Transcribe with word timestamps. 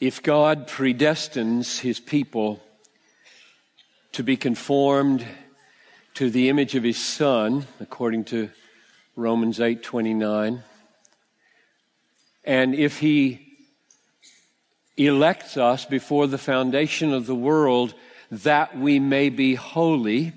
If 0.00 0.22
God 0.22 0.66
predestines 0.66 1.80
his 1.80 2.00
people 2.00 2.62
to 4.12 4.22
be 4.22 4.34
conformed 4.34 5.26
to 6.14 6.30
the 6.30 6.48
image 6.48 6.74
of 6.74 6.84
his 6.84 6.96
son, 6.96 7.66
according 7.80 8.24
to 8.24 8.48
Romans 9.14 9.60
8:29, 9.60 10.62
and 12.44 12.74
if 12.74 13.00
he 13.00 13.58
elects 14.96 15.58
us 15.58 15.84
before 15.84 16.26
the 16.26 16.38
foundation 16.38 17.12
of 17.12 17.26
the 17.26 17.34
world 17.34 17.94
that 18.30 18.78
we 18.78 18.98
may 18.98 19.28
be 19.28 19.54
holy, 19.54 20.32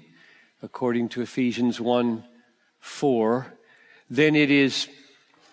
according 0.62 1.08
to 1.08 1.22
Ephesians 1.22 1.80
1 1.80 2.26
4, 2.82 3.54
then 4.10 4.36
it 4.36 4.52
is 4.52 4.90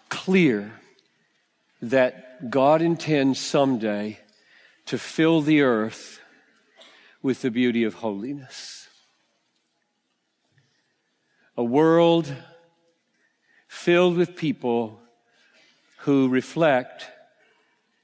clear 0.09 0.81
that 1.81 2.30
God 2.49 2.81
intends 2.81 3.39
someday 3.39 4.19
to 4.87 4.99
fill 4.99 5.43
the 5.43 5.61
earth 5.61 6.21
with 7.23 7.43
the 7.43 7.51
beauty 7.51 7.85
of 7.85 7.95
holiness. 7.95 8.89
A 11.57 11.65
world 11.65 12.35
filled 13.69 14.17
with 14.17 14.37
people 14.37 15.01
who 15.99 16.29
reflect 16.29 17.11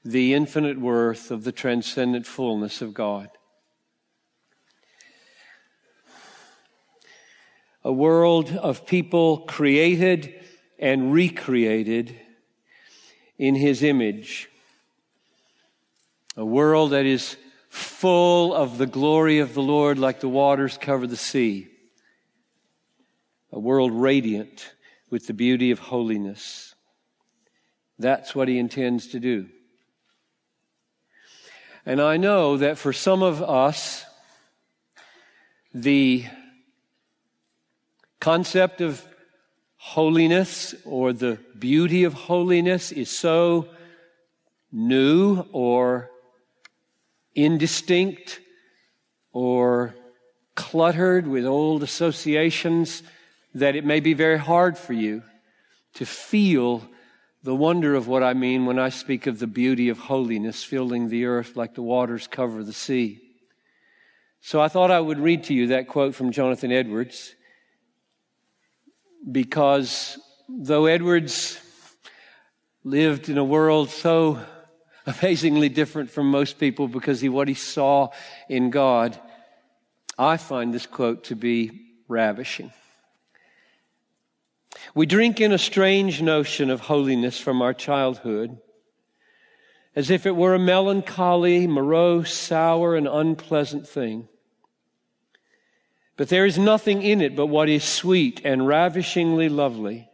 the 0.05 0.35
infinite 0.35 0.79
worth 0.79 1.31
of 1.31 1.43
the 1.43 1.51
transcendent 1.51 2.27
fullness 2.27 2.81
of 2.81 2.93
God. 2.93 3.29
A 7.83 7.91
world 7.91 8.51
of 8.51 8.85
people 8.85 9.39
created 9.39 10.33
and 10.77 11.11
recreated 11.11 12.19
in 13.37 13.55
His 13.55 13.83
image. 13.83 14.49
A 16.35 16.45
world 16.45 16.91
that 16.91 17.05
is 17.05 17.35
full 17.69 18.53
of 18.53 18.77
the 18.77 18.85
glory 18.85 19.39
of 19.39 19.53
the 19.53 19.61
Lord 19.61 19.99
like 19.99 20.19
the 20.19 20.29
waters 20.29 20.77
cover 20.77 21.07
the 21.07 21.17
sea. 21.17 21.67
A 23.51 23.59
world 23.59 23.91
radiant 23.91 24.73
with 25.09 25.27
the 25.27 25.33
beauty 25.33 25.71
of 25.71 25.79
holiness. 25.79 26.75
That's 27.99 28.35
what 28.35 28.47
He 28.47 28.59
intends 28.59 29.07
to 29.07 29.19
do. 29.19 29.47
And 31.85 32.01
I 32.01 32.17
know 32.17 32.57
that 32.57 32.77
for 32.77 32.91
some 32.91 33.23
of 33.23 33.41
us, 33.41 34.05
the 35.73 36.25
concept 38.19 38.81
of 38.81 39.07
holiness 39.87 40.75
or 40.83 41.13
the 41.13 41.39
beauty 41.57 42.03
of 42.03 42.13
holiness 42.13 42.91
is 42.91 43.09
so 43.09 43.65
new 44.69 45.45
or 45.53 46.11
indistinct 47.33 48.41
or 49.31 49.95
cluttered 50.55 51.25
with 51.25 51.45
old 51.45 51.83
associations 51.83 53.01
that 53.55 53.77
it 53.77 53.85
may 53.85 54.01
be 54.01 54.13
very 54.13 54.37
hard 54.37 54.77
for 54.77 54.91
you 54.91 55.23
to 55.93 56.05
feel 56.05 56.83
the 57.43 57.55
wonder 57.55 57.95
of 57.95 58.09
what 58.09 58.23
I 58.23 58.33
mean 58.33 58.65
when 58.65 58.77
I 58.77 58.89
speak 58.89 59.25
of 59.25 59.39
the 59.39 59.47
beauty 59.47 59.87
of 59.87 59.97
holiness 59.97 60.65
filling 60.65 61.07
the 61.07 61.23
earth 61.23 61.55
like 61.55 61.75
the 61.75 61.81
waters 61.81 62.27
cover 62.27 62.61
the 62.61 62.73
sea. 62.73 63.21
So 64.41 64.59
I 64.59 64.67
thought 64.67 64.91
I 64.91 64.99
would 64.99 65.17
read 65.17 65.45
to 65.45 65.53
you 65.53 65.67
that 65.67 65.87
quote 65.87 66.13
from 66.13 66.33
Jonathan 66.33 66.73
Edwards 66.73 67.35
because 69.31 70.19
though 70.47 70.85
Edwards 70.85 71.59
lived 72.83 73.29
in 73.29 73.37
a 73.37 73.43
world 73.43 73.89
so 73.89 74.39
amazingly 75.05 75.69
different 75.69 76.09
from 76.09 76.29
most 76.29 76.59
people 76.59 76.87
because 76.87 77.23
of 77.23 77.33
what 77.33 77.47
he 77.47 77.53
saw 77.53 78.09
in 78.49 78.69
God, 78.69 79.19
I 80.17 80.37
find 80.37 80.73
this 80.73 80.85
quote 80.85 81.25
to 81.25 81.35
be 81.35 81.87
ravishing. 82.07 82.71
We 84.95 85.05
drink 85.05 85.41
in 85.41 85.51
a 85.51 85.57
strange 85.57 86.21
notion 86.21 86.69
of 86.69 86.81
holiness 86.81 87.39
from 87.39 87.61
our 87.61 87.73
childhood, 87.73 88.57
as 89.95 90.09
if 90.09 90.25
it 90.25 90.35
were 90.35 90.55
a 90.55 90.59
melancholy, 90.59 91.67
morose, 91.67 92.33
sour, 92.33 92.95
and 92.95 93.07
unpleasant 93.07 93.87
thing. 93.87 94.27
But 96.17 96.29
there 96.29 96.45
is 96.45 96.57
nothing 96.57 97.03
in 97.03 97.21
it 97.21 97.35
but 97.35 97.45
what 97.45 97.69
is 97.69 97.83
sweet 97.83 98.41
and 98.43 98.67
ravishingly 98.67 99.49
lovely. 99.49 100.09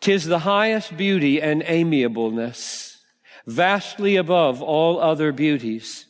Tis 0.00 0.24
the 0.24 0.40
highest 0.40 0.96
beauty 0.96 1.40
and 1.40 1.62
amiableness, 1.62 2.98
vastly 3.46 4.16
above 4.16 4.62
all 4.62 4.98
other 4.98 5.30
beauties. 5.32 6.06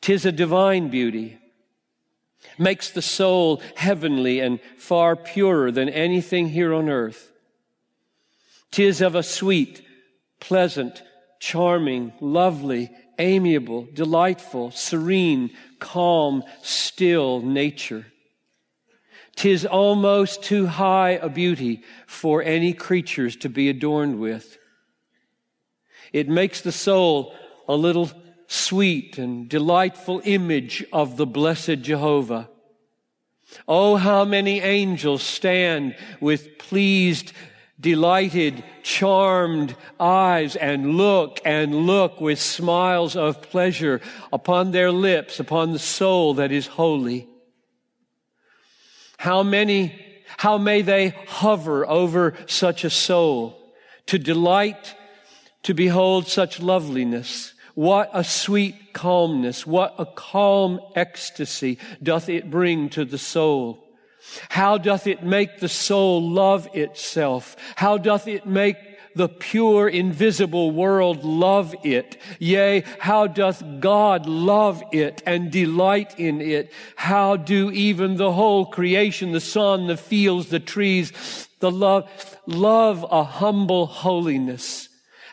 Tis 0.00 0.24
a 0.24 0.32
divine 0.32 0.88
beauty 0.88 1.38
makes 2.58 2.90
the 2.90 3.02
soul 3.02 3.62
heavenly 3.76 4.40
and 4.40 4.60
far 4.76 5.14
purer 5.14 5.70
than 5.70 5.88
anything 5.88 6.48
here 6.48 6.72
on 6.74 6.88
earth. 6.88 7.30
Tis 8.70 9.00
of 9.00 9.14
a 9.14 9.22
sweet, 9.22 9.82
pleasant, 10.40 11.02
charming, 11.40 12.12
lovely, 12.20 12.90
amiable, 13.18 13.88
delightful, 13.92 14.70
serene, 14.70 15.50
calm, 15.78 16.44
still 16.62 17.40
nature. 17.40 18.06
Tis 19.36 19.64
almost 19.64 20.42
too 20.42 20.66
high 20.66 21.10
a 21.10 21.28
beauty 21.28 21.82
for 22.06 22.42
any 22.42 22.72
creatures 22.72 23.36
to 23.36 23.48
be 23.48 23.68
adorned 23.68 24.18
with. 24.18 24.58
It 26.12 26.28
makes 26.28 26.60
the 26.60 26.72
soul 26.72 27.34
a 27.68 27.76
little 27.76 28.10
sweet 28.48 29.18
and 29.18 29.48
delightful 29.48 30.22
image 30.24 30.84
of 30.92 31.16
the 31.16 31.26
blessed 31.26 31.82
Jehovah. 31.82 32.48
Oh, 33.66 33.96
how 33.96 34.24
many 34.24 34.60
angels 34.60 35.22
stand 35.22 35.94
with 36.20 36.58
pleased, 36.58 37.32
delighted, 37.80 38.64
charmed 38.82 39.76
eyes 40.00 40.56
and 40.56 40.96
look 40.96 41.40
and 41.44 41.74
look 41.86 42.20
with 42.20 42.40
smiles 42.40 43.16
of 43.16 43.42
pleasure 43.42 44.00
upon 44.32 44.70
their 44.70 44.90
lips, 44.90 45.38
upon 45.38 45.72
the 45.72 45.78
soul 45.78 46.34
that 46.34 46.52
is 46.52 46.66
holy. 46.66 47.28
How 49.18 49.42
many, 49.42 49.94
how 50.38 50.58
may 50.58 50.82
they 50.82 51.08
hover 51.26 51.88
over 51.88 52.34
such 52.46 52.84
a 52.84 52.90
soul 52.90 53.56
to 54.06 54.18
delight 54.18 54.94
to 55.64 55.74
behold 55.74 56.26
such 56.26 56.60
loveliness 56.60 57.54
what 57.78 58.10
a 58.12 58.24
sweet 58.24 58.92
calmness, 58.92 59.64
what 59.64 59.94
a 59.98 60.04
calm 60.04 60.80
ecstasy 60.96 61.78
doth 62.02 62.28
it 62.28 62.50
bring 62.50 62.88
to 62.88 63.04
the 63.04 63.18
soul. 63.18 63.87
How 64.48 64.78
doth 64.78 65.06
it 65.06 65.22
make 65.22 65.60
the 65.60 65.68
soul 65.68 66.28
love 66.30 66.68
itself? 66.74 67.56
How 67.76 67.98
doth 67.98 68.26
it 68.28 68.46
make 68.46 68.76
the 69.14 69.28
pure, 69.28 69.88
invisible 69.88 70.70
world 70.70 71.24
love 71.24 71.74
it? 71.82 72.16
Yea, 72.38 72.84
how 72.98 73.26
doth 73.26 73.62
God 73.80 74.26
love 74.26 74.82
it 74.92 75.22
and 75.26 75.50
delight 75.50 76.18
in 76.18 76.40
it? 76.40 76.72
How 76.96 77.36
do 77.36 77.70
even 77.72 78.16
the 78.16 78.32
whole 78.32 78.66
creation, 78.66 79.32
the 79.32 79.40
sun, 79.40 79.86
the 79.86 79.96
fields, 79.96 80.48
the 80.48 80.60
trees, 80.60 81.48
the 81.58 81.70
love, 81.70 82.08
love 82.46 83.04
a 83.10 83.24
humble 83.24 83.86
holiness? 83.86 84.87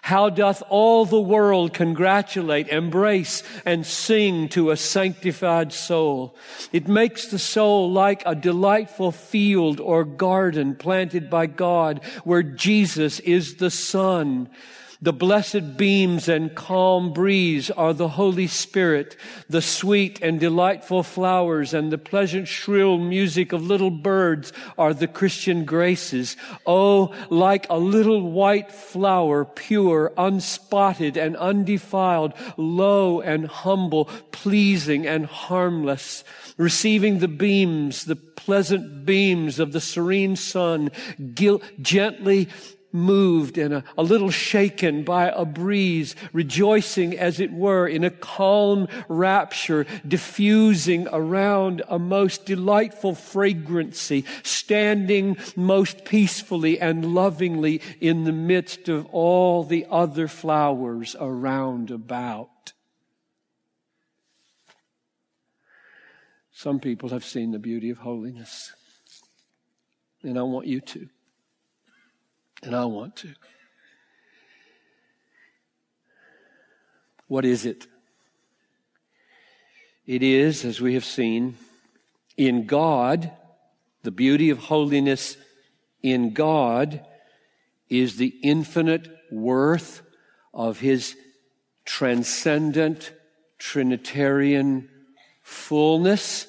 How 0.05 0.29
doth 0.29 0.61
all 0.69 1.05
the 1.05 1.19
world 1.19 1.73
congratulate, 1.73 2.67
embrace, 2.67 3.41
and 3.65 3.83
sing 3.83 4.49
to 4.49 4.69
a 4.69 4.77
sanctified 4.77 5.73
soul? 5.73 6.35
It 6.71 6.87
makes 6.87 7.25
the 7.25 7.39
soul 7.39 7.91
like 7.91 8.21
a 8.23 8.35
delightful 8.35 9.11
field 9.11 9.79
or 9.79 10.03
garden 10.03 10.75
planted 10.75 11.27
by 11.27 11.47
God 11.47 12.03
where 12.23 12.43
Jesus 12.43 13.19
is 13.21 13.55
the 13.55 13.71
sun 13.71 14.47
the 15.01 15.13
blessed 15.13 15.77
beams 15.77 16.29
and 16.29 16.55
calm 16.55 17.11
breeze 17.11 17.69
are 17.69 17.93
the 17.93 18.09
Holy 18.09 18.47
Spirit. 18.47 19.17
The 19.49 19.61
sweet 19.61 20.21
and 20.21 20.39
delightful 20.39 21.03
flowers 21.03 21.73
and 21.73 21.91
the 21.91 21.97
pleasant 21.97 22.47
shrill 22.47 22.97
music 22.97 23.51
of 23.51 23.65
little 23.65 23.91
birds 23.91 24.53
are 24.77 24.93
the 24.93 25.07
Christian 25.07 25.65
graces. 25.65 26.37
Oh, 26.65 27.13
like 27.29 27.67
a 27.69 27.77
little 27.77 28.31
white 28.31 28.71
flower, 28.71 29.45
pure, 29.45 30.13
unspotted 30.17 31.17
and 31.17 31.35
undefiled, 31.37 32.33
low 32.57 33.21
and 33.21 33.47
humble, 33.47 34.05
pleasing 34.31 35.05
and 35.05 35.25
harmless, 35.25 36.23
receiving 36.57 37.19
the 37.19 37.27
beams, 37.27 38.05
the 38.05 38.15
pleasant 38.15 39.05
beams 39.05 39.59
of 39.59 39.71
the 39.71 39.81
serene 39.81 40.35
sun, 40.35 40.91
gently 41.81 42.47
moved 42.95 43.57
and 43.57 43.73
a, 43.73 43.83
a, 43.97 44.03
little 44.03 44.31
shaken 44.31 45.03
by 45.03 45.29
a 45.29 45.45
breeze, 45.45 46.15
rejoicing 46.33 47.17
as 47.17 47.39
it 47.39 47.51
were 47.51 47.87
in 47.87 48.03
a 48.03 48.09
calm 48.09 48.87
rapture, 49.07 49.85
diffusing 50.07 51.07
around 51.11 51.83
a 51.87 51.99
most 51.99 52.45
delightful 52.45 53.13
fragrancy, 53.13 54.25
standing 54.41 55.37
most 55.55 56.05
peacefully 56.05 56.79
and 56.79 57.13
lovingly 57.13 57.81
in 57.99 58.23
the 58.23 58.31
midst 58.31 58.89
of 58.89 59.05
all 59.07 59.63
the 59.63 59.85
other 59.89 60.27
flowers 60.27 61.15
around 61.19 61.91
about. 61.91 62.49
Some 66.51 66.79
people 66.79 67.09
have 67.09 67.25
seen 67.25 67.51
the 67.51 67.59
beauty 67.59 67.89
of 67.89 67.97
holiness. 67.97 68.71
And 70.23 70.39
I 70.39 70.41
want 70.41 70.67
you 70.67 70.79
to. 70.79 71.09
And 72.63 72.75
I 72.75 72.85
want 72.85 73.15
to. 73.17 73.33
What 77.27 77.45
is 77.45 77.65
it? 77.65 77.87
It 80.05 80.21
is, 80.21 80.63
as 80.63 80.79
we 80.79 80.93
have 80.93 81.05
seen, 81.05 81.57
in 82.37 82.65
God, 82.65 83.31
the 84.03 84.11
beauty 84.11 84.51
of 84.51 84.59
holiness 84.59 85.37
in 86.03 86.33
God 86.33 87.03
is 87.89 88.17
the 88.17 88.33
infinite 88.43 89.09
worth 89.31 90.01
of 90.53 90.79
His 90.79 91.15
transcendent 91.85 93.11
Trinitarian 93.57 94.89
fullness 95.41 96.47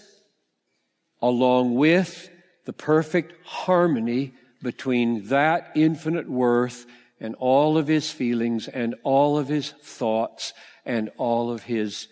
along 1.22 1.74
with 1.74 2.28
the 2.64 2.72
perfect 2.72 3.34
harmony 3.46 4.34
between 4.66 5.22
that 5.28 5.70
infinite 5.76 6.28
worth 6.28 6.86
and 7.20 7.36
all 7.36 7.78
of 7.78 7.86
his 7.86 8.10
feelings 8.10 8.66
and 8.66 8.96
all 9.04 9.38
of 9.38 9.46
his 9.46 9.70
thoughts 9.70 10.52
and 10.84 11.08
all 11.18 11.52
of 11.52 11.62
his 11.62 12.08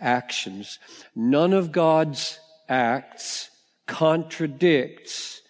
actions. 0.00 0.78
None 1.14 1.52
of 1.52 1.72
God's 1.72 2.38
acts 2.70 3.50
contradicts 3.86 5.42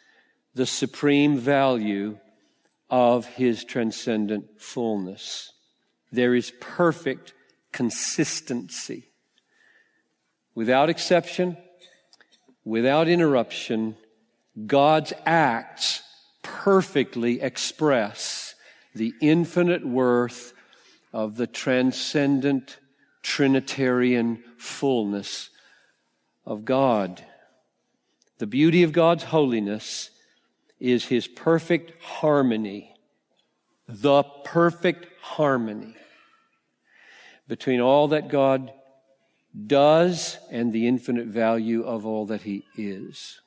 the 0.56 0.66
supreme 0.66 1.38
value 1.38 2.18
of 2.90 3.26
his 3.26 3.62
transcendent 3.62 4.60
fullness. 4.60 5.52
There 6.10 6.34
is 6.34 6.52
perfect 6.60 7.32
consistency. 7.70 9.12
Without 10.56 10.90
exception, 10.90 11.56
without 12.64 13.06
interruption, 13.06 13.94
God's 14.66 15.12
acts 15.24 16.00
perfectly 16.44 17.40
express 17.40 18.54
the 18.94 19.12
infinite 19.20 19.84
worth 19.84 20.52
of 21.12 21.36
the 21.36 21.48
transcendent 21.48 22.78
Trinitarian 23.22 24.44
fullness 24.58 25.50
of 26.46 26.64
God. 26.64 27.24
The 28.38 28.46
beauty 28.46 28.84
of 28.84 28.92
God's 28.92 29.24
holiness 29.24 30.10
is 30.78 31.06
His 31.06 31.26
perfect 31.26 32.00
harmony, 32.02 32.94
the 33.88 34.22
perfect 34.22 35.06
harmony 35.20 35.96
between 37.48 37.80
all 37.80 38.08
that 38.08 38.28
God 38.28 38.72
does 39.66 40.38
and 40.50 40.72
the 40.72 40.88
infinite 40.88 41.26
value 41.26 41.82
of 41.84 42.06
all 42.06 42.26
that 42.26 42.42
he 42.42 42.64
is. 42.76 43.40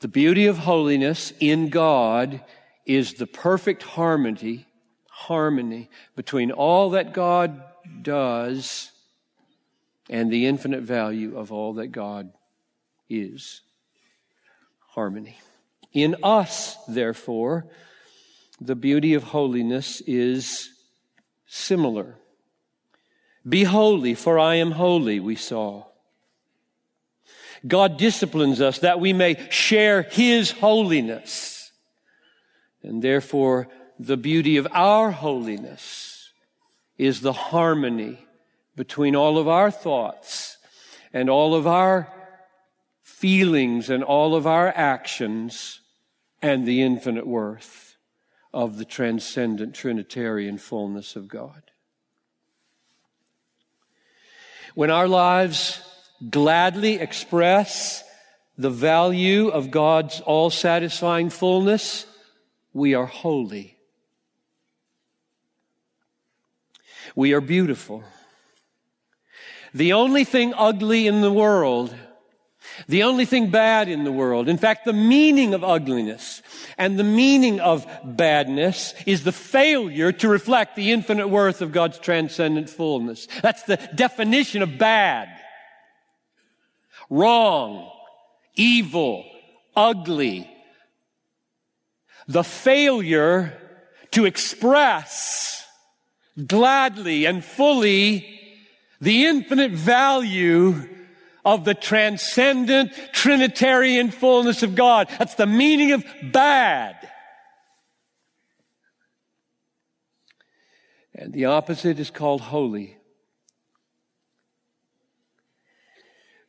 The 0.00 0.08
beauty 0.08 0.46
of 0.46 0.58
holiness 0.58 1.32
in 1.40 1.68
God 1.68 2.40
is 2.86 3.14
the 3.14 3.26
perfect 3.26 3.82
harmony, 3.82 4.66
harmony 5.10 5.90
between 6.16 6.50
all 6.50 6.90
that 6.90 7.12
God 7.12 7.62
does 8.00 8.92
and 10.08 10.32
the 10.32 10.46
infinite 10.46 10.82
value 10.82 11.36
of 11.36 11.52
all 11.52 11.74
that 11.74 11.88
God 11.88 12.32
is. 13.10 13.60
Harmony. 14.88 15.38
In 15.92 16.16
us, 16.22 16.76
therefore, 16.88 17.66
the 18.58 18.74
beauty 18.74 19.12
of 19.12 19.24
holiness 19.24 20.00
is 20.06 20.70
similar. 21.46 22.16
Be 23.46 23.64
holy, 23.64 24.14
for 24.14 24.38
I 24.38 24.54
am 24.54 24.72
holy, 24.72 25.20
we 25.20 25.36
saw. 25.36 25.89
God 27.66 27.98
disciplines 27.98 28.60
us 28.60 28.78
that 28.78 29.00
we 29.00 29.12
may 29.12 29.36
share 29.50 30.02
His 30.02 30.50
holiness. 30.50 31.72
And 32.82 33.02
therefore, 33.02 33.68
the 33.98 34.16
beauty 34.16 34.56
of 34.56 34.66
our 34.72 35.10
holiness 35.10 36.32
is 36.96 37.20
the 37.20 37.32
harmony 37.32 38.26
between 38.76 39.14
all 39.14 39.36
of 39.36 39.46
our 39.46 39.70
thoughts 39.70 40.56
and 41.12 41.28
all 41.28 41.54
of 41.54 41.66
our 41.66 42.10
feelings 43.02 43.90
and 43.90 44.02
all 44.02 44.34
of 44.34 44.46
our 44.46 44.68
actions 44.68 45.80
and 46.40 46.66
the 46.66 46.82
infinite 46.82 47.26
worth 47.26 47.96
of 48.52 48.78
the 48.78 48.84
transcendent 48.84 49.74
Trinitarian 49.74 50.56
fullness 50.56 51.16
of 51.16 51.28
God. 51.28 51.62
When 54.74 54.90
our 54.90 55.08
lives 55.08 55.82
gladly 56.28 56.94
express 56.94 58.04
the 58.58 58.70
value 58.70 59.48
of 59.48 59.70
God's 59.70 60.20
all 60.20 60.50
satisfying 60.50 61.30
fullness, 61.30 62.04
we 62.72 62.94
are 62.94 63.06
holy. 63.06 63.76
We 67.14 67.32
are 67.32 67.40
beautiful. 67.40 68.04
The 69.72 69.94
only 69.94 70.24
thing 70.24 70.52
ugly 70.56 71.06
in 71.06 71.20
the 71.20 71.32
world 71.32 71.94
the 72.88 73.02
only 73.02 73.24
thing 73.24 73.50
bad 73.50 73.88
in 73.88 74.04
the 74.04 74.12
world, 74.12 74.48
in 74.48 74.58
fact, 74.58 74.84
the 74.84 74.92
meaning 74.92 75.54
of 75.54 75.64
ugliness 75.64 76.42
and 76.78 76.98
the 76.98 77.04
meaning 77.04 77.60
of 77.60 77.86
badness 78.04 78.94
is 79.06 79.24
the 79.24 79.32
failure 79.32 80.12
to 80.12 80.28
reflect 80.28 80.76
the 80.76 80.92
infinite 80.92 81.28
worth 81.28 81.62
of 81.62 81.72
God's 81.72 81.98
transcendent 81.98 82.70
fullness. 82.70 83.26
That's 83.42 83.62
the 83.64 83.76
definition 83.94 84.62
of 84.62 84.78
bad. 84.78 85.28
Wrong, 87.10 87.90
evil, 88.54 89.24
ugly. 89.74 90.48
The 92.28 92.44
failure 92.44 93.58
to 94.12 94.24
express 94.24 95.66
gladly 96.46 97.26
and 97.26 97.44
fully 97.44 98.40
the 99.00 99.26
infinite 99.26 99.72
value 99.72 100.88
of 101.44 101.64
the 101.64 101.74
transcendent 101.74 102.92
Trinitarian 103.12 104.10
fullness 104.10 104.62
of 104.62 104.74
God. 104.74 105.08
That's 105.18 105.34
the 105.34 105.46
meaning 105.46 105.92
of 105.92 106.04
bad. 106.32 106.96
And 111.14 111.32
the 111.32 111.46
opposite 111.46 111.98
is 111.98 112.10
called 112.10 112.40
holy. 112.40 112.99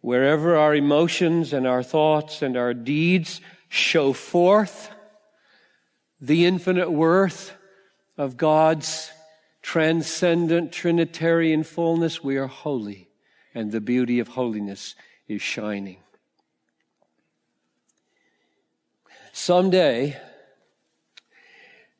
Wherever 0.01 0.55
our 0.55 0.75
emotions 0.75 1.53
and 1.53 1.65
our 1.65 1.83
thoughts 1.83 2.41
and 2.41 2.57
our 2.57 2.73
deeds 2.73 3.39
show 3.69 4.13
forth 4.13 4.91
the 6.19 6.45
infinite 6.45 6.91
worth 6.91 7.53
of 8.17 8.37
God's 8.37 9.11
transcendent 9.61 10.71
Trinitarian 10.71 11.63
fullness, 11.63 12.23
we 12.23 12.37
are 12.37 12.47
holy 12.47 13.09
and 13.53 13.71
the 13.71 13.81
beauty 13.81 14.19
of 14.19 14.29
holiness 14.29 14.95
is 15.27 15.41
shining. 15.41 15.97
Someday, 19.33 20.17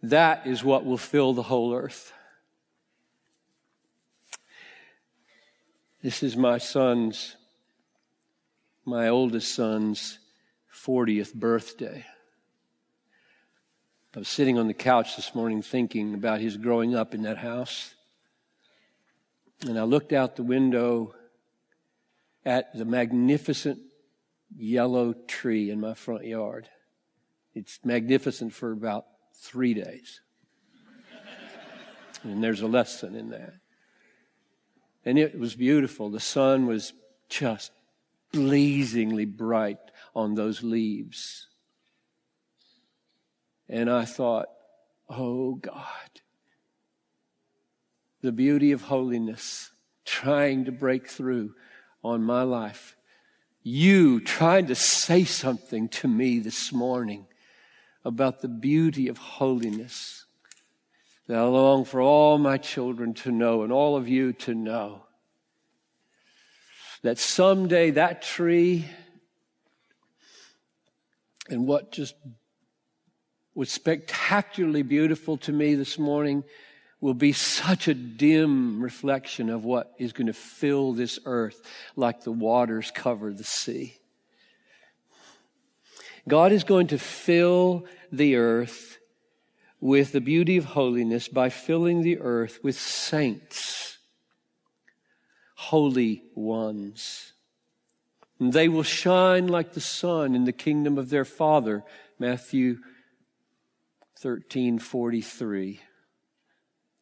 that 0.04 0.48
is 0.48 0.64
what 0.64 0.86
will 0.86 0.98
fill 0.98 1.34
the 1.34 1.44
whole 1.44 1.74
earth. 1.74 2.14
This 6.04 6.24
is 6.24 6.36
my 6.36 6.58
son's, 6.58 7.36
my 8.86 9.10
oldest 9.10 9.54
son's 9.54 10.20
40th 10.74 11.34
birthday. 11.34 12.06
I 14.16 14.20
was 14.20 14.28
sitting 14.28 14.58
on 14.58 14.68
the 14.68 14.74
couch 14.74 15.16
this 15.16 15.36
morning 15.36 15.62
thinking 15.62 16.14
about 16.14 16.42
his 16.42 16.58
growing 16.58 16.96
up 16.96 17.14
in 17.14 17.22
that 17.24 17.38
house. 17.38 17.94
And 19.68 19.78
I 19.78 19.84
looked 19.84 20.12
out 20.12 20.36
the 20.36 20.44
window 20.44 21.14
at 22.44 22.76
the 22.76 22.84
magnificent 22.84 23.80
yellow 24.58 25.14
tree 25.14 25.70
in 25.70 25.80
my 25.80 25.94
front 25.94 26.26
yard. 26.26 26.68
It's 27.54 27.80
magnificent 27.86 28.54
for 28.54 28.72
about 28.72 29.06
three 29.36 29.76
days. 29.76 30.22
and 32.24 32.44
there's 32.44 32.62
a 32.62 32.68
lesson 32.68 33.16
in 33.16 33.30
that. 33.30 33.54
And 35.06 35.20
it 35.20 35.38
was 35.38 35.56
beautiful. 35.56 36.10
The 36.10 36.20
sun 36.20 36.66
was 36.66 36.94
just 37.30 37.72
blazingly 38.32 39.26
bright 39.26 39.80
on 40.16 40.36
those 40.36 40.64
leaves. 40.64 41.48
And 43.70 43.90
I 43.90 44.06
thought, 44.06 44.48
oh 45.10 45.56
God, 45.56 45.86
the 48.22 48.32
beauty 48.32 48.72
of 48.72 48.84
holiness 48.84 49.72
trying 50.06 50.66
to 50.66 50.72
break 50.72 51.08
through 51.08 51.56
on 52.04 52.24
my 52.24 52.44
life. 52.44 52.96
You 53.64 54.20
trying 54.20 54.68
to 54.68 54.76
say 54.76 55.24
something 55.24 55.88
to 55.90 56.08
me 56.08 56.40
this 56.40 56.72
morning 56.74 57.28
about 58.04 58.42
the 58.42 58.48
beauty 58.48 59.08
of 59.08 59.18
holiness 59.18 60.26
that 61.28 61.38
I 61.38 61.44
long 61.44 61.86
for 61.86 62.02
all 62.02 62.38
my 62.38 62.58
children 62.58 63.14
to 63.16 63.32
know 63.32 63.64
and 63.64 63.72
all 63.72 63.96
of 63.96 64.08
you 64.08 64.34
to 64.34 64.54
know. 64.54 65.04
That 67.04 67.18
someday 67.18 67.92
that 67.92 68.22
tree 68.22 68.86
and 71.50 71.68
what 71.68 71.92
just 71.92 72.16
was 73.54 73.70
spectacularly 73.70 74.84
beautiful 74.84 75.38
to 75.38 75.52
me 75.52 75.76
this 75.76 76.00
morning 76.00 76.44
will 77.02 77.14
be 77.16 77.34
such 77.34 77.88
a 77.88 77.94
dim 77.94 78.82
reflection 78.82 79.50
of 79.50 79.66
what 79.66 79.92
is 79.98 80.14
going 80.14 80.28
to 80.28 80.34
fill 80.34 80.94
this 80.94 81.20
earth 81.26 81.62
like 81.96 82.24
the 82.24 82.32
waters 82.32 82.92
cover 82.94 83.34
the 83.34 83.44
sea. 83.44 83.98
God 86.28 86.52
is 86.52 86.64
going 86.64 86.88
to 86.88 87.00
fill 87.00 87.86
the 88.12 88.36
earth 88.36 89.00
with 89.80 90.12
the 90.12 90.22
beauty 90.22 90.58
of 90.58 90.66
holiness 90.66 91.28
by 91.28 91.50
filling 91.50 92.04
the 92.04 92.20
earth 92.20 92.60
with 92.64 92.80
saints, 92.80 93.91
holy 95.62 96.24
ones. 96.34 97.34
And 98.40 98.52
they 98.52 98.68
will 98.68 98.84
shine 98.84 99.48
like 99.48 99.74
the 99.74 99.80
sun 99.80 100.34
in 100.34 100.46
the 100.46 100.52
kingdom 100.52 100.98
of 100.98 101.12
their 101.12 101.24
Father. 101.24 101.84
Matthew 102.18 102.80
13 104.18 104.80
43. 104.80 105.80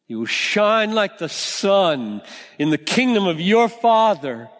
You 0.08 0.18
will 0.18 0.26
shine 0.26 0.92
like 0.92 1.16
the 1.16 1.28
sun 1.28 2.20
in 2.58 2.68
the 2.68 2.78
kingdom 2.78 3.26
of 3.26 3.40
your 3.40 3.68
Father. 3.68 4.50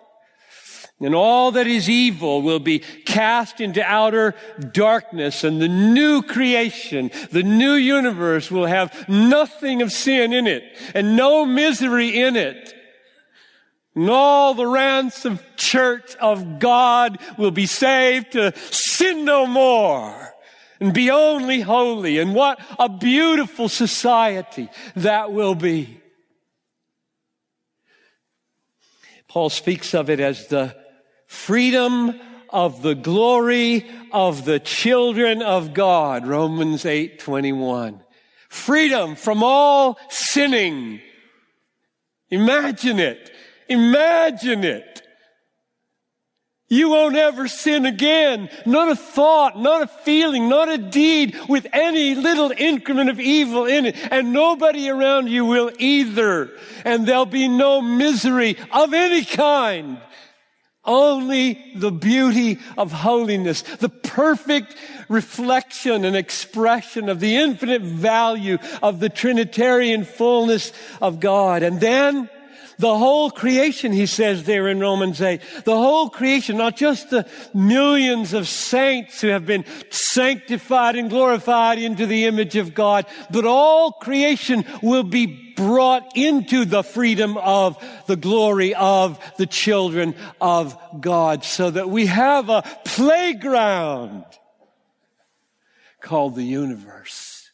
And 0.98 1.14
all 1.14 1.50
that 1.52 1.66
is 1.66 1.88
evil 1.88 2.40
will 2.40 2.58
be 2.58 2.78
cast 2.78 3.60
into 3.60 3.82
outer 3.84 4.34
darkness 4.72 5.44
and 5.44 5.60
the 5.60 5.68
new 5.68 6.22
creation, 6.22 7.10
the 7.32 7.42
new 7.42 7.72
universe 7.74 8.50
will 8.50 8.66
have 8.66 9.08
nothing 9.08 9.82
of 9.82 9.92
sin 9.92 10.32
in 10.32 10.46
it 10.46 10.62
and 10.94 11.16
no 11.16 11.44
misery 11.44 12.18
in 12.18 12.36
it. 12.36 12.79
And 13.94 14.08
all 14.08 14.54
the 14.54 14.66
ransom 14.66 15.40
church 15.56 16.14
of 16.16 16.58
God 16.58 17.18
will 17.36 17.50
be 17.50 17.66
saved 17.66 18.32
to 18.32 18.52
sin 18.56 19.24
no 19.24 19.46
more 19.46 20.30
and 20.80 20.94
be 20.94 21.10
only 21.10 21.60
holy. 21.60 22.18
And 22.18 22.34
what 22.34 22.60
a 22.78 22.88
beautiful 22.88 23.68
society 23.68 24.68
that 24.96 25.32
will 25.32 25.54
be. 25.54 26.00
Paul 29.28 29.50
speaks 29.50 29.94
of 29.94 30.10
it 30.10 30.18
as 30.18 30.46
the 30.46 30.74
freedom 31.26 32.18
of 32.48 32.82
the 32.82 32.96
glory 32.96 33.88
of 34.12 34.44
the 34.44 34.58
children 34.58 35.42
of 35.42 35.72
God. 35.72 36.26
Romans 36.26 36.84
8, 36.84 37.20
21. 37.20 38.00
Freedom 38.48 39.14
from 39.14 39.44
all 39.44 39.98
sinning. 40.08 41.00
Imagine 42.30 42.98
it. 42.98 43.30
Imagine 43.70 44.64
it. 44.64 45.02
You 46.68 46.90
won't 46.90 47.16
ever 47.16 47.48
sin 47.48 47.84
again. 47.84 48.48
Not 48.64 48.92
a 48.92 48.96
thought, 48.96 49.58
not 49.58 49.82
a 49.82 49.86
feeling, 49.88 50.48
not 50.48 50.68
a 50.68 50.78
deed 50.78 51.36
with 51.48 51.66
any 51.72 52.14
little 52.14 52.52
increment 52.56 53.10
of 53.10 53.18
evil 53.18 53.66
in 53.66 53.86
it. 53.86 53.96
And 54.12 54.32
nobody 54.32 54.88
around 54.88 55.28
you 55.28 55.44
will 55.44 55.72
either. 55.78 56.50
And 56.84 57.06
there'll 57.06 57.26
be 57.26 57.48
no 57.48 57.80
misery 57.80 58.56
of 58.70 58.94
any 58.94 59.24
kind. 59.24 59.98
Only 60.84 61.72
the 61.74 61.90
beauty 61.90 62.58
of 62.78 62.92
holiness, 62.92 63.62
the 63.62 63.88
perfect 63.88 64.76
reflection 65.08 66.04
and 66.04 66.16
expression 66.16 67.08
of 67.08 67.18
the 67.18 67.36
infinite 67.36 67.82
value 67.82 68.58
of 68.80 69.00
the 69.00 69.08
Trinitarian 69.08 70.04
fullness 70.04 70.72
of 71.02 71.18
God. 71.18 71.64
And 71.64 71.80
then 71.80 72.30
the 72.78 72.96
whole 72.96 73.30
creation, 73.30 73.92
he 73.92 74.06
says 74.06 74.44
there 74.44 74.68
in 74.68 74.80
Romans 74.80 75.20
8, 75.20 75.40
the 75.64 75.76
whole 75.76 76.08
creation, 76.10 76.56
not 76.56 76.76
just 76.76 77.10
the 77.10 77.28
millions 77.54 78.32
of 78.32 78.48
saints 78.48 79.20
who 79.20 79.28
have 79.28 79.46
been 79.46 79.64
sanctified 79.90 80.96
and 80.96 81.10
glorified 81.10 81.78
into 81.78 82.06
the 82.06 82.24
image 82.24 82.56
of 82.56 82.74
God, 82.74 83.06
but 83.30 83.44
all 83.44 83.92
creation 83.92 84.64
will 84.82 85.02
be 85.02 85.54
brought 85.54 86.16
into 86.16 86.64
the 86.64 86.82
freedom 86.82 87.36
of 87.36 87.76
the 88.06 88.16
glory 88.16 88.74
of 88.74 89.18
the 89.36 89.46
children 89.46 90.14
of 90.40 90.76
God 91.00 91.44
so 91.44 91.70
that 91.70 91.90
we 91.90 92.06
have 92.06 92.48
a 92.48 92.62
playground 92.84 94.24
called 96.00 96.34
the 96.34 96.44
universe 96.44 97.50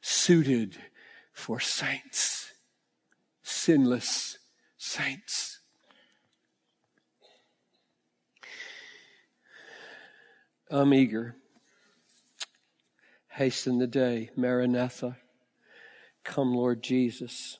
suited 0.00 0.76
for 1.32 1.58
saints, 1.60 2.43
sinless 3.64 4.36
saints. 4.76 5.60
I'm 10.70 10.92
eager. 10.92 11.36
Hasten 13.28 13.78
the 13.78 13.86
day, 13.86 14.28
Maranatha. 14.36 15.16
Come, 16.24 16.52
Lord 16.52 16.82
Jesus. 16.82 17.58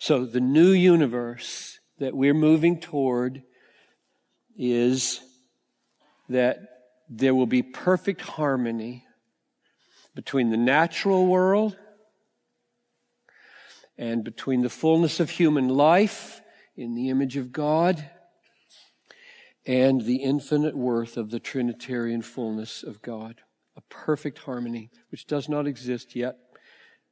So, 0.00 0.24
the 0.24 0.40
new 0.40 0.72
universe 0.72 1.78
that 2.00 2.16
we're 2.16 2.34
moving 2.34 2.80
toward 2.80 3.44
is 4.56 5.20
that 6.28 6.58
there 7.08 7.34
will 7.34 7.46
be 7.46 7.62
perfect 7.62 8.22
harmony 8.22 9.04
between 10.16 10.50
the 10.50 10.56
natural 10.56 11.26
world 11.26 11.76
and 13.98 14.24
between 14.24 14.62
the 14.62 14.70
fullness 14.70 15.20
of 15.20 15.30
human 15.30 15.68
life 15.68 16.40
in 16.76 16.94
the 16.94 17.08
image 17.10 17.36
of 17.36 17.52
God 17.52 18.10
and 19.66 20.02
the 20.02 20.16
infinite 20.16 20.76
worth 20.76 21.16
of 21.16 21.30
the 21.30 21.40
Trinitarian 21.40 22.22
fullness 22.22 22.82
of 22.82 23.02
God. 23.02 23.42
A 23.76 23.80
perfect 23.82 24.38
harmony, 24.38 24.90
which 25.10 25.26
does 25.26 25.48
not 25.48 25.66
exist 25.66 26.16
yet. 26.16 26.36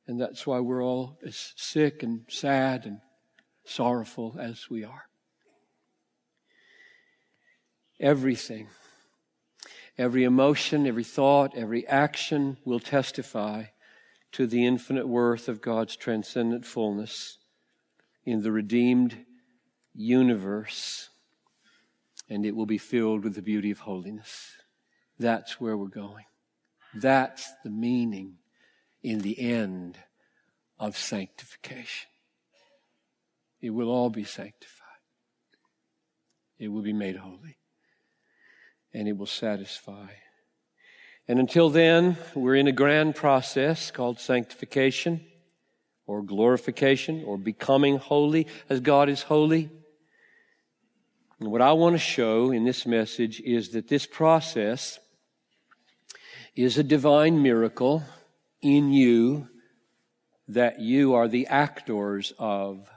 And 0.07 0.21
that's 0.21 0.47
why 0.47 0.61
we're 0.61 0.83
all 0.83 1.19
as 1.25 1.53
sick 1.57 2.03
and 2.03 2.23
sad 2.29 2.85
and 2.87 2.99
sorrowful 3.65 4.37
as 4.39 4.69
we 4.69 4.85
are. 4.85 5.05
Everything, 8.01 8.69
every 9.97 10.25
emotion, 10.25 10.87
every 10.87 11.05
thought, 11.05 11.55
every 11.55 11.87
action 11.87 12.57
will 12.65 12.81
testify 12.81 13.67
to 14.33 14.47
the 14.47 14.67
infinite 14.67 15.09
worth 15.09 15.49
of 15.49 15.61
God's 15.61 15.97
transcendent 15.97 16.65
fullness 16.65 17.39
in 18.25 18.43
the 18.43 18.53
redeemed 18.53 19.25
universe, 19.95 21.11
and 22.29 22.47
it 22.47 22.55
will 22.55 22.67
be 22.67 22.79
filled 22.79 23.25
with 23.25 23.35
the 23.35 23.43
beauty 23.43 23.71
of 23.71 23.81
holiness. 23.81 24.53
That's 25.19 25.61
where 25.61 25.77
we're 25.77 25.89
going. 25.89 26.25
That's 26.95 27.51
the 27.65 27.71
meaning 27.71 28.37
in 29.03 29.21
the 29.21 29.39
end 29.41 29.99
of 30.79 30.97
sanctification. 30.97 32.09
It 33.61 33.71
will 33.71 33.91
all 33.91 34.11
be 34.11 34.25
sanctified. 34.25 34.87
It 36.59 36.69
will 36.69 36.83
be 36.83 36.93
made 36.93 37.17
holy. 37.17 37.59
And 38.93 39.07
it 39.07 39.17
will 39.17 39.27
satisfy 39.27 40.09
and 41.31 41.39
until 41.39 41.71
then, 41.71 42.17
we're 42.35 42.57
in 42.57 42.67
a 42.67 42.73
grand 42.73 43.15
process 43.15 43.93
called 43.93 44.19
sanctification 44.19 45.25
or 46.05 46.23
glorification 46.23 47.23
or 47.25 47.39
becoming 47.39 47.99
holy 47.99 48.49
as 48.69 48.81
God 48.81 49.09
is 49.09 49.23
holy. 49.23 49.71
And 51.39 51.53
what 51.53 51.63
I 51.63 51.71
want 51.75 51.95
to 51.95 52.01
show 52.01 52.51
in 52.51 52.65
this 52.65 52.85
message 52.85 53.41
is 53.43 53.69
that 53.69 53.87
this 53.87 54.07
process 54.07 54.99
is 56.57 56.79
a 56.79 56.83
divine 56.83 57.41
miracle 57.41 58.03
in 58.61 58.91
you 58.91 59.49
that 60.49 60.81
you 60.81 61.15
are 61.15 61.29
the 61.29 61.47
actors 61.47 62.33
of. 62.41 62.91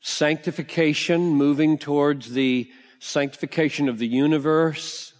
Sanctification, 0.00 1.34
moving 1.34 1.76
towards 1.76 2.30
the 2.30 2.70
sanctification 3.00 3.88
of 3.88 3.98
the 3.98 4.06
universe, 4.06 5.14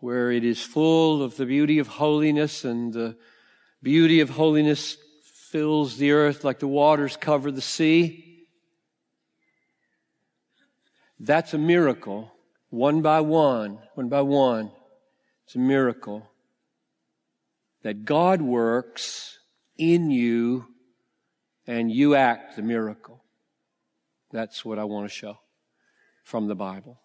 where 0.00 0.30
it 0.30 0.44
is 0.44 0.60
full 0.60 1.22
of 1.22 1.36
the 1.36 1.46
beauty 1.46 1.78
of 1.78 1.86
holiness, 1.86 2.64
and 2.64 2.92
the 2.92 3.16
beauty 3.82 4.20
of 4.20 4.30
holiness 4.30 4.96
fills 5.22 5.96
the 5.96 6.10
earth 6.10 6.44
like 6.44 6.58
the 6.58 6.68
waters 6.68 7.16
cover 7.16 7.50
the 7.50 7.62
sea. 7.62 8.46
That's 11.18 11.54
a 11.54 11.58
miracle, 11.58 12.32
one 12.68 13.00
by 13.00 13.20
one, 13.20 13.78
one 13.94 14.08
by 14.08 14.22
one. 14.22 14.70
It's 15.46 15.54
a 15.54 15.60
miracle 15.60 16.28
that 17.82 18.04
God 18.04 18.42
works 18.42 19.38
in 19.78 20.10
you 20.10 20.66
and 21.66 21.90
you 21.90 22.14
act 22.14 22.56
the 22.56 22.62
miracle. 22.62 23.22
That's 24.30 24.64
what 24.64 24.78
I 24.78 24.84
want 24.84 25.08
to 25.08 25.14
show 25.14 25.38
from 26.28 26.46
the 26.46 26.54
Bible. 26.54 27.00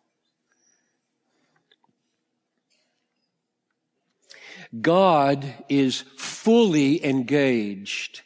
God 4.81 5.45
is 5.69 6.03
fully 6.17 7.05
engaged 7.05 8.19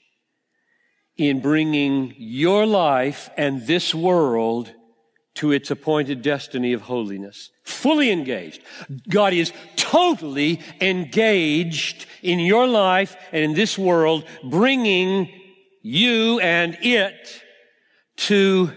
in 1.16 1.40
bringing 1.40 2.16
your 2.18 2.66
life 2.66 3.30
and 3.38 3.68
this 3.68 3.94
world 3.94 4.74
to 5.36 5.52
its 5.52 5.70
appointed 5.70 6.24
destiny 6.24 6.74
of 6.74 6.82
holiness. 6.82 7.52
Fully 7.64 8.10
engaged. 8.10 8.64
God 9.08 9.34
is 9.34 9.54
totally 9.76 10.62
engaged 10.82 12.08
in 12.24 12.40
your 12.40 12.66
life 12.66 13.16
and 13.32 13.44
in 13.44 13.54
this 13.54 13.78
world, 13.78 14.26
bringing 14.44 15.32
you 15.84 16.40
and 16.40 16.76
it 16.82 17.44
to 18.16 18.72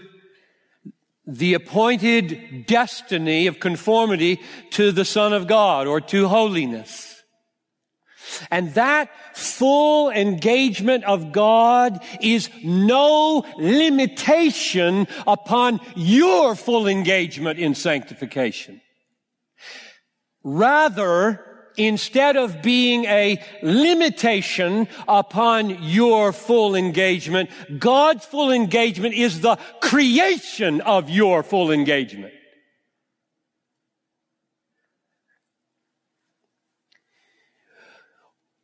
the 1.25 1.53
appointed 1.53 2.65
destiny 2.65 3.47
of 3.47 3.59
conformity 3.59 4.39
to 4.71 4.91
the 4.91 5.05
Son 5.05 5.33
of 5.33 5.47
God 5.47 5.87
or 5.87 6.01
to 6.01 6.27
holiness. 6.27 7.23
And 8.49 8.73
that 8.75 9.09
full 9.35 10.09
engagement 10.09 11.03
of 11.03 11.31
God 11.31 12.03
is 12.21 12.49
no 12.63 13.45
limitation 13.57 15.07
upon 15.27 15.79
your 15.95 16.55
full 16.55 16.87
engagement 16.87 17.59
in 17.59 17.75
sanctification. 17.75 18.81
Rather, 20.43 21.50
instead 21.77 22.37
of 22.37 22.61
being 22.61 23.05
a 23.05 23.43
limitation 23.61 24.87
upon 25.07 25.83
your 25.83 26.33
full 26.33 26.75
engagement, 26.75 27.49
God's 27.77 28.25
full 28.25 28.51
engagement 28.51 29.15
is 29.15 29.41
the 29.41 29.57
creation 29.81 30.81
of 30.81 31.09
your 31.09 31.43
full 31.43 31.71
engagement. 31.71 32.33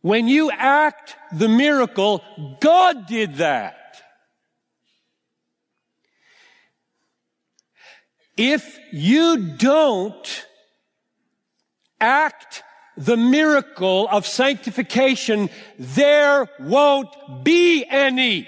When 0.01 0.27
you 0.27 0.51
act 0.51 1.15
the 1.33 1.49
miracle, 1.49 2.23
God 2.61 3.07
did 3.07 3.35
that. 3.37 3.75
If 8.37 8.79
you 8.93 9.55
don't 9.57 10.45
act 11.99 12.63
the 12.97 13.15
miracle 13.15 14.07
of 14.09 14.25
sanctification, 14.25 15.49
there 15.77 16.49
won't 16.59 17.43
be 17.43 17.85
any. 17.87 18.47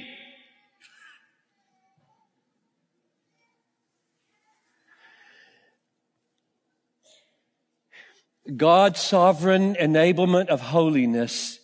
God's 8.58 9.00
sovereign 9.00 9.76
enablement 9.76 10.48
of 10.48 10.60
holiness 10.60 11.60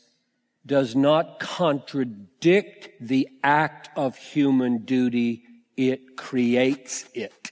does 0.65 0.95
not 0.95 1.39
contradict 1.39 2.89
the 3.01 3.27
act 3.43 3.89
of 3.95 4.15
human 4.15 4.79
duty. 4.79 5.43
It 5.75 6.15
creates 6.15 7.05
it. 7.13 7.44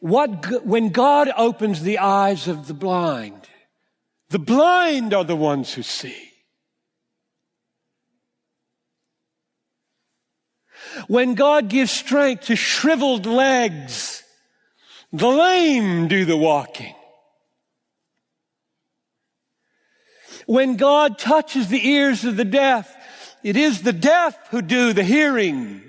What, 0.00 0.64
when 0.64 0.90
God 0.90 1.30
opens 1.36 1.82
the 1.82 1.98
eyes 1.98 2.48
of 2.48 2.66
the 2.66 2.74
blind, 2.74 3.48
the 4.28 4.38
blind 4.38 5.14
are 5.14 5.24
the 5.24 5.36
ones 5.36 5.72
who 5.72 5.82
see. 5.82 6.16
When 11.08 11.34
God 11.34 11.68
gives 11.68 11.90
strength 11.90 12.46
to 12.46 12.56
shriveled 12.56 13.26
legs, 13.26 14.22
the 15.12 15.28
lame 15.28 16.08
do 16.08 16.24
the 16.24 16.36
walking. 16.36 16.94
When 20.46 20.76
God 20.76 21.18
touches 21.18 21.68
the 21.68 21.88
ears 21.88 22.24
of 22.24 22.36
the 22.36 22.44
deaf, 22.44 22.94
it 23.42 23.56
is 23.56 23.82
the 23.82 23.92
deaf 23.92 24.36
who 24.48 24.62
do 24.62 24.92
the 24.92 25.04
hearing. 25.04 25.82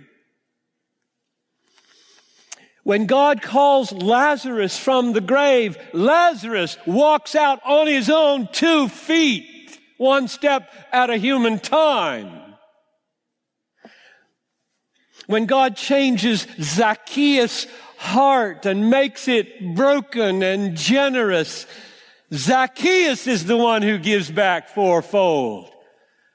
When 2.87 3.05
God 3.05 3.41
calls 3.41 3.91
Lazarus 3.91 4.79
from 4.79 5.11
the 5.11 5.19
grave, 5.19 5.77
Lazarus 5.91 6.77
walks 6.85 7.35
out 7.35 7.59
on 7.65 7.85
his 7.85 8.09
own 8.09 8.47
two 8.53 8.87
feet, 8.87 9.77
one 9.97 10.29
step 10.29 10.71
at 10.93 11.09
a 11.09 11.17
human 11.17 11.59
time. 11.59 12.55
When 15.25 15.47
God 15.47 15.75
changes 15.75 16.47
Zacchaeus' 16.61 17.67
heart 17.97 18.65
and 18.65 18.89
makes 18.89 19.27
it 19.27 19.75
broken 19.75 20.41
and 20.41 20.77
generous. 20.77 21.67
Zacchaeus 22.33 23.27
is 23.27 23.43
the 23.43 23.57
one 23.57 23.81
who 23.81 23.97
gives 23.97 24.31
back 24.31 24.69
fourfold 24.69 25.69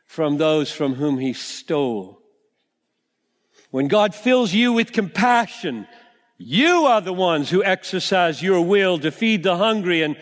from 0.04 0.36
those 0.36 0.70
from 0.70 0.96
whom 0.96 1.16
he 1.16 1.32
stole. 1.32 2.18
When 3.70 3.88
God 3.88 4.14
fills 4.14 4.52
you 4.52 4.74
with 4.74 4.92
compassion, 4.92 5.88
you 6.44 6.86
are 6.86 7.00
the 7.00 7.12
ones 7.12 7.50
who 7.50 7.62
exercise 7.62 8.42
your 8.42 8.60
will 8.62 8.98
to 8.98 9.10
feed 9.10 9.42
the 9.42 9.56
hungry 9.56 10.02
and 10.02 10.16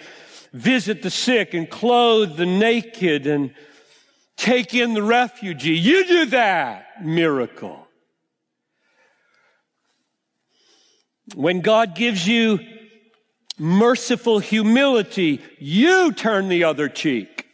visit 0.52 1.02
the 1.02 1.10
sick 1.10 1.54
and 1.54 1.70
clothe 1.70 2.36
the 2.36 2.46
naked 2.46 3.26
and 3.26 3.54
take 4.36 4.74
in 4.74 4.94
the 4.94 5.02
refugee. 5.02 5.78
You 5.78 6.06
do 6.06 6.26
that 6.26 7.04
miracle. 7.04 7.86
When 11.34 11.60
God 11.60 11.94
gives 11.94 12.26
you 12.26 12.58
merciful 13.58 14.40
humility, 14.40 15.40
you 15.58 16.12
turn 16.12 16.48
the 16.48 16.64
other 16.64 16.88
cheek. 16.88 17.46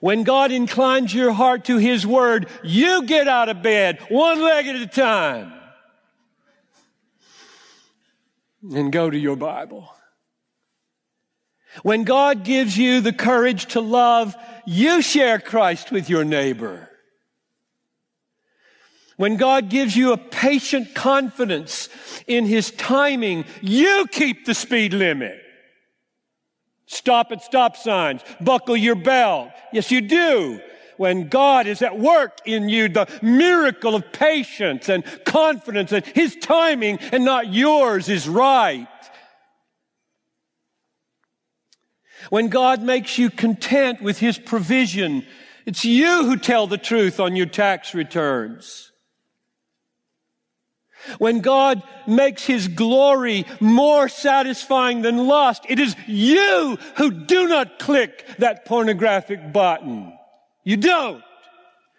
When 0.00 0.24
God 0.24 0.50
inclines 0.50 1.14
your 1.14 1.32
heart 1.32 1.66
to 1.66 1.78
His 1.78 2.06
Word, 2.06 2.48
you 2.64 3.04
get 3.04 3.28
out 3.28 3.48
of 3.48 3.62
bed 3.62 4.00
one 4.08 4.42
leg 4.42 4.66
at 4.66 4.76
a 4.76 4.86
time 4.86 5.52
and 8.74 8.92
go 8.92 9.10
to 9.10 9.18
your 9.18 9.36
Bible. 9.36 9.90
When 11.82 12.04
God 12.04 12.44
gives 12.44 12.76
you 12.76 13.00
the 13.00 13.12
courage 13.12 13.66
to 13.66 13.80
love, 13.80 14.34
you 14.66 15.02
share 15.02 15.38
Christ 15.38 15.90
with 15.90 16.08
your 16.08 16.24
neighbor. 16.24 16.88
When 19.16 19.36
God 19.36 19.70
gives 19.70 19.96
you 19.96 20.12
a 20.12 20.18
patient 20.18 20.94
confidence 20.94 21.88
in 22.26 22.44
His 22.44 22.70
timing, 22.70 23.44
you 23.62 24.06
keep 24.10 24.44
the 24.44 24.54
speed 24.54 24.92
limit. 24.92 25.40
Stop 26.86 27.32
at 27.32 27.42
stop 27.42 27.76
signs. 27.76 28.22
Buckle 28.40 28.76
your 28.76 28.94
belt. 28.94 29.50
Yes, 29.72 29.90
you 29.90 30.00
do. 30.00 30.60
When 30.96 31.28
God 31.28 31.66
is 31.66 31.82
at 31.82 31.98
work 31.98 32.38
in 32.44 32.68
you, 32.68 32.88
the 32.88 33.08
miracle 33.22 33.94
of 33.94 34.12
patience 34.12 34.88
and 34.88 35.04
confidence 35.24 35.90
that 35.90 36.06
His 36.06 36.36
timing 36.36 36.98
and 37.12 37.24
not 37.24 37.52
yours 37.52 38.08
is 38.08 38.28
right. 38.28 38.88
When 42.30 42.48
God 42.48 42.82
makes 42.82 43.18
you 43.18 43.30
content 43.30 44.02
with 44.02 44.18
His 44.18 44.38
provision, 44.38 45.26
it's 45.64 45.84
you 45.84 46.24
who 46.24 46.36
tell 46.36 46.66
the 46.66 46.78
truth 46.78 47.20
on 47.20 47.36
your 47.36 47.46
tax 47.46 47.94
returns. 47.94 48.92
When 51.18 51.40
God 51.40 51.82
makes 52.06 52.44
His 52.44 52.68
glory 52.68 53.46
more 53.60 54.08
satisfying 54.08 55.02
than 55.02 55.28
lust, 55.28 55.64
it 55.68 55.78
is 55.78 55.94
you 56.06 56.78
who 56.96 57.10
do 57.10 57.48
not 57.48 57.78
click 57.78 58.24
that 58.38 58.64
pornographic 58.64 59.52
button. 59.52 60.15
You 60.66 60.76
don't. 60.76 61.22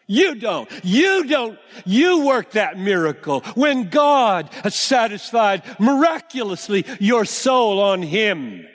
You 0.07 0.35
don't. 0.35 0.69
You 0.83 1.25
don't. 1.25 1.57
You 1.85 2.25
work 2.25 2.51
that 2.51 2.77
miracle 2.77 3.39
when 3.55 3.89
God 3.89 4.49
has 4.61 4.75
satisfied 4.75 5.63
miraculously 5.79 6.85
your 6.99 7.23
soul 7.23 7.79
on 7.79 8.01
Him. 8.01 8.67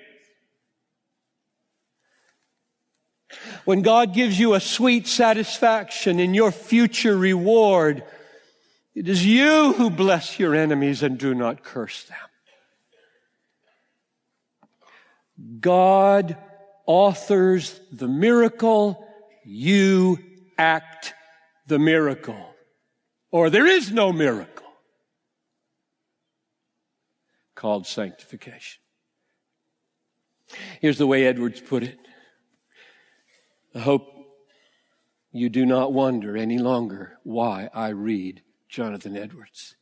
When 3.66 3.83
God 3.83 4.14
gives 4.14 4.40
you 4.40 4.55
a 4.55 4.61
sweet 4.61 5.07
satisfaction 5.07 6.18
in 6.18 6.33
your 6.33 6.52
future 6.52 7.16
reward, 7.16 8.02
it 8.94 9.11
is 9.11 9.26
you 9.26 9.74
who 9.74 9.90
bless 9.90 10.38
your 10.38 10.55
enemies 10.55 11.02
and 11.02 11.18
do 11.18 11.35
not 11.35 11.62
curse 11.62 12.05
them. 12.05 12.16
God 15.61 16.38
authors 16.87 17.78
the 17.92 18.09
miracle, 18.09 19.07
you 19.44 20.18
act 20.59 21.14
the 21.66 21.78
miracle. 21.78 22.55
Or 23.31 23.50
there 23.50 23.66
is 23.66 23.90
no 23.90 24.12
miracle. 24.12 24.62
called 27.62 27.87
sanctification. 27.87 28.83
Here's 30.81 30.98
the 30.98 31.07
way 31.07 31.24
Edwards 31.24 31.61
put 31.61 31.85
it. 31.85 31.96
I 33.72 33.78
hope 33.78 34.09
you 35.31 35.48
do 35.48 35.64
not 35.64 35.92
wonder 35.92 36.37
any 36.37 36.59
longer 36.59 37.20
why 37.22 37.70
I 37.72 37.90
read 37.90 38.42
Jonathan 38.68 39.16
Edwards. 39.16 39.76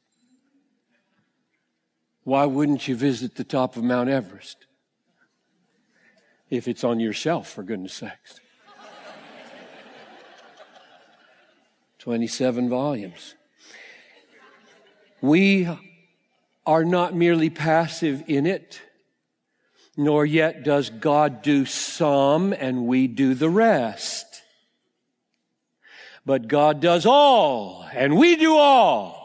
Why 2.23 2.45
wouldn't 2.45 2.87
you 2.87 2.97
visit 2.97 3.37
the 3.37 3.45
top 3.45 3.79
of 3.79 3.83
Mount 3.83 4.11
Everest? 4.11 4.67
If 6.51 6.69
it's 6.69 6.85
on 6.85 7.01
your 7.01 7.15
shelf, 7.15 7.49
for 7.49 7.63
goodness 7.63 7.95
sakes. 7.95 8.41
27 12.01 12.71
volumes. 12.71 13.35
We 15.21 15.69
are 16.67 16.85
not 16.85 17.15
merely 17.15 17.51
passive 17.51 18.25
in 18.27 18.47
it, 18.47 18.81
nor 19.99 20.25
yet 20.25 20.65
does 20.65 20.89
God 20.89 21.43
do 21.43 21.67
some 21.67 22.55
and 22.55 22.87
we 22.87 23.07
do 23.07 23.35
the 23.35 23.51
rest. 23.51 24.25
But 26.25 26.49
God 26.49 26.81
does 26.81 27.05
all 27.05 27.87
and 27.93 28.17
we 28.17 28.37
do 28.37 28.57
all. 28.57 29.21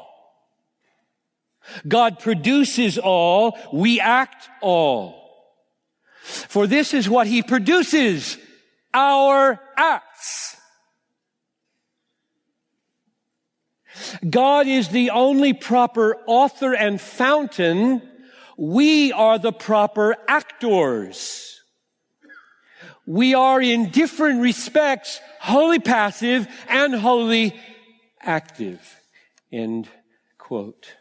God 1.87 2.19
produces 2.19 2.97
all, 2.97 3.57
we 3.71 4.01
act 4.01 4.49
all. 4.61 5.21
For 6.23 6.67
this 6.67 6.93
is 6.93 7.09
what 7.09 7.25
He 7.27 7.41
produces, 7.41 8.37
our 8.93 9.61
acts. 9.77 10.57
God 14.27 14.67
is 14.67 14.89
the 14.89 15.11
only 15.11 15.53
proper 15.53 16.17
author 16.27 16.73
and 16.73 16.99
fountain. 16.99 18.01
We 18.57 19.11
are 19.11 19.37
the 19.37 19.53
proper 19.53 20.15
actors. 20.27 21.61
We 23.05 23.35
are 23.35 23.61
in 23.61 23.89
different 23.89 24.41
respects 24.41 25.19
wholly 25.39 25.79
passive 25.79 26.47
and 26.67 26.95
wholly 26.95 27.55
active. 28.19 28.81
End 29.51 29.87
quote. 30.37 30.93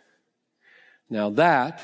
Now 1.08 1.30
that 1.30 1.80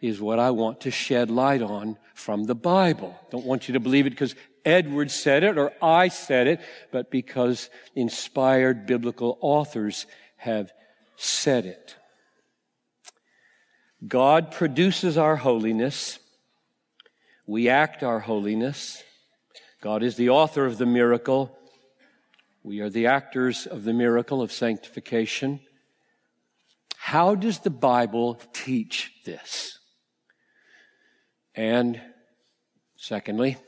is 0.00 0.20
what 0.20 0.38
I 0.38 0.50
want 0.50 0.80
to 0.82 0.90
shed 0.90 1.30
light 1.30 1.62
on 1.62 1.98
from 2.14 2.44
the 2.44 2.54
Bible. 2.54 3.18
Don't 3.30 3.44
want 3.44 3.68
you 3.68 3.74
to 3.74 3.80
believe 3.80 4.06
it 4.06 4.10
because 4.10 4.34
Edward 4.64 5.10
said 5.10 5.42
it 5.42 5.58
or 5.58 5.72
I 5.82 6.08
said 6.08 6.46
it, 6.46 6.60
but 6.90 7.10
because 7.10 7.68
inspired 7.94 8.86
biblical 8.86 9.38
authors 9.40 10.06
have 10.42 10.72
said 11.16 11.66
it. 11.66 11.94
God 14.06 14.50
produces 14.50 15.16
our 15.16 15.36
holiness. 15.36 16.18
We 17.46 17.68
act 17.68 18.02
our 18.02 18.18
holiness. 18.18 19.04
God 19.80 20.02
is 20.02 20.16
the 20.16 20.30
author 20.30 20.66
of 20.66 20.78
the 20.78 20.86
miracle. 20.86 21.56
We 22.64 22.80
are 22.80 22.90
the 22.90 23.06
actors 23.06 23.66
of 23.66 23.84
the 23.84 23.92
miracle 23.92 24.42
of 24.42 24.50
sanctification. 24.50 25.60
How 26.96 27.36
does 27.36 27.60
the 27.60 27.70
Bible 27.70 28.40
teach 28.52 29.12
this? 29.24 29.78
And 31.54 32.00
secondly, 32.96 33.58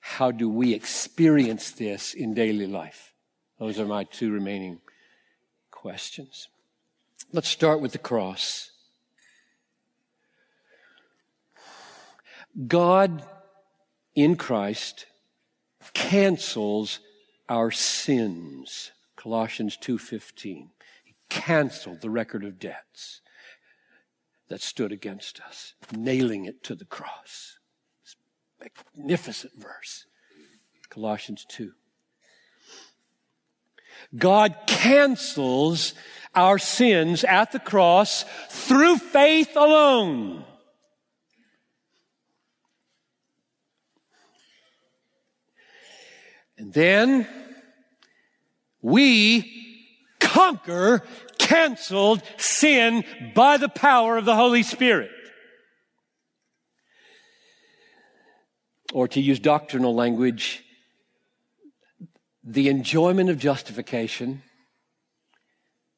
how 0.00 0.30
do 0.30 0.50
we 0.50 0.74
experience 0.74 1.70
this 1.70 2.12
in 2.12 2.34
daily 2.34 2.66
life? 2.66 3.14
Those 3.58 3.80
are 3.80 3.86
my 3.86 4.04
two 4.04 4.30
remaining 4.30 4.80
questions. 5.80 6.48
Let's 7.32 7.48
start 7.48 7.80
with 7.80 7.92
the 7.92 7.98
cross. 7.98 8.72
God 12.66 13.24
in 14.14 14.36
Christ 14.36 15.06
cancels 15.94 17.00
our 17.48 17.70
sins. 17.70 18.90
Colossians 19.16 19.78
2:15. 19.78 20.70
He 21.02 21.14
canceled 21.30 22.02
the 22.02 22.10
record 22.10 22.44
of 22.44 22.58
debts 22.58 23.22
that 24.48 24.60
stood 24.60 24.92
against 24.92 25.40
us, 25.40 25.72
nailing 25.90 26.44
it 26.44 26.62
to 26.64 26.74
the 26.74 26.84
cross. 26.84 27.56
magnificent 28.94 29.54
verse. 29.54 30.04
Colossians 30.90 31.46
2. 31.48 31.72
God 34.16 34.56
cancels 34.66 35.94
our 36.34 36.58
sins 36.58 37.24
at 37.24 37.52
the 37.52 37.58
cross 37.58 38.24
through 38.48 38.98
faith 38.98 39.56
alone. 39.56 40.44
And 46.58 46.72
then 46.72 47.26
we 48.82 49.86
conquer 50.18 51.02
canceled 51.38 52.22
sin 52.36 53.02
by 53.34 53.56
the 53.56 53.68
power 53.68 54.16
of 54.16 54.24
the 54.24 54.36
Holy 54.36 54.62
Spirit. 54.62 55.10
Or 58.92 59.08
to 59.08 59.20
use 59.20 59.38
doctrinal 59.38 59.94
language, 59.94 60.62
the 62.42 62.68
enjoyment 62.68 63.28
of 63.30 63.38
justification 63.38 64.42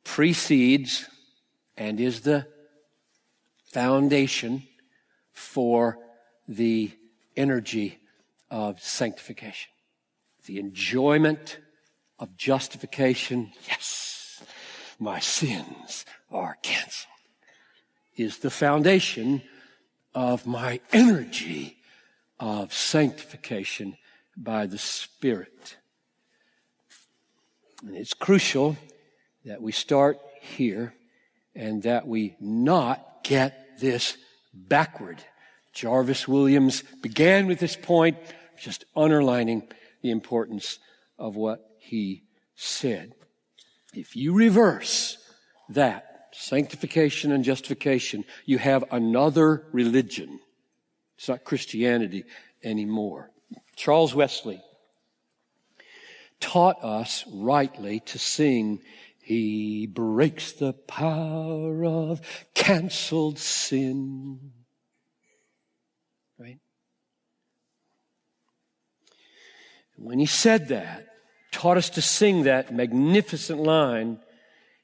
precedes 0.05 1.07
and 1.77 2.01
is 2.01 2.23
the 2.23 2.47
foundation 3.73 4.65
for 5.33 5.99
the 6.49 6.91
energy 7.37 7.99
of 8.51 8.81
sanctification. 8.81 9.71
The 10.47 10.59
enjoyment 10.59 11.59
of 12.19 12.37
justification, 12.37 13.53
yes, 13.69 14.43
my 14.99 15.21
sins 15.21 16.05
are 16.31 16.59
canceled, 16.63 17.09
is 18.17 18.39
the 18.39 18.51
foundation 18.51 19.43
of 20.15 20.47
my 20.47 20.81
energy 20.93 21.79
of 22.39 22.75
sanctification 22.75 23.97
by 24.37 24.67
the 24.67 24.79
Spirit. 24.79 25.77
And 27.83 27.97
it's 27.97 28.15
crucial 28.15 28.77
that 29.45 29.61
we 29.61 29.73
start 29.73 30.19
here 30.41 30.95
and 31.55 31.83
that 31.83 32.07
we 32.07 32.37
not 32.41 33.25
get 33.25 33.79
this 33.81 34.17
backward. 34.55 35.23
Jarvis 35.73 36.29
Williams 36.29 36.83
began 37.03 37.47
with 37.47 37.59
this 37.59 37.77
point, 37.77 38.17
just 38.59 38.85
underlining 38.95 39.69
the 40.03 40.11
importance 40.11 40.79
of 41.19 41.37
what 41.37 41.61
he 41.79 42.23
said. 42.55 43.15
If 43.95 44.17
you 44.17 44.35
reverse 44.35 45.19
that, 45.71 46.29
sanctification 46.33 47.33
and 47.33 47.45
justification, 47.45 48.25
you 48.47 48.59
have 48.59 48.85
another 48.91 49.67
religion. 49.73 50.41
It's 51.17 51.29
not 51.29 51.45
Christianity 51.45 52.25
anymore. 52.65 53.31
Charles 53.77 54.15
Wesley 54.15 54.63
taught 56.43 56.85
us 56.85 57.25
rightly 57.33 58.01
to 58.01 58.19
sing, 58.19 58.83
He 59.19 59.87
breaks 59.87 60.53
the 60.53 60.75
power 60.75 61.85
of 61.85 62.21
canceled 62.53 63.39
sin. 63.39 64.53
Right? 66.39 66.59
When 69.97 70.19
he 70.19 70.27
said 70.27 70.69
that, 70.69 71.07
taught 71.53 71.77
us 71.77 71.89
to 71.91 72.03
sing 72.03 72.43
that 72.43 72.75
magnificent 72.75 73.61
line, 73.61 74.19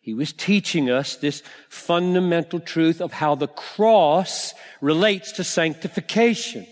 he 0.01 0.15
was 0.15 0.33
teaching 0.33 0.89
us 0.89 1.17
this 1.17 1.43
fundamental 1.69 2.61
truth 2.61 3.03
of 3.03 3.13
how 3.13 3.35
the 3.35 3.49
cross 3.49 4.55
relates 4.81 5.33
to 5.33 5.45
sanctification. 5.45 6.67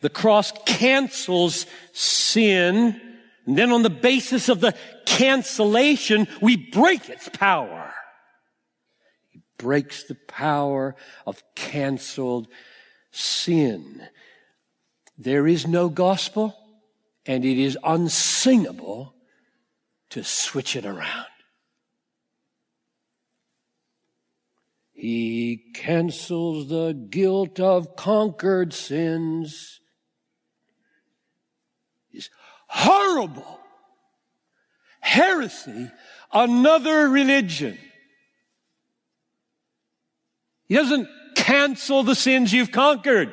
The 0.00 0.10
cross 0.10 0.52
cancels 0.66 1.66
sin 1.92 3.00
and 3.46 3.58
then 3.58 3.72
on 3.72 3.82
the 3.82 3.90
basis 3.90 4.48
of 4.48 4.60
the 4.60 4.74
cancellation, 5.04 6.28
we 6.40 6.56
break 6.56 7.08
its 7.08 7.28
power. 7.28 7.92
He 9.30 9.42
breaks 9.58 10.04
the 10.04 10.14
power 10.14 10.94
of 11.26 11.42
canceled 11.54 12.48
sin. 13.10 14.06
There 15.18 15.46
is 15.46 15.66
no 15.66 15.88
gospel 15.88 16.56
and 17.26 17.44
it 17.44 17.58
is 17.58 17.78
unsingable 17.84 19.14
to 20.10 20.22
switch 20.22 20.76
it 20.76 20.84
around. 20.84 21.26
He 24.92 25.64
cancels 25.74 26.68
the 26.68 26.92
guilt 26.92 27.58
of 27.58 27.96
conquered 27.96 28.72
sins 28.72 29.80
horrible 32.72 33.60
heresy, 35.00 35.90
another 36.32 37.08
religion. 37.08 37.76
He 40.66 40.74
doesn't 40.74 41.06
cancel 41.34 42.02
the 42.02 42.14
sins 42.14 42.50
you've 42.52 42.72
conquered. 42.72 43.32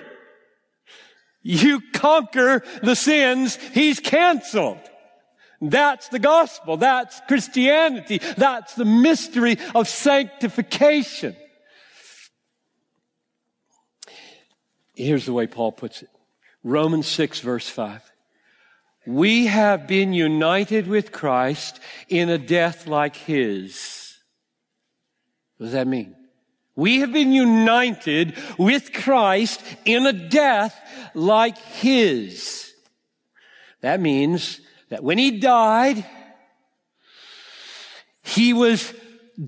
You 1.42 1.82
conquer 1.94 2.64
the 2.84 2.96
sins 2.96 3.56
he's 3.74 4.02
canceled. 4.02 4.82
That's 5.62 6.10
the 6.10 6.20
gospel. 6.20 6.76
That's 6.76 7.22
Christianity. 7.28 8.20
That's 8.38 8.76
the 8.76 8.86
mystery 8.86 9.58
of 9.74 9.88
sanctification. 9.88 11.36
Here's 14.96 15.26
the 15.26 15.34
way 15.34 15.48
Paul 15.48 15.72
puts 15.72 16.02
it. 16.02 16.10
Romans 16.62 17.08
6 17.08 17.40
verse 17.40 17.70
5. 17.70 18.09
We 19.10 19.48
have 19.48 19.88
been 19.88 20.14
united 20.14 20.86
with 20.86 21.12
Christ 21.12 21.80
in 22.10 22.30
a 22.30 22.38
death 22.38 22.86
like 22.86 23.16
his. 23.16 24.16
What 25.58 25.66
does 25.66 25.74
that 25.74 25.88
mean? 25.88 26.16
We 26.76 27.00
have 27.00 27.12
been 27.12 27.32
united 27.32 28.36
with 28.60 28.94
Christ 28.94 29.64
in 29.84 30.06
a 30.06 30.14
death 30.14 30.80
like 31.16 31.58
his. 31.58 32.72
That 33.82 34.00
means 34.00 34.62
that 34.90 35.04
when 35.04 35.18
he 35.18 35.40
died, 35.40 36.06
he 38.22 38.54
was 38.54 38.94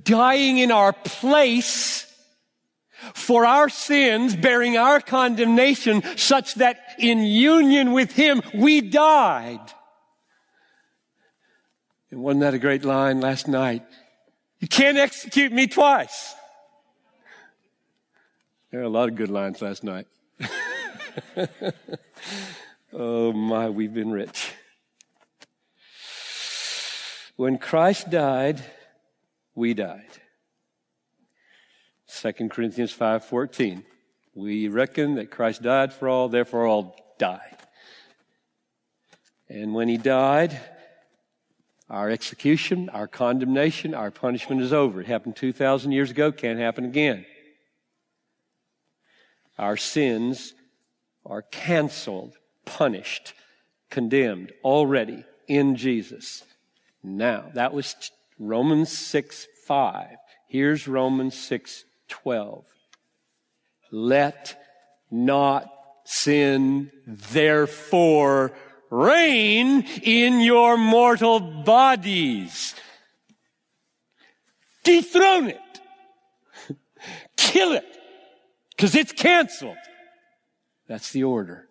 dying 0.01 0.57
in 0.57 0.71
our 0.71 0.91
place 0.91 2.10
for 3.13 3.45
our 3.45 3.69
sins, 3.69 4.35
bearing 4.35 4.77
our 4.77 4.99
condemnation, 4.99 6.03
such 6.17 6.55
that 6.55 6.77
in 6.97 7.19
union 7.19 7.91
with 7.93 8.13
him 8.13 8.41
we 8.53 8.81
died. 8.81 9.61
And 12.11 12.21
wasn't 12.21 12.41
that 12.41 12.53
a 12.53 12.59
great 12.59 12.83
line 12.83 13.21
last 13.21 13.47
night? 13.47 13.83
You 14.59 14.67
can't 14.67 14.97
execute 14.97 15.51
me 15.51 15.67
twice. 15.67 16.35
There 18.69 18.79
are 18.79 18.83
a 18.83 18.89
lot 18.89 19.09
of 19.09 19.15
good 19.15 19.29
lines 19.29 19.61
last 19.61 19.83
night. 19.83 20.07
oh 22.93 23.33
my, 23.33 23.69
we've 23.69 23.93
been 23.93 24.11
rich. 24.11 24.51
When 27.35 27.57
Christ 27.57 28.09
died, 28.09 28.63
we 29.55 29.73
died. 29.73 30.20
2 32.11 32.49
Corinthians 32.49 32.91
5:14. 32.91 33.85
We 34.33 34.67
reckon 34.67 35.15
that 35.15 35.31
Christ 35.31 35.61
died 35.61 35.93
for 35.93 36.09
all, 36.09 36.27
therefore 36.27 36.67
all 36.67 36.95
die. 37.17 37.57
And 39.47 39.73
when 39.73 39.87
he 39.87 39.97
died, 39.97 40.59
our 41.89 42.09
execution, 42.09 42.89
our 42.89 43.07
condemnation, 43.07 43.93
our 43.93 44.11
punishment 44.11 44.61
is 44.61 44.71
over. 44.71 45.01
It 45.01 45.07
happened 45.07 45.35
2,000 45.35 45.91
years 45.91 46.11
ago, 46.11 46.31
can't 46.31 46.59
happen 46.59 46.85
again. 46.85 47.25
Our 49.57 49.77
sins 49.77 50.53
are 51.25 51.41
canceled, 51.41 52.37
punished, 52.65 53.33
condemned 53.89 54.53
already 54.63 55.25
in 55.47 55.75
Jesus. 55.75 56.43
Now, 57.03 57.51
that 57.53 57.73
was 57.73 57.95
Romans 58.37 58.91
6 58.91 59.47
5. 59.65 60.17
Here's 60.47 60.87
Romans 60.87 61.37
6 61.37 61.85
12. 62.11 62.65
Let 63.91 64.61
not 65.09 65.71
sin 66.05 66.91
therefore 67.07 68.53
reign 68.89 69.85
in 70.03 70.41
your 70.41 70.77
mortal 70.77 71.39
bodies. 71.39 72.75
Dethrone 74.83 75.49
it. 75.49 75.81
Kill 77.37 77.71
it 77.71 77.85
because 78.69 78.95
it's 78.95 79.11
canceled. 79.11 79.77
That's 80.87 81.11
the 81.11 81.23
order. 81.23 81.67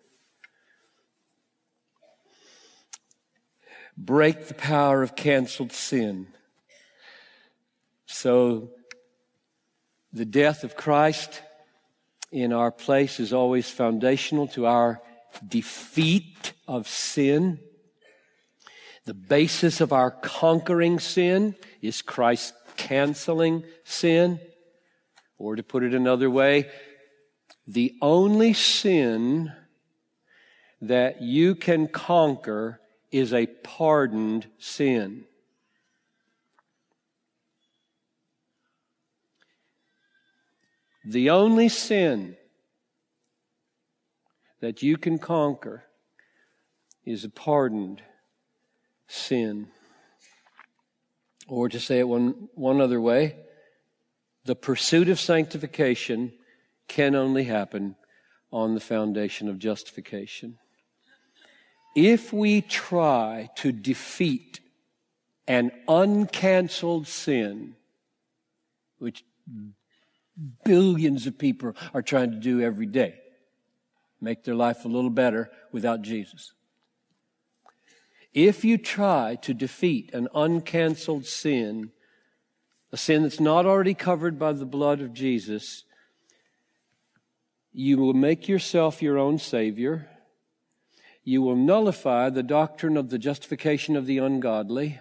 Break 3.97 4.47
the 4.47 4.53
power 4.55 5.03
of 5.03 5.15
canceled 5.15 5.71
sin. 5.71 6.27
So 8.07 8.71
the 10.13 10.25
death 10.25 10.63
of 10.63 10.75
Christ 10.75 11.41
in 12.31 12.53
our 12.53 12.71
place 12.71 13.19
is 13.19 13.33
always 13.33 13.69
foundational 13.69 14.47
to 14.49 14.65
our 14.65 15.01
defeat 15.47 16.53
of 16.67 16.87
sin. 16.87 17.59
The 19.05 19.13
basis 19.13 19.81
of 19.81 19.91
our 19.91 20.11
conquering 20.11 20.99
sin 20.99 21.55
is 21.81 22.01
Christ 22.01 22.53
canceling 22.77 23.63
sin. 23.83 24.39
Or 25.37 25.55
to 25.55 25.63
put 25.63 25.83
it 25.83 25.93
another 25.93 26.29
way, 26.29 26.69
the 27.65 27.95
only 28.01 28.53
sin 28.53 29.51
that 30.81 31.21
you 31.21 31.55
can 31.55 31.87
conquer 31.87 32.79
is 33.11 33.33
a 33.33 33.47
pardoned 33.47 34.47
sin. 34.57 35.25
The 41.03 41.29
only 41.29 41.69
sin 41.69 42.37
that 44.59 44.83
you 44.83 44.97
can 44.97 45.17
conquer 45.17 45.83
is 47.05 47.23
a 47.23 47.29
pardoned 47.29 48.01
sin. 49.07 49.67
Or 51.47 51.67
to 51.69 51.79
say 51.79 51.99
it 51.99 52.07
one, 52.07 52.49
one 52.53 52.79
other 52.79 53.01
way, 53.01 53.35
the 54.45 54.55
pursuit 54.55 55.09
of 55.09 55.19
sanctification 55.19 56.33
can 56.87 57.15
only 57.15 57.45
happen 57.45 57.95
on 58.51 58.75
the 58.75 58.79
foundation 58.79 59.47
of 59.49 59.57
justification. 59.57 60.57
If 61.95 62.31
we 62.31 62.61
try 62.61 63.49
to 63.57 63.71
defeat 63.71 64.59
an 65.47 65.71
uncanceled 65.87 67.07
sin, 67.07 67.75
which 68.99 69.23
billions 70.63 71.27
of 71.27 71.37
people 71.37 71.75
are 71.93 72.01
trying 72.01 72.31
to 72.31 72.37
do 72.37 72.61
every 72.61 72.85
day, 72.85 73.15
make 74.19 74.43
their 74.43 74.55
life 74.55 74.85
a 74.85 74.87
little 74.87 75.09
better 75.09 75.51
without 75.71 76.01
Jesus. 76.01 76.53
If 78.33 78.63
you 78.63 78.77
try 78.77 79.35
to 79.41 79.53
defeat 79.53 80.13
an 80.13 80.29
uncanceled 80.33 81.25
sin, 81.25 81.91
a 82.91 82.97
sin 82.97 83.23
that's 83.23 83.39
not 83.39 83.65
already 83.65 83.93
covered 83.93 84.39
by 84.39 84.53
the 84.53 84.65
blood 84.65 85.01
of 85.01 85.13
Jesus, 85.13 85.83
you 87.73 87.97
will 87.97 88.13
make 88.13 88.47
yourself 88.47 89.01
your 89.01 89.17
own 89.17 89.37
Savior. 89.37 90.09
You 91.23 91.41
will 91.41 91.55
nullify 91.55 92.29
the 92.29 92.43
doctrine 92.43 92.97
of 92.97 93.09
the 93.09 93.19
justification 93.19 93.95
of 93.95 94.05
the 94.05 94.17
ungodly. 94.17 94.99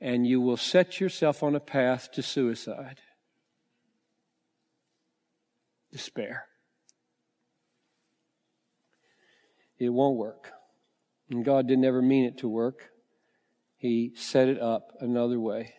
And 0.00 0.26
you 0.26 0.40
will 0.40 0.56
set 0.56 0.98
yourself 1.00 1.42
on 1.42 1.54
a 1.54 1.60
path 1.60 2.10
to 2.12 2.22
suicide. 2.22 3.00
Despair. 5.92 6.46
It 9.78 9.88
won't 9.88 10.16
work. 10.16 10.52
And 11.30 11.44
God 11.44 11.66
didn't 11.66 11.84
ever 11.84 12.02
mean 12.02 12.24
it 12.24 12.38
to 12.38 12.48
work. 12.48 12.90
He 13.76 14.12
set 14.14 14.48
it 14.48 14.60
up 14.60 14.92
another 15.00 15.40
way. 15.40 15.74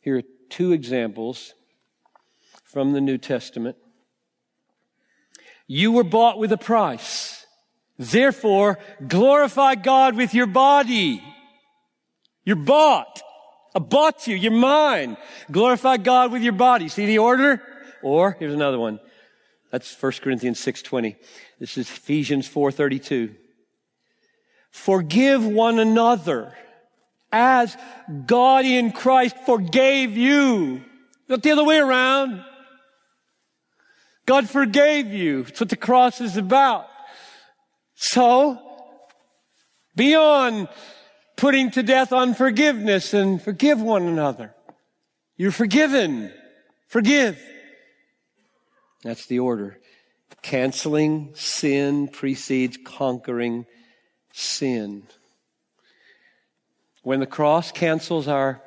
Here 0.00 0.18
are 0.18 0.22
two 0.48 0.72
examples 0.72 1.54
from 2.64 2.92
the 2.92 3.00
New 3.00 3.18
Testament 3.18 3.76
you 5.68 5.92
were 5.92 6.04
bought 6.04 6.38
with 6.38 6.50
a 6.50 6.56
price. 6.56 7.46
Therefore, 7.98 8.78
glorify 9.06 9.74
God 9.74 10.16
with 10.16 10.32
your 10.34 10.46
body. 10.46 11.22
You're 12.44 12.56
bought. 12.56 13.20
I 13.74 13.78
bought 13.80 14.26
you. 14.26 14.34
You're 14.34 14.50
mine. 14.50 15.18
Glorify 15.52 15.98
God 15.98 16.32
with 16.32 16.42
your 16.42 16.54
body. 16.54 16.88
See 16.88 17.04
the 17.04 17.18
order? 17.18 17.62
Or, 18.02 18.36
here's 18.38 18.54
another 18.54 18.78
one. 18.78 19.00
That's 19.70 20.00
1 20.00 20.12
Corinthians 20.22 20.60
6.20. 20.60 21.16
This 21.58 21.76
is 21.76 21.88
Ephesians 21.90 22.48
4.32. 22.48 23.34
Forgive 24.70 25.44
one 25.44 25.78
another 25.78 26.54
as 27.30 27.76
God 28.26 28.64
in 28.64 28.92
Christ 28.92 29.36
forgave 29.44 30.16
you. 30.16 30.82
Not 31.28 31.42
the 31.42 31.50
other 31.50 31.64
way 31.64 31.78
around. 31.78 32.44
God 34.24 34.48
forgave 34.48 35.12
you. 35.12 35.42
That's 35.42 35.60
what 35.60 35.68
the 35.68 35.76
cross 35.76 36.20
is 36.20 36.36
about. 36.36 36.86
So, 37.94 38.58
beyond 39.96 40.68
putting 41.36 41.70
to 41.72 41.82
death 41.82 42.12
unforgiveness 42.12 43.14
and 43.14 43.40
forgive 43.40 43.80
one 43.80 44.02
another. 44.02 44.54
You're 45.36 45.52
forgiven. 45.52 46.32
Forgive. 46.88 47.40
That's 49.02 49.26
the 49.26 49.38
order. 49.38 49.78
Canceling 50.42 51.32
sin 51.34 52.08
precedes 52.08 52.78
conquering 52.84 53.66
sin. 54.32 55.04
When 57.02 57.20
the 57.20 57.26
cross 57.26 57.72
cancels 57.72 58.28
our 58.28 58.62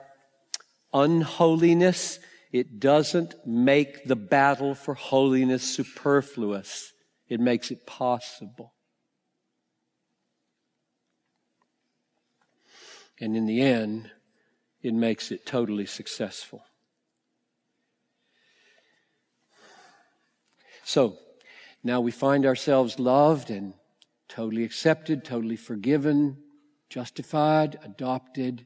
unholiness, 0.93 2.19
it 2.51 2.79
doesn't 2.79 3.35
make 3.45 4.05
the 4.05 4.15
battle 4.15 4.75
for 4.75 4.93
holiness 4.93 5.63
superfluous. 5.63 6.91
It 7.27 7.39
makes 7.39 7.71
it 7.71 7.85
possible. 7.85 8.73
And 13.19 13.37
in 13.37 13.45
the 13.45 13.61
end, 13.61 14.09
it 14.81 14.93
makes 14.93 15.31
it 15.31 15.45
totally 15.45 15.85
successful. 15.85 16.63
So, 20.83 21.17
now 21.83 22.01
we 22.01 22.11
find 22.11 22.45
ourselves 22.45 22.99
loved 22.99 23.49
and 23.49 23.73
totally 24.27 24.63
accepted, 24.63 25.25
totally 25.25 25.55
forgiven, 25.55 26.37
justified, 26.89 27.79
adopted, 27.83 28.65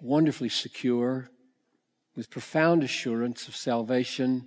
wonderfully 0.00 0.48
secure, 0.48 1.30
with 2.16 2.30
profound 2.30 2.82
assurance 2.82 3.48
of 3.48 3.56
salvation. 3.56 4.46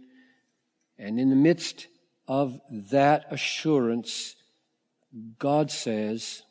And 0.98 1.20
in 1.20 1.30
the 1.30 1.36
midst 1.36 1.88
of 2.28 2.60
that 2.70 3.26
assurance, 3.30 4.36
God 5.38 5.72
says, 5.72 6.44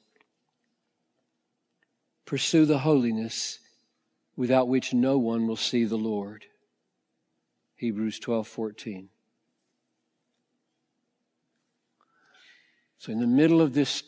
Pursue 2.24 2.64
the 2.64 2.78
holiness 2.78 3.58
without 4.36 4.68
which 4.68 4.94
no 4.94 5.18
one 5.18 5.46
will 5.46 5.56
see 5.56 5.84
the 5.84 5.98
Lord. 5.98 6.46
Hebrews 7.80 8.18
12 8.18 8.46
14. 8.46 9.08
So, 12.98 13.10
in 13.10 13.20
the 13.20 13.26
middle 13.26 13.62
of 13.62 13.72
this 13.72 14.02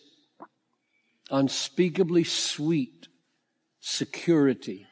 unspeakably 1.31 2.25
sweet 2.25 3.09
security 3.81 4.87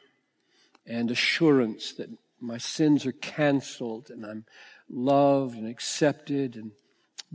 and 0.87 1.11
assurance 1.11 1.91
that 1.93 2.09
my 2.39 2.57
sins 2.57 3.05
are 3.05 3.11
canceled 3.11 4.09
and 4.09 4.25
I'm 4.25 4.45
loved 4.89 5.55
and 5.55 5.67
accepted 5.67 6.55
and 6.55 6.71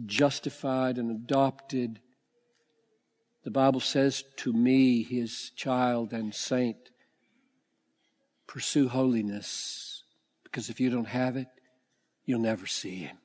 justified 0.05 0.99
and 0.99 1.13
adopted, 1.13 2.01
the 3.45 3.53
Bible 3.53 3.79
says 3.79 4.25
to 4.39 4.53
me, 4.53 5.05
his 5.05 5.51
child 5.51 6.13
and 6.13 6.35
saint, 6.35 6.91
pursue 8.49 8.89
holiness 8.89 9.86
because 10.57 10.71
if 10.71 10.81
you 10.81 10.89
don't 10.89 11.09
have 11.09 11.37
it, 11.37 11.49
you'll 12.25 12.41
never 12.41 12.67
see 12.67 13.01
him. 13.01 13.19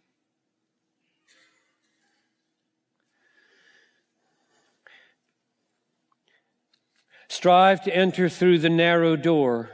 Strive 7.29 7.81
to 7.85 7.95
enter 7.95 8.27
through 8.27 8.57
the 8.57 8.69
narrow 8.69 9.15
door. 9.15 9.69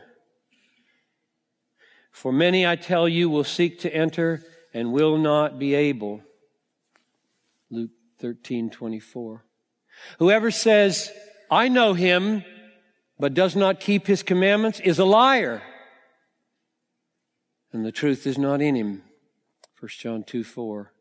For 2.11 2.31
many, 2.31 2.67
I 2.67 2.75
tell 2.75 3.09
you, 3.09 3.27
will 3.27 3.43
seek 3.43 3.79
to 3.79 3.91
enter 3.91 4.43
and 4.71 4.93
will 4.93 5.17
not 5.17 5.57
be 5.57 5.73
able. 5.73 6.21
Luke 7.71 7.89
13, 8.19 8.69
24. 8.69 9.43
Whoever 10.19 10.51
says, 10.51 11.11
I 11.49 11.69
know 11.69 11.95
him, 11.95 12.43
but 13.17 13.33
does 13.33 13.55
not 13.55 13.79
keep 13.79 14.05
his 14.05 14.21
commandments 14.21 14.79
is 14.79 14.99
a 14.99 15.05
liar. 15.05 15.63
And 17.73 17.85
the 17.85 17.91
truth 17.91 18.25
is 18.25 18.37
not 18.37 18.61
in 18.61 18.75
him. 18.75 19.03
1 19.79 19.89
John 19.99 20.23
2, 20.23 20.43
4. 20.43 20.91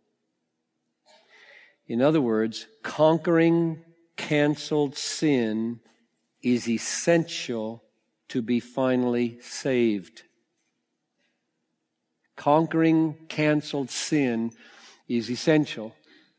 In 1.87 2.03
other 2.03 2.21
words, 2.21 2.67
conquering 2.83 3.83
canceled 4.17 4.97
sin 4.97 5.81
is 6.43 6.69
essential 6.69 7.83
to 8.29 8.43
be 8.43 8.61
finally 8.61 9.39
saved. 9.41 10.23
Conquering 12.35 13.15
canceled 13.29 13.91
sin 13.91 14.53
is 15.09 15.31
essential 15.31 15.95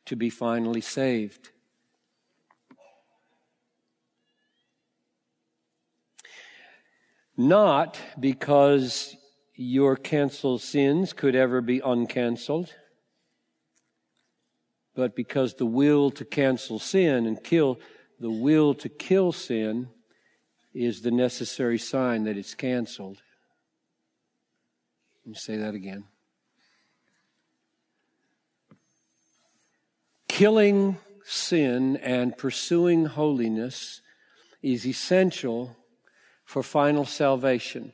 to 0.06 0.16
be 0.16 0.30
finally 0.30 0.82
saved. 0.82 1.50
Not 7.36 8.00
because 8.20 9.16
your 9.60 9.96
canceled 9.96 10.62
sins 10.62 11.12
could 11.12 11.36
ever 11.36 11.62
be 11.62 11.82
uncancelled. 11.84 12.74
but 14.98 15.16
because 15.16 15.54
the 15.56 15.66
will 15.66 16.10
to 16.10 16.26
cancel 16.26 16.80
sin 16.80 17.28
and 17.28 17.44
kill 17.44 17.80
the 18.20 18.32
will 18.32 18.74
to 18.74 18.90
kill 18.90 19.32
sin 19.32 19.90
is 20.74 21.02
the 21.02 21.12
necessary 21.12 21.78
sign 21.78 22.24
that 22.24 22.36
it's 22.36 22.56
canceled. 22.56 23.22
Let 25.24 25.30
me 25.32 25.36
say 25.36 25.58
that 25.58 25.76
again. 25.76 26.06
Killing 30.28 30.98
sin 31.24 31.98
and 31.98 32.36
pursuing 32.36 33.06
holiness 33.06 34.02
is 34.64 34.86
essential 34.86 35.78
for 36.44 36.64
final 36.64 37.06
salvation. 37.06 37.94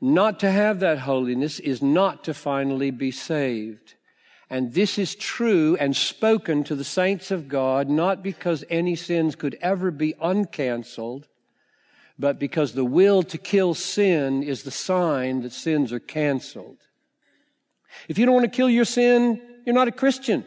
Not 0.00 0.40
to 0.40 0.50
have 0.50 0.80
that 0.80 1.00
holiness 1.00 1.60
is 1.60 1.82
not 1.82 2.24
to 2.24 2.34
finally 2.34 2.90
be 2.90 3.10
saved. 3.10 3.94
And 4.50 4.74
this 4.74 4.98
is 4.98 5.14
true 5.14 5.76
and 5.80 5.96
spoken 5.96 6.62
to 6.64 6.74
the 6.74 6.84
saints 6.84 7.30
of 7.30 7.48
God, 7.48 7.88
not 7.88 8.22
because 8.22 8.64
any 8.68 8.96
sins 8.96 9.34
could 9.34 9.56
ever 9.62 9.90
be 9.90 10.12
uncanceled, 10.14 11.24
but 12.18 12.38
because 12.38 12.74
the 12.74 12.84
will 12.84 13.22
to 13.22 13.38
kill 13.38 13.72
sin 13.72 14.42
is 14.42 14.62
the 14.62 14.70
sign 14.70 15.40
that 15.42 15.52
sins 15.52 15.92
are 15.92 16.00
canceled. 16.00 16.78
If 18.08 18.18
you 18.18 18.26
don't 18.26 18.34
want 18.34 18.44
to 18.44 18.56
kill 18.56 18.68
your 18.68 18.84
sin, 18.84 19.40
you're 19.64 19.74
not 19.74 19.88
a 19.88 19.92
Christian. 19.92 20.44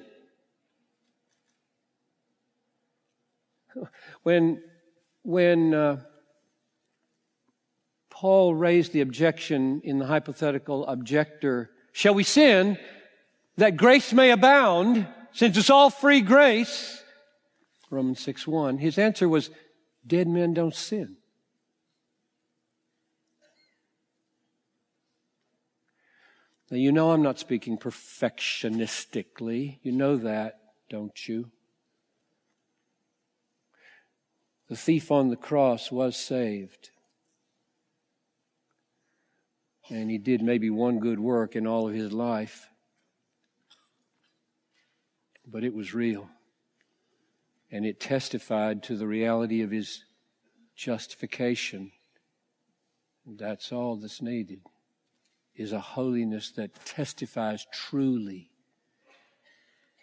When, 4.24 4.64
when 5.22 5.74
uh, 5.74 5.98
Paul 8.16 8.56
raised 8.56 8.94
the 8.94 9.02
objection 9.02 9.82
in 9.84 10.00
the 10.00 10.08
hypothetical 10.08 10.88
objector, 10.88 11.70
shall 11.92 12.14
we 12.14 12.24
sin? 12.24 12.78
that 13.58 13.78
grace 13.78 14.14
may 14.14 14.32
abound, 14.32 15.08
since 15.32 15.58
it's 15.58 15.70
all 15.70 15.90
free 15.90 16.22
grace, 16.22 17.04
Romans 17.90 18.20
6 18.22 18.48
1, 18.48 18.80
his 18.80 18.98
answer 18.98 19.30
was, 19.30 19.50
Dead 20.06 20.28
men 20.28 20.54
don't 20.54 20.76
sin. 20.76 21.18
Now, 26.70 26.78
you 26.78 26.92
know 26.92 27.12
I'm 27.12 27.22
not 27.22 27.40
speaking 27.40 27.78
perfectionistically. 27.78 29.78
You 29.84 29.92
know 29.92 30.18
that, 30.18 30.60
don't 30.90 31.28
you? 31.28 31.52
The 34.68 34.76
thief 34.76 35.12
on 35.12 35.30
the 35.30 35.36
cross 35.36 35.92
was 35.92 36.18
saved. 36.18 36.90
And 39.90 40.10
he 40.10 40.18
did 40.18 40.42
maybe 40.42 40.70
one 40.70 41.00
good 41.00 41.20
work 41.20 41.56
in 41.56 41.68
all 41.68 41.88
of 41.88 41.94
his 41.94 42.12
life 42.12 42.70
but 45.48 45.64
it 45.64 45.74
was 45.74 45.94
real. 45.94 46.30
And 47.72 47.86
it 47.86 48.00
testified 48.00 48.84
to 48.84 48.96
the 48.96 49.08
reality 49.08 49.62
of 49.62 49.72
his 49.72 50.06
justification. 50.76 51.92
That's 53.26 53.72
all 53.72 53.96
that's 53.96 54.22
needed 54.22 54.62
is 55.56 55.72
a 55.72 55.80
holiness 55.80 56.52
that 56.52 56.86
testifies 56.86 57.66
truly 57.72 58.50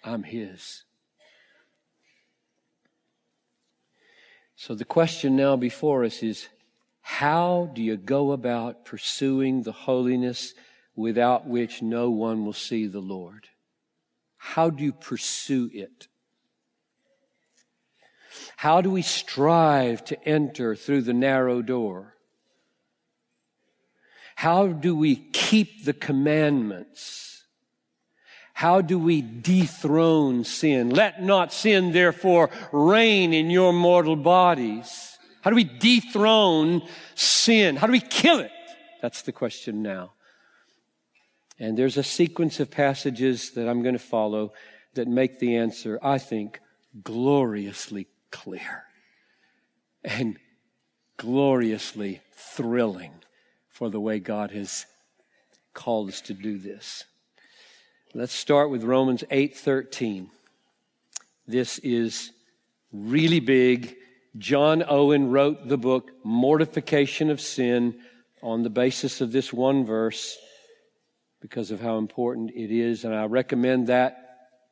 I'm 0.04 0.24
his. 0.24 0.82
So 4.56 4.74
the 4.74 4.84
question 4.84 5.36
now 5.36 5.56
before 5.56 6.04
us 6.04 6.22
is 6.22 6.48
how 7.02 7.70
do 7.74 7.82
you 7.82 7.96
go 7.96 8.32
about 8.32 8.84
pursuing 8.84 9.62
the 9.62 9.72
holiness 9.72 10.54
without 10.94 11.46
which 11.46 11.82
no 11.82 12.10
one 12.10 12.46
will 12.46 12.52
see 12.52 12.86
the 12.86 13.00
Lord? 13.00 13.48
How 14.38 14.70
do 14.70 14.82
you 14.82 14.92
pursue 14.92 15.68
it? 15.72 16.08
How 18.56 18.80
do 18.80 18.90
we 18.90 19.02
strive 19.02 20.04
to 20.06 20.28
enter 20.28 20.74
through 20.74 21.02
the 21.02 21.12
narrow 21.12 21.62
door? 21.62 22.14
How 24.36 24.68
do 24.68 24.96
we 24.96 25.16
keep 25.16 25.84
the 25.84 25.92
commandments? 25.92 27.44
How 28.54 28.80
do 28.80 28.98
we 28.98 29.22
dethrone 29.22 30.44
sin? 30.44 30.90
Let 30.90 31.22
not 31.22 31.52
sin, 31.52 31.92
therefore, 31.92 32.50
reign 32.70 33.32
in 33.32 33.50
your 33.50 33.72
mortal 33.72 34.16
bodies. 34.16 35.11
How 35.42 35.50
do 35.50 35.56
we 35.56 35.64
dethrone 35.64 36.82
sin? 37.14 37.76
How 37.76 37.86
do 37.86 37.92
we 37.92 38.00
kill 38.00 38.38
it? 38.38 38.50
That's 39.02 39.22
the 39.22 39.32
question 39.32 39.82
now. 39.82 40.12
And 41.58 41.76
there's 41.76 41.96
a 41.96 42.02
sequence 42.02 42.60
of 42.60 42.70
passages 42.70 43.50
that 43.50 43.68
I'm 43.68 43.82
going 43.82 43.94
to 43.94 43.98
follow 43.98 44.52
that 44.94 45.08
make 45.08 45.38
the 45.38 45.56
answer, 45.56 45.98
I 46.02 46.18
think, 46.18 46.60
gloriously 47.02 48.06
clear. 48.30 48.84
And 50.04 50.38
gloriously 51.16 52.20
thrilling 52.32 53.12
for 53.68 53.90
the 53.90 54.00
way 54.00 54.18
God 54.18 54.50
has 54.52 54.86
called 55.74 56.08
us 56.08 56.20
to 56.22 56.34
do 56.34 56.58
this. 56.58 57.04
Let's 58.14 58.32
start 58.32 58.70
with 58.70 58.84
Romans 58.84 59.24
8:13. 59.30 60.30
This 61.46 61.78
is 61.78 62.32
really 62.92 63.40
big. 63.40 63.96
John 64.38 64.82
Owen 64.88 65.30
wrote 65.30 65.68
the 65.68 65.76
book 65.76 66.10
Mortification 66.24 67.28
of 67.28 67.40
Sin 67.40 68.00
on 68.42 68.62
the 68.62 68.70
basis 68.70 69.20
of 69.20 69.30
this 69.30 69.52
one 69.52 69.84
verse 69.84 70.38
because 71.40 71.70
of 71.70 71.80
how 71.80 71.98
important 71.98 72.50
it 72.50 72.70
is 72.70 73.04
and 73.04 73.14
I 73.14 73.26
recommend 73.26 73.88
that 73.88 74.16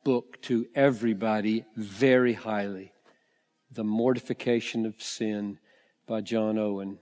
book 0.03 0.41
to 0.43 0.65
everybody 0.73 1.65
very 1.75 2.33
highly. 2.33 2.91
The 3.71 3.83
Mortification 3.83 4.87
of 4.87 4.99
Sin 4.99 5.59
by 6.07 6.21
John 6.21 6.57
Owen. 6.57 6.97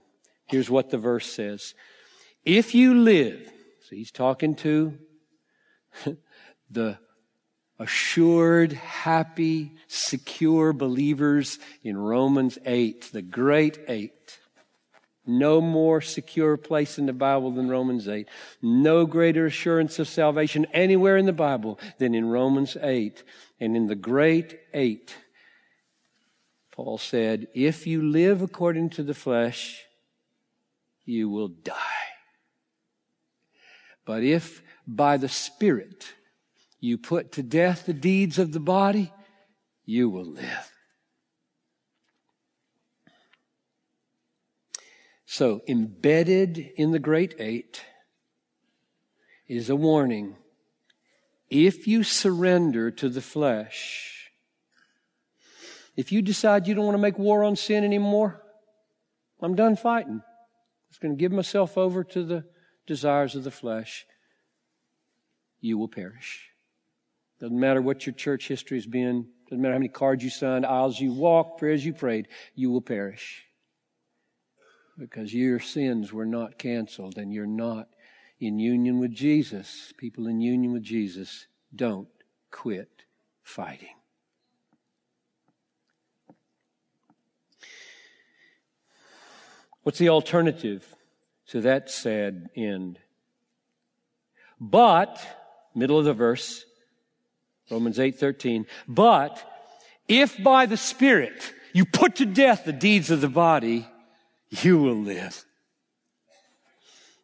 Here's 0.46 0.68
what 0.68 0.90
the 0.90 0.98
verse 0.98 1.32
says. 1.32 1.74
If 2.44 2.74
you 2.74 2.94
live, 2.94 3.40
so 3.88 3.96
he's 3.96 4.10
talking 4.10 4.54
to 4.56 4.98
the 6.70 6.98
assured, 7.80 8.74
happy, 8.74 9.72
secure 9.88 10.74
believers 10.74 11.58
in 11.82 11.96
Romans 11.96 12.58
8, 12.66 13.08
the 13.10 13.22
great 13.22 13.78
eight. 13.88 14.38
No 15.26 15.60
more 15.62 16.00
secure 16.02 16.56
place 16.58 16.98
in 16.98 17.06
the 17.06 17.14
Bible 17.14 17.50
than 17.52 17.70
Romans 17.70 18.06
8. 18.06 18.28
No 18.60 19.06
greater 19.06 19.46
assurance 19.46 19.98
of 19.98 20.08
salvation 20.08 20.66
anywhere 20.74 21.16
in 21.16 21.24
the 21.24 21.32
Bible 21.32 21.78
than 21.98 22.14
in 22.14 22.28
Romans 22.28 22.76
8. 22.80 23.22
And 23.58 23.76
in 23.76 23.86
the 23.86 23.94
great 23.94 24.58
eight, 24.74 25.16
Paul 26.70 26.98
said, 26.98 27.48
if 27.54 27.86
you 27.86 28.02
live 28.02 28.42
according 28.42 28.90
to 28.90 29.02
the 29.02 29.14
flesh, 29.14 29.84
you 31.06 31.30
will 31.30 31.48
die. 31.48 31.74
But 34.04 34.22
if 34.22 34.62
by 34.86 35.16
the 35.16 35.28
Spirit 35.28 36.12
you 36.80 36.96
put 36.96 37.32
to 37.32 37.42
death 37.42 37.86
the 37.86 37.92
deeds 37.92 38.38
of 38.38 38.52
the 38.52 38.60
body, 38.60 39.12
you 39.84 40.08
will 40.08 40.24
live. 40.24 40.72
So, 45.26 45.60
embedded 45.68 46.58
in 46.58 46.90
the 46.90 46.98
great 46.98 47.36
eight 47.38 47.84
is 49.46 49.70
a 49.70 49.76
warning. 49.76 50.36
If 51.48 51.86
you 51.86 52.02
surrender 52.02 52.90
to 52.92 53.08
the 53.08 53.20
flesh, 53.20 54.30
if 55.96 56.10
you 56.10 56.22
decide 56.22 56.66
you 56.66 56.74
don't 56.74 56.84
want 56.84 56.96
to 56.96 57.02
make 57.02 57.18
war 57.18 57.44
on 57.44 57.56
sin 57.56 57.84
anymore, 57.84 58.42
I'm 59.40 59.54
done 59.54 59.76
fighting. 59.76 60.20
I'm 60.22 60.90
just 60.90 61.00
going 61.00 61.16
to 61.16 61.20
give 61.20 61.32
myself 61.32 61.78
over 61.78 62.02
to 62.04 62.24
the 62.24 62.44
desires 62.86 63.36
of 63.36 63.44
the 63.44 63.50
flesh. 63.50 64.06
You 65.60 65.78
will 65.78 65.88
perish. 65.88 66.50
Doesn't 67.40 67.58
matter 67.58 67.80
what 67.80 68.06
your 68.06 68.14
church 68.14 68.48
history 68.48 68.76
has 68.76 68.86
been. 68.86 69.26
Doesn't 69.48 69.62
matter 69.62 69.72
how 69.72 69.78
many 69.78 69.88
cards 69.88 70.22
you 70.22 70.30
signed, 70.30 70.66
aisles 70.66 71.00
you 71.00 71.12
walked, 71.12 71.58
prayers 71.58 71.84
you 71.84 71.92
prayed. 71.94 72.28
You 72.54 72.70
will 72.70 72.82
perish 72.82 73.44
because 74.98 75.32
your 75.32 75.58
sins 75.58 76.12
were 76.12 76.26
not 76.26 76.58
canceled 76.58 77.16
and 77.16 77.32
you're 77.32 77.46
not 77.46 77.88
in 78.38 78.58
union 78.58 78.98
with 78.98 79.12
Jesus. 79.12 79.92
People 79.96 80.26
in 80.26 80.40
union 80.40 80.72
with 80.72 80.82
Jesus 80.82 81.46
don't 81.74 82.08
quit 82.50 83.04
fighting. 83.42 83.88
What's 89.82 89.98
the 89.98 90.10
alternative 90.10 90.94
to 91.48 91.62
that 91.62 91.90
sad 91.90 92.50
end? 92.54 92.98
But, 94.60 95.18
middle 95.74 95.98
of 95.98 96.04
the 96.04 96.12
verse, 96.12 96.66
Romans 97.70 97.98
8:13, 97.98 98.66
but 98.88 99.42
if 100.08 100.42
by 100.42 100.66
the 100.66 100.76
Spirit 100.76 101.54
you 101.72 101.84
put 101.84 102.16
to 102.16 102.26
death 102.26 102.64
the 102.64 102.72
deeds 102.72 103.10
of 103.10 103.20
the 103.20 103.28
body, 103.28 103.86
you 104.50 104.78
will 104.78 104.96
live. 104.96 105.44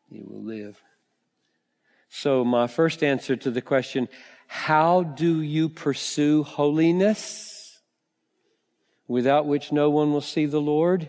You 0.09 0.25
will 0.29 0.43
live. 0.43 0.81
So, 2.09 2.45
my 2.45 2.67
first 2.67 3.03
answer 3.03 3.37
to 3.37 3.51
the 3.51 3.61
question, 3.61 4.09
how 4.47 5.03
do 5.03 5.43
you 5.43 5.69
pursue 5.69 6.45
holiness 6.45 7.79
without 9.09 9.47
which 9.47 9.73
no 9.73 9.91
one 9.91 10.13
will 10.13 10.21
see 10.21 10.47
the 10.47 10.61
Lord? 10.61 11.09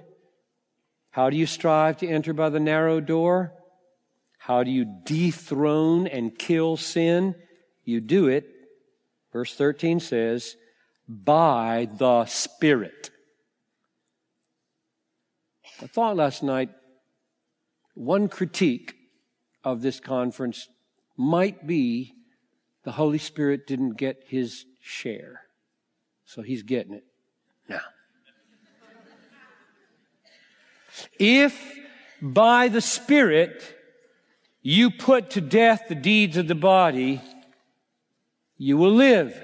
How 1.12 1.30
do 1.30 1.38
you 1.38 1.46
strive 1.46 1.98
to 1.98 2.08
enter 2.08 2.34
by 2.34 2.50
the 2.50 2.60
narrow 2.60 3.00
door? 3.00 3.54
How 4.38 4.64
do 4.64 4.72
you 4.72 4.86
dethrone 5.06 6.08
and 6.08 6.38
kill 6.38 6.78
sin? 6.78 7.36
You 7.84 8.02
do 8.02 8.28
it, 8.28 8.57
verse 9.38 9.54
13 9.54 10.00
says, 10.00 10.56
by 11.08 11.88
the 11.98 12.26
Spirit. 12.26 13.12
I 15.80 15.86
thought 15.86 16.16
last 16.16 16.42
night 16.42 16.70
one 17.94 18.30
critique 18.30 18.96
of 19.64 19.84
this 19.84 20.00
conference 20.00 20.68
might 21.16 21.68
be 21.68 22.16
the 22.84 22.94
Holy 22.94 23.20
Spirit 23.20 23.68
didn't 23.68 23.92
get 23.92 24.24
his 24.26 24.66
share. 24.82 25.42
So 26.26 26.42
he's 26.42 26.64
getting 26.64 26.96
it 26.96 27.06
now. 27.70 27.82
If 31.20 31.78
by 32.24 32.70
the 32.70 32.82
Spirit 32.82 33.76
you 34.64 34.90
put 34.90 35.30
to 35.32 35.42
death 35.42 35.84
the 35.90 35.94
deeds 35.94 36.38
of 36.38 36.48
the 36.48 36.56
body, 36.56 37.22
you 38.58 38.78
will 38.78 38.94
live. 38.94 39.40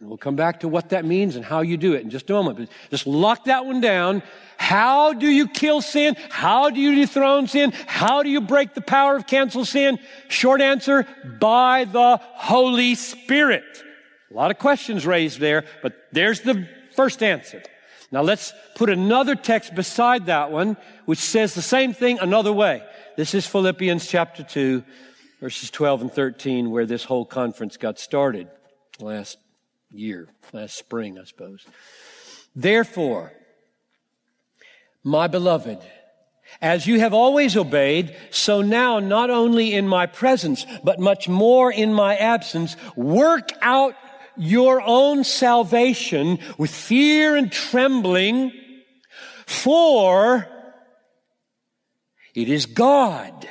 And 0.00 0.08
we'll 0.08 0.18
come 0.18 0.36
back 0.36 0.60
to 0.60 0.68
what 0.68 0.90
that 0.90 1.04
means 1.04 1.36
and 1.36 1.44
how 1.44 1.60
you 1.60 1.76
do 1.76 1.92
it 1.92 2.02
in 2.02 2.10
just 2.10 2.30
a 2.30 2.32
moment. 2.32 2.58
But 2.58 2.68
just 2.90 3.06
lock 3.06 3.44
that 3.44 3.66
one 3.66 3.82
down. 3.82 4.22
How 4.56 5.12
do 5.12 5.28
you 5.28 5.46
kill 5.46 5.82
sin? 5.82 6.16
How 6.30 6.70
do 6.70 6.80
you 6.80 6.94
dethrone 6.94 7.46
sin? 7.46 7.72
How 7.86 8.22
do 8.22 8.30
you 8.30 8.40
break 8.40 8.74
the 8.74 8.80
power 8.80 9.14
of 9.14 9.26
cancel 9.26 9.64
sin? 9.64 9.98
Short 10.28 10.62
answer, 10.62 11.06
by 11.38 11.84
the 11.84 12.18
Holy 12.22 12.94
Spirit. 12.94 13.64
A 14.30 14.34
lot 14.34 14.50
of 14.50 14.58
questions 14.58 15.06
raised 15.06 15.38
there, 15.38 15.64
but 15.82 15.94
there's 16.12 16.40
the 16.40 16.66
first 16.94 17.22
answer. 17.22 17.62
Now 18.12 18.22
let's 18.22 18.52
put 18.74 18.90
another 18.90 19.34
text 19.34 19.74
beside 19.74 20.26
that 20.26 20.50
one, 20.50 20.76
which 21.04 21.18
says 21.18 21.54
the 21.54 21.62
same 21.62 21.92
thing 21.92 22.18
another 22.18 22.52
way. 22.52 22.82
This 23.16 23.34
is 23.34 23.46
Philippians 23.46 24.06
chapter 24.06 24.42
2, 24.42 24.82
verses 25.40 25.70
12 25.70 26.02
and 26.02 26.12
13, 26.12 26.70
where 26.70 26.86
this 26.86 27.04
whole 27.04 27.24
conference 27.24 27.76
got 27.76 27.98
started 27.98 28.48
last 29.00 29.38
year, 29.90 30.28
last 30.52 30.76
spring, 30.76 31.18
I 31.18 31.24
suppose. 31.24 31.66
Therefore, 32.54 33.32
my 35.02 35.28
beloved, 35.28 35.78
as 36.60 36.86
you 36.86 37.00
have 37.00 37.14
always 37.14 37.56
obeyed, 37.56 38.14
so 38.30 38.60
now 38.60 38.98
not 38.98 39.30
only 39.30 39.72
in 39.72 39.88
my 39.88 40.06
presence, 40.06 40.66
but 40.84 41.00
much 41.00 41.28
more 41.28 41.72
in 41.72 41.94
my 41.94 42.16
absence, 42.16 42.76
work 42.94 43.50
out 43.62 43.94
your 44.36 44.82
own 44.82 45.24
salvation 45.24 46.38
with 46.58 46.70
fear 46.70 47.34
and 47.34 47.50
trembling, 47.50 48.52
for 49.46 50.46
it 52.34 52.48
is 52.48 52.66
God 52.66 53.48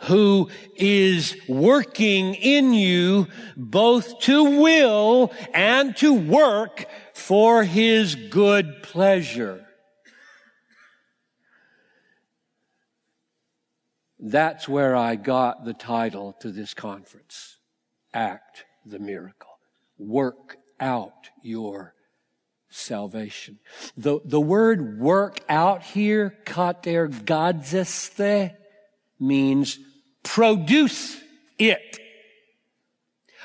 who 0.00 0.50
is 0.74 1.36
working 1.48 2.34
in 2.34 2.74
you 2.74 3.26
both 3.56 4.20
to 4.20 4.60
will 4.60 5.32
and 5.54 5.96
to 5.96 6.12
work 6.12 6.86
for 7.14 7.64
his 7.64 8.14
good 8.14 8.82
pleasure. 8.82 9.66
That's 14.18 14.68
where 14.68 14.96
I 14.96 15.16
got 15.16 15.64
the 15.64 15.74
title 15.74 16.34
to 16.40 16.50
this 16.50 16.74
conference. 16.74 17.58
Act 18.12 18.64
the 18.84 18.98
miracle. 18.98 19.58
Work 19.98 20.58
out 20.80 21.30
your 21.42 21.94
salvation. 22.68 23.58
The, 23.96 24.20
the 24.24 24.40
word 24.40 24.98
work 24.98 25.40
out 25.48 25.82
here, 25.82 26.36
katergadzeste, 26.44 28.54
means 29.18 29.78
produce 30.22 31.20
it. 31.58 31.98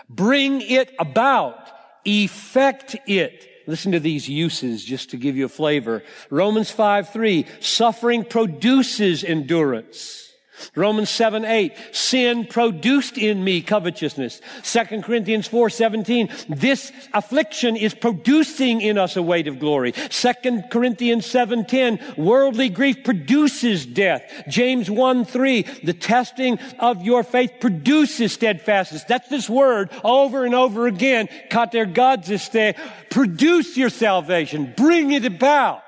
Bring 0.10 0.62
it 0.62 0.94
about. 1.00 1.72
Effect 2.06 2.96
it. 3.08 3.48
Listen 3.68 3.92
to 3.92 4.00
these 4.00 4.28
uses 4.28 4.84
just 4.84 5.12
to 5.12 5.18
give 5.18 5.38
you 5.38 5.46
a 5.46 5.50
flavor. 5.50 6.04
Romans 6.30 6.72
5 6.72 7.10
3, 7.14 7.46
suffering 7.60 8.26
produces 8.26 9.24
endurance. 9.24 10.31
Romans 10.76 11.09
7, 11.09 11.45
8, 11.45 11.74
sin 11.91 12.45
produced 12.45 13.18
in 13.18 13.43
me 13.43 13.62
covetousness. 13.62 14.41
2 14.64 15.01
Corinthians 15.01 15.47
4, 15.47 15.70
17, 15.70 16.30
this 16.49 16.91
affliction 17.14 17.76
is 17.76 17.93
producing 17.93 18.82
in 18.82 18.97
us 18.97 19.16
a 19.16 19.22
weight 19.22 19.47
of 19.47 19.59
glory. 19.59 19.91
2 19.91 20.62
Corinthians 20.72 21.26
7, 21.26 21.66
10, 21.66 21.99
worldly 22.18 22.70
grief 22.70 23.03
produces 23.03 23.86
death. 23.86 24.24
James 24.47 24.89
1, 24.89 25.26
3, 25.26 25.62
the 25.84 25.93
testing 25.93 26.59
of 26.80 27.01
your 27.03 27.24
faith 27.24 27.53
produces 27.59 28.34
steadfastness. 28.34 29.03
That's 29.05 29.30
this 29.30 29.49
word 29.49 29.89
over 30.03 30.45
and 30.45 30.55
over 30.55 30.88
again. 30.88 31.28
Katergadziste, 31.49 32.78
produce 33.09 33.78
your 33.78 33.89
salvation. 33.89 34.74
Bring 34.76 35.12
it 35.12 35.26
about. 35.26 35.84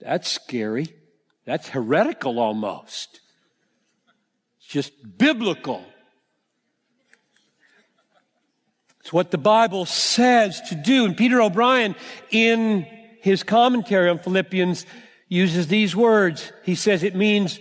That's 0.00 0.30
scary. 0.30 0.88
That's 1.44 1.68
heretical 1.68 2.38
almost. 2.38 3.20
It's 4.58 4.68
just 4.68 4.92
biblical. 5.18 5.84
It's 9.00 9.12
what 9.12 9.30
the 9.30 9.38
Bible 9.38 9.86
says 9.86 10.60
to 10.68 10.74
do. 10.74 11.04
And 11.04 11.16
Peter 11.16 11.40
O'Brien, 11.40 11.96
in 12.30 12.86
his 13.22 13.42
commentary 13.42 14.08
on 14.08 14.18
Philippians, 14.18 14.86
uses 15.28 15.68
these 15.68 15.96
words. 15.96 16.52
He 16.64 16.74
says 16.74 17.02
it 17.02 17.14
means 17.14 17.58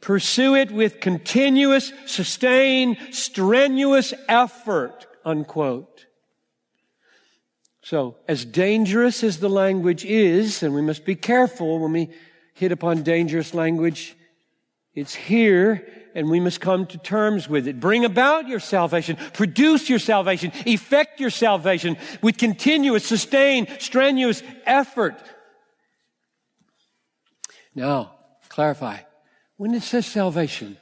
pursue 0.00 0.56
it 0.56 0.70
with 0.72 1.00
continuous, 1.00 1.92
sustained, 2.06 2.98
strenuous 3.12 4.12
effort, 4.28 5.06
unquote. 5.24 6.06
So, 7.84 8.16
as 8.28 8.44
dangerous 8.44 9.24
as 9.24 9.38
the 9.38 9.48
language 9.48 10.04
is, 10.04 10.62
and 10.62 10.74
we 10.74 10.82
must 10.82 11.04
be 11.04 11.16
careful 11.16 11.78
when 11.80 11.92
we 11.92 12.10
hit 12.62 12.70
upon 12.70 13.02
dangerous 13.02 13.54
language. 13.54 14.16
It's 14.94 15.12
here 15.12 15.84
and 16.14 16.30
we 16.30 16.38
must 16.38 16.60
come 16.60 16.86
to 16.86 16.98
terms 16.98 17.48
with 17.48 17.66
it. 17.66 17.80
Bring 17.80 18.04
about 18.04 18.46
your 18.46 18.60
salvation. 18.60 19.16
Produce 19.32 19.90
your 19.90 19.98
salvation. 19.98 20.52
Effect 20.64 21.18
your 21.18 21.30
salvation 21.30 21.96
with 22.22 22.38
continuous, 22.38 23.04
sustained, 23.04 23.66
strenuous 23.80 24.44
effort. 24.64 25.20
Now, 27.74 28.12
clarify. 28.48 28.98
When 29.56 29.74
it 29.74 29.82
says 29.82 30.06
salvation, 30.06 30.76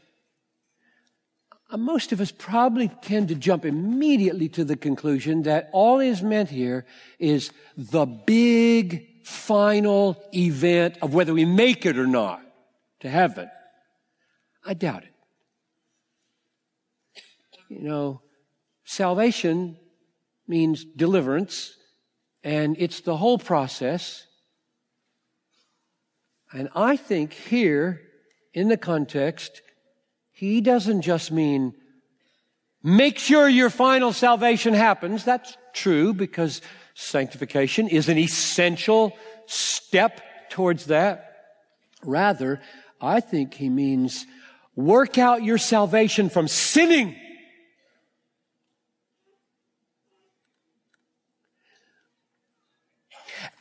uh, 1.71 1.79
most 1.79 2.13
of 2.13 2.21
us 2.21 2.31
probably 2.31 2.89
tend 3.01 3.29
to 3.29 3.35
jump 3.35 3.65
immediately 3.65 4.51
to 4.51 4.65
the 4.65 4.77
conclusion 4.77 5.45
that 5.45 5.71
all 5.73 5.99
is 5.99 6.21
meant 6.21 6.51
here 6.51 6.85
is 7.19 7.53
the 7.75 8.05
big 8.05 9.10
final 9.23 10.23
event 10.35 10.99
of 11.03 11.15
whether 11.15 11.33
we 11.33 11.45
make 11.45 11.87
it 11.87 11.99
or 11.99 12.07
not 12.07 12.43
to 13.01 13.09
heaven. 13.09 13.51
I 14.65 14.75
doubt 14.75 15.05
it. 15.05 15.15
You 17.69 17.81
know, 17.81 18.23
salvation 18.85 19.77
means 20.49 20.85
deliverance, 20.85 21.77
and 22.43 22.77
it's 22.79 23.01
the 23.01 23.17
whole 23.17 23.39
process. 23.39 24.27
And 26.53 26.69
I 26.75 26.97
think 26.97 27.33
here, 27.33 28.03
in 28.53 28.69
the 28.69 28.77
context, 28.77 29.63
he 30.33 30.61
doesn't 30.61 31.03
just 31.03 31.31
mean 31.31 31.75
make 32.83 33.19
sure 33.19 33.49
your 33.49 33.71
final 33.71 34.13
salvation 34.13 34.75
happens. 34.75 35.25
That's 35.25 35.57
true 35.73 36.13
because 36.13 36.61
Sanctification 37.01 37.89
is 37.89 38.11
an 38.11 38.19
essential 38.19 39.17
step 39.47 40.21
towards 40.51 40.85
that. 40.87 41.35
Rather, 42.05 42.61
I 43.01 43.21
think 43.21 43.55
he 43.55 43.71
means 43.71 44.27
work 44.77 45.17
out 45.17 45.43
your 45.43 45.57
salvation 45.57 46.29
from 46.29 46.47
sinning. 46.47 47.17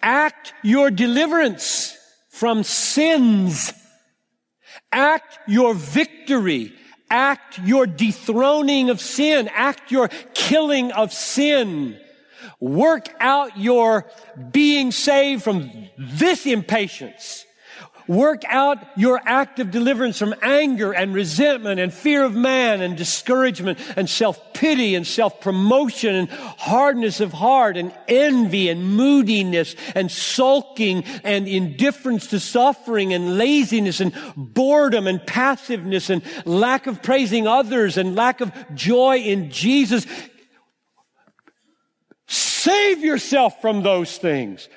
Act 0.01 0.53
your 0.61 0.91
deliverance 0.91 1.97
from 2.27 2.63
sins. 2.63 3.73
Act 4.91 5.39
your 5.47 5.73
victory. 5.73 6.73
Act 7.09 7.57
your 7.59 7.87
dethroning 7.87 8.89
of 8.89 8.99
sin. 8.99 9.49
Act 9.53 9.91
your 9.91 10.09
killing 10.33 10.91
of 10.91 11.13
sin. 11.13 11.97
Work 12.59 13.07
out 13.19 13.57
your 13.57 14.05
being 14.51 14.91
saved 14.91 15.43
from 15.43 15.89
this 15.97 16.45
impatience. 16.45 17.45
Work 18.09 18.41
out 18.47 18.79
your 18.97 19.21
act 19.23 19.59
of 19.59 19.69
deliverance 19.69 20.17
from 20.17 20.33
anger 20.41 20.91
and 20.91 21.13
resentment 21.13 21.79
and 21.79 21.93
fear 21.93 22.23
of 22.23 22.33
man 22.33 22.81
and 22.81 22.97
discouragement 22.97 23.77
and 23.95 24.09
self-pity 24.09 24.95
and 24.95 25.05
self-promotion 25.05 26.15
and 26.15 26.27
hardness 26.27 27.19
of 27.19 27.33
heart 27.33 27.77
and 27.77 27.93
envy 28.07 28.67
and 28.67 28.83
moodiness 28.83 29.75
and 29.93 30.11
sulking 30.11 31.03
and 31.23 31.47
indifference 31.47 32.25
to 32.27 32.39
suffering 32.39 33.13
and 33.13 33.37
laziness 33.37 33.99
and 33.99 34.11
boredom 34.35 35.05
and 35.05 35.23
passiveness 35.27 36.09
and 36.09 36.23
lack 36.47 36.87
of 36.87 37.03
praising 37.03 37.45
others 37.45 37.95
and 37.95 38.15
lack 38.15 38.41
of 38.41 38.51
joy 38.73 39.17
in 39.19 39.51
Jesus. 39.51 40.07
Save 42.69 43.03
yourself 43.03 43.61
from 43.61 43.81
those 43.81 44.19
things. 44.19 44.69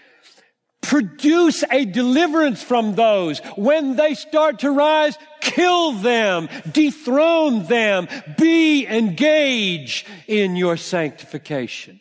Produce 0.81 1.63
a 1.71 1.85
deliverance 1.85 2.63
from 2.63 2.95
those. 2.95 3.41
When 3.57 3.97
they 3.97 4.15
start 4.15 4.61
to 4.61 4.71
rise, 4.71 5.19
kill 5.43 5.93
them, 5.93 6.49
dethrone 6.73 7.67
them, 7.67 8.09
be 8.39 8.87
engaged 8.87 10.07
in 10.27 10.57
your 10.57 10.79
sanctification. 10.79 12.01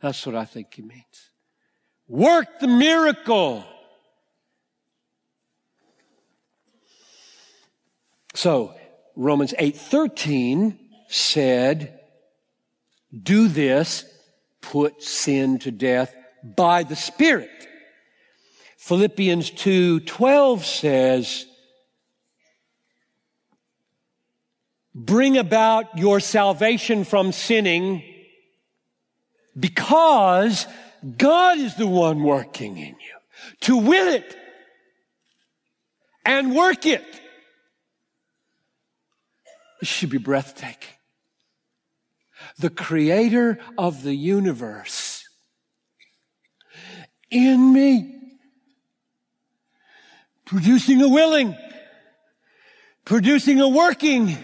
That's 0.00 0.24
what 0.24 0.34
I 0.34 0.46
think 0.46 0.72
he 0.72 0.80
means. 0.80 1.30
Work 2.06 2.60
the 2.60 2.68
miracle. 2.68 3.64
So, 8.32 8.74
Romans 9.14 9.52
8:13 9.58 10.78
said, 11.08 12.00
"Do 13.12 13.48
this 13.48 14.06
put 14.60 15.02
sin 15.02 15.58
to 15.60 15.70
death 15.70 16.14
by 16.42 16.82
the 16.82 16.96
Spirit. 16.96 17.50
Philippians 18.76 19.50
2:12 19.50 20.64
says, 20.64 21.46
bring 24.94 25.36
about 25.36 25.96
your 25.96 26.20
salvation 26.20 27.04
from 27.04 27.32
sinning 27.32 28.02
because 29.58 30.66
God 31.16 31.58
is 31.58 31.76
the 31.76 31.86
one 31.86 32.22
working 32.22 32.78
in 32.78 32.88
you 32.88 33.54
to 33.60 33.76
will 33.76 34.12
it 34.12 34.36
and 36.24 36.54
work 36.54 36.84
it. 36.84 37.04
This 39.80 39.88
should 39.88 40.10
be 40.10 40.18
breathtaking 40.18 40.97
the 42.58 42.70
creator 42.70 43.58
of 43.76 44.02
the 44.02 44.14
universe. 44.14 45.24
In 47.30 47.72
me, 47.72 48.38
producing 50.44 51.02
a 51.02 51.08
willing, 51.08 51.56
producing 53.04 53.60
a 53.60 53.68
working, 53.68 54.36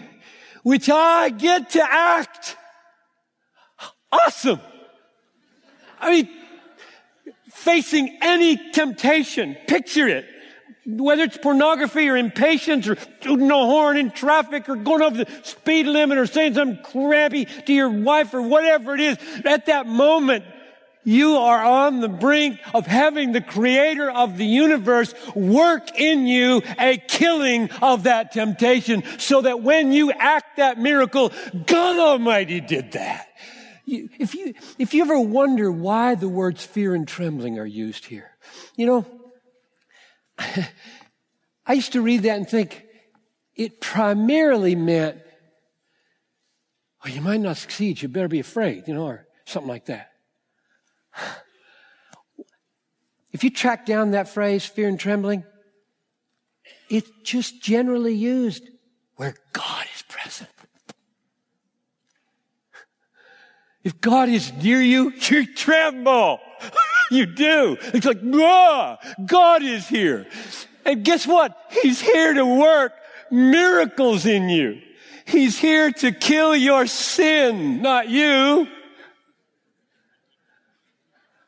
which 0.62 0.88
I 0.88 1.30
get 1.30 1.70
to 1.70 1.82
act. 1.82 2.56
Awesome. 4.12 4.60
I 6.00 6.10
mean, 6.10 6.28
facing 7.50 8.18
any 8.20 8.56
temptation, 8.72 9.56
picture 9.66 10.06
it 10.06 10.26
whether 10.86 11.22
it's 11.22 11.38
pornography 11.38 12.08
or 12.08 12.16
impatience 12.16 12.86
or 12.88 12.96
tooting 13.20 13.50
a 13.50 13.54
horn 13.54 13.96
in 13.96 14.10
traffic 14.10 14.68
or 14.68 14.76
going 14.76 15.02
over 15.02 15.24
the 15.24 15.30
speed 15.42 15.86
limit 15.86 16.18
or 16.18 16.26
saying 16.26 16.54
something 16.54 16.82
crappy 16.84 17.46
to 17.46 17.72
your 17.72 17.88
wife 17.88 18.34
or 18.34 18.42
whatever 18.42 18.94
it 18.94 19.00
is, 19.00 19.18
at 19.44 19.66
that 19.66 19.86
moment, 19.86 20.44
you 21.04 21.36
are 21.36 21.62
on 21.62 22.00
the 22.00 22.08
brink 22.08 22.58
of 22.72 22.86
having 22.86 23.32
the 23.32 23.40
creator 23.40 24.10
of 24.10 24.38
the 24.38 24.46
universe 24.46 25.14
work 25.34 25.98
in 25.98 26.26
you 26.26 26.62
a 26.78 26.96
killing 26.96 27.70
of 27.82 28.04
that 28.04 28.32
temptation 28.32 29.02
so 29.18 29.42
that 29.42 29.62
when 29.62 29.92
you 29.92 30.10
act 30.12 30.56
that 30.56 30.78
miracle, 30.78 31.30
God 31.66 31.98
Almighty 31.98 32.60
did 32.60 32.92
that. 32.92 33.28
if 33.86 34.34
you, 34.34 34.54
if 34.78 34.94
you 34.94 35.02
ever 35.02 35.20
wonder 35.20 35.70
why 35.70 36.14
the 36.14 36.28
words 36.28 36.64
fear 36.64 36.94
and 36.94 37.06
trembling 37.06 37.58
are 37.58 37.66
used 37.66 38.06
here, 38.06 38.30
you 38.76 38.86
know, 38.86 39.04
I 41.66 41.72
used 41.72 41.92
to 41.92 42.02
read 42.02 42.22
that 42.22 42.36
and 42.36 42.48
think 42.48 42.84
it 43.54 43.80
primarily 43.80 44.74
meant, 44.74 45.18
well, 47.04 47.14
you 47.14 47.20
might 47.20 47.40
not 47.40 47.56
succeed, 47.56 48.02
you 48.02 48.08
better 48.08 48.28
be 48.28 48.40
afraid, 48.40 48.88
you 48.88 48.94
know, 48.94 49.06
or 49.06 49.26
something 49.44 49.68
like 49.68 49.86
that. 49.86 50.10
If 53.32 53.42
you 53.42 53.50
track 53.50 53.84
down 53.84 54.12
that 54.12 54.28
phrase, 54.28 54.64
fear 54.64 54.86
and 54.86 54.98
trembling, 54.98 55.42
It's 56.88 57.10
just 57.24 57.60
generally 57.60 58.14
used 58.14 58.62
where 59.16 59.34
God 59.52 59.86
is 59.92 60.02
present. 60.02 60.50
If 63.82 64.00
God 64.00 64.28
is 64.28 64.52
near 64.62 64.80
you, 64.80 65.10
you 65.28 65.52
tremble. 65.52 66.38
You 67.10 67.26
do. 67.26 67.76
It's 67.92 68.06
like, 68.06 68.20
ah, 68.34 68.98
God 69.24 69.62
is 69.62 69.86
here. 69.88 70.26
And 70.84 71.04
guess 71.04 71.26
what? 71.26 71.56
He's 71.82 72.00
here 72.00 72.34
to 72.34 72.44
work 72.44 72.92
miracles 73.30 74.26
in 74.26 74.48
you. 74.48 74.80
He's 75.24 75.58
here 75.58 75.90
to 75.90 76.12
kill 76.12 76.54
your 76.54 76.86
sin, 76.86 77.80
not 77.80 78.08
you. 78.08 78.68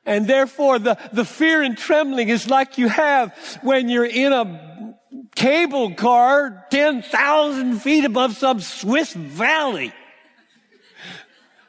And 0.06 0.26
therefore, 0.26 0.78
the, 0.78 0.96
the 1.12 1.24
fear 1.24 1.62
and 1.62 1.76
trembling 1.76 2.28
is 2.28 2.48
like 2.48 2.78
you 2.78 2.88
have 2.88 3.34
when 3.62 3.88
you're 3.88 4.06
in 4.06 4.32
a 4.32 4.94
cable 5.34 5.94
car 5.94 6.64
10,000 6.70 7.80
feet 7.80 8.04
above 8.04 8.36
some 8.36 8.60
Swiss 8.60 9.12
valley. 9.12 9.92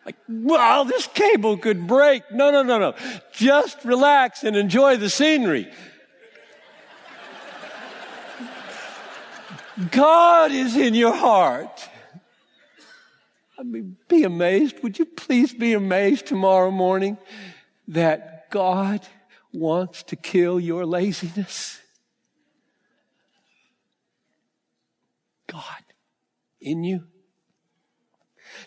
Like, 0.08 0.16
well, 0.30 0.86
this 0.86 1.06
cable 1.06 1.58
could 1.58 1.86
break. 1.86 2.24
No, 2.32 2.50
no, 2.50 2.64
no, 2.64 2.80
no. 2.80 2.96
Just 3.34 3.84
relax 3.84 4.46
and 4.46 4.56
enjoy 4.56 4.96
the 4.96 5.10
scenery. 5.10 5.68
God 9.92 10.54
is 10.54 10.78
in 10.78 10.96
your 10.96 11.14
heart. 11.14 11.90
I 13.60 13.64
mean, 13.64 13.98
be 14.08 14.24
amazed. 14.24 14.82
Would 14.82 14.98
you 14.98 15.04
please 15.04 15.54
be 15.54 15.74
amazed 15.74 16.26
tomorrow 16.26 16.72
morning 16.72 17.18
that 17.90 18.50
God 18.50 19.06
wants 19.52 20.04
to 20.04 20.16
kill 20.16 20.58
your 20.58 20.86
laziness? 20.86 21.82
God 25.48 25.84
in 26.62 26.86
you. 26.86 27.04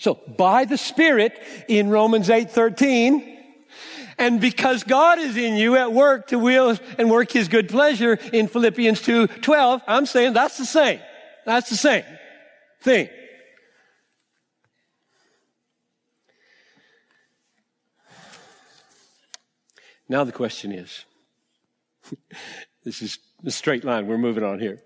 So 0.00 0.14
by 0.14 0.64
the 0.64 0.78
Spirit 0.78 1.38
in 1.68 1.90
Romans 1.90 2.30
8:13, 2.30 3.36
and 4.16 4.40
because 4.40 4.82
God 4.82 5.18
is 5.18 5.36
in 5.36 5.56
you 5.56 5.76
at 5.76 5.92
work 5.92 6.28
to 6.28 6.38
will 6.38 6.74
and 6.96 7.10
work 7.10 7.30
his 7.30 7.48
good 7.48 7.68
pleasure 7.68 8.14
in 8.32 8.48
Philippians 8.48 9.02
2:12, 9.02 9.82
I'm 9.86 10.06
saying 10.06 10.32
that's 10.32 10.56
the 10.56 10.64
same. 10.64 11.00
That's 11.44 11.68
the 11.68 11.76
same 11.76 12.04
thing. 12.80 13.10
Now 20.08 20.24
the 20.24 20.32
question 20.32 20.72
is 20.72 21.04
this 22.84 23.02
is 23.02 23.18
a 23.44 23.50
straight 23.50 23.84
line. 23.84 24.06
We're 24.06 24.16
moving 24.16 24.44
on 24.44 24.60
here. 24.60 24.82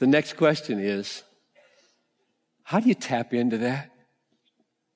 The 0.00 0.06
next 0.06 0.36
question 0.36 0.80
is 0.80 1.22
how 2.64 2.80
do 2.80 2.88
you 2.88 2.94
tap 2.94 3.32
into 3.32 3.58
that? 3.58 3.90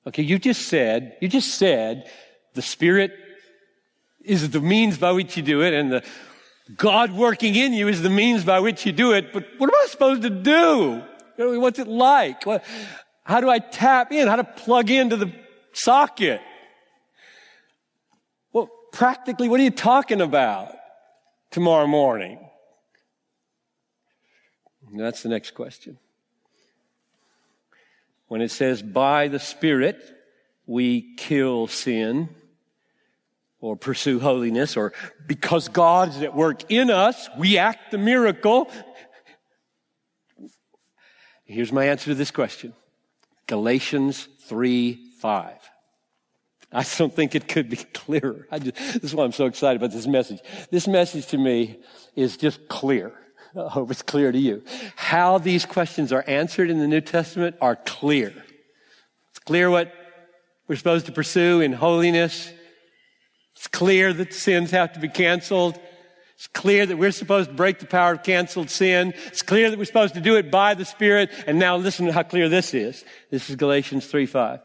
Okay, 0.07 0.23
you 0.23 0.37
just 0.37 0.67
said, 0.67 1.15
you 1.21 1.27
just 1.27 1.55
said 1.55 2.09
the 2.53 2.61
Spirit 2.61 3.11
is 4.23 4.49
the 4.49 4.59
means 4.59 4.97
by 4.97 5.11
which 5.11 5.37
you 5.37 5.43
do 5.43 5.61
it, 5.61 5.73
and 5.73 5.91
the 5.91 6.03
God 6.75 7.11
working 7.11 7.55
in 7.55 7.73
you 7.73 7.87
is 7.87 8.01
the 8.01 8.09
means 8.09 8.43
by 8.43 8.59
which 8.59 8.85
you 8.85 8.91
do 8.91 9.13
it. 9.13 9.31
But 9.31 9.45
what 9.57 9.69
am 9.69 9.75
I 9.75 9.87
supposed 9.89 10.23
to 10.23 10.29
do? 10.29 11.03
What's 11.37 11.79
it 11.79 11.87
like? 11.87 12.45
What, 12.45 12.63
how 13.23 13.41
do 13.41 13.49
I 13.49 13.59
tap 13.59 14.11
in? 14.11 14.27
How 14.27 14.37
to 14.37 14.43
plug 14.43 14.89
into 14.89 15.17
the 15.17 15.31
socket. 15.73 16.41
Well, 18.53 18.69
practically, 18.91 19.49
what 19.49 19.59
are 19.59 19.63
you 19.63 19.71
talking 19.71 20.21
about 20.21 20.73
tomorrow 21.51 21.87
morning? 21.87 22.39
That's 24.93 25.23
the 25.23 25.29
next 25.29 25.51
question. 25.51 25.97
When 28.27 28.41
it 28.41 28.51
says, 28.51 28.81
by 28.81 29.27
the 29.27 29.39
Spirit, 29.39 30.01
we 30.65 31.15
kill 31.15 31.67
sin 31.67 32.29
or 33.59 33.75
pursue 33.75 34.19
holiness, 34.19 34.77
or 34.77 34.93
because 35.25 35.69
God 35.69 36.09
is 36.09 36.21
at 36.21 36.35
work 36.35 36.71
in 36.71 36.91
us, 36.91 37.29
we 37.37 37.57
act 37.57 37.91
the 37.91 37.97
miracle. 37.97 38.69
Here's 41.45 41.71
my 41.71 41.85
answer 41.85 42.05
to 42.05 42.15
this 42.15 42.31
question 42.31 42.73
Galatians 43.47 44.27
3 44.47 45.11
5. 45.19 45.57
I 46.71 46.85
don't 46.97 47.13
think 47.13 47.35
it 47.35 47.47
could 47.47 47.69
be 47.69 47.77
clearer. 47.77 48.47
Just, 48.59 48.75
this 48.75 49.03
is 49.03 49.15
why 49.15 49.23
I'm 49.23 49.31
so 49.31 49.45
excited 49.45 49.81
about 49.81 49.91
this 49.91 50.07
message. 50.07 50.41
This 50.71 50.87
message 50.87 51.27
to 51.27 51.37
me 51.37 51.79
is 52.15 52.37
just 52.37 52.67
clear. 52.67 53.13
I 53.57 53.69
hope 53.69 53.91
it's 53.91 54.01
clear 54.01 54.31
to 54.31 54.37
you. 54.37 54.63
How 54.95 55.37
these 55.37 55.65
questions 55.65 56.11
are 56.11 56.23
answered 56.27 56.69
in 56.69 56.79
the 56.79 56.87
New 56.87 57.01
Testament 57.01 57.55
are 57.61 57.75
clear. 57.75 58.33
It's 59.29 59.39
clear 59.39 59.69
what 59.69 59.93
we're 60.67 60.75
supposed 60.75 61.05
to 61.05 61.11
pursue 61.11 61.61
in 61.61 61.73
holiness. 61.73 62.51
It's 63.55 63.67
clear 63.67 64.11
that 64.13 64.33
sins 64.33 64.71
have 64.71 64.93
to 64.93 64.99
be 64.99 65.07
canceled. 65.07 65.79
It's 66.35 66.47
clear 66.47 66.85
that 66.85 66.97
we're 66.97 67.11
supposed 67.11 67.49
to 67.49 67.55
break 67.55 67.79
the 67.79 67.85
power 67.85 68.13
of 68.13 68.23
canceled 68.23 68.69
sin. 68.69 69.13
It's 69.27 69.41
clear 69.41 69.69
that 69.69 69.79
we're 69.79 69.85
supposed 69.85 70.15
to 70.15 70.21
do 70.21 70.35
it 70.35 70.51
by 70.51 70.73
the 70.73 70.83
Spirit. 70.83 71.29
And 71.47 71.57
now 71.57 71.77
listen 71.77 72.07
to 72.07 72.11
how 72.13 72.23
clear 72.23 72.49
this 72.49 72.73
is. 72.73 73.05
This 73.31 73.49
is 73.49 73.55
Galatians 73.55 74.07
3 74.07 74.25
5. 74.25 74.59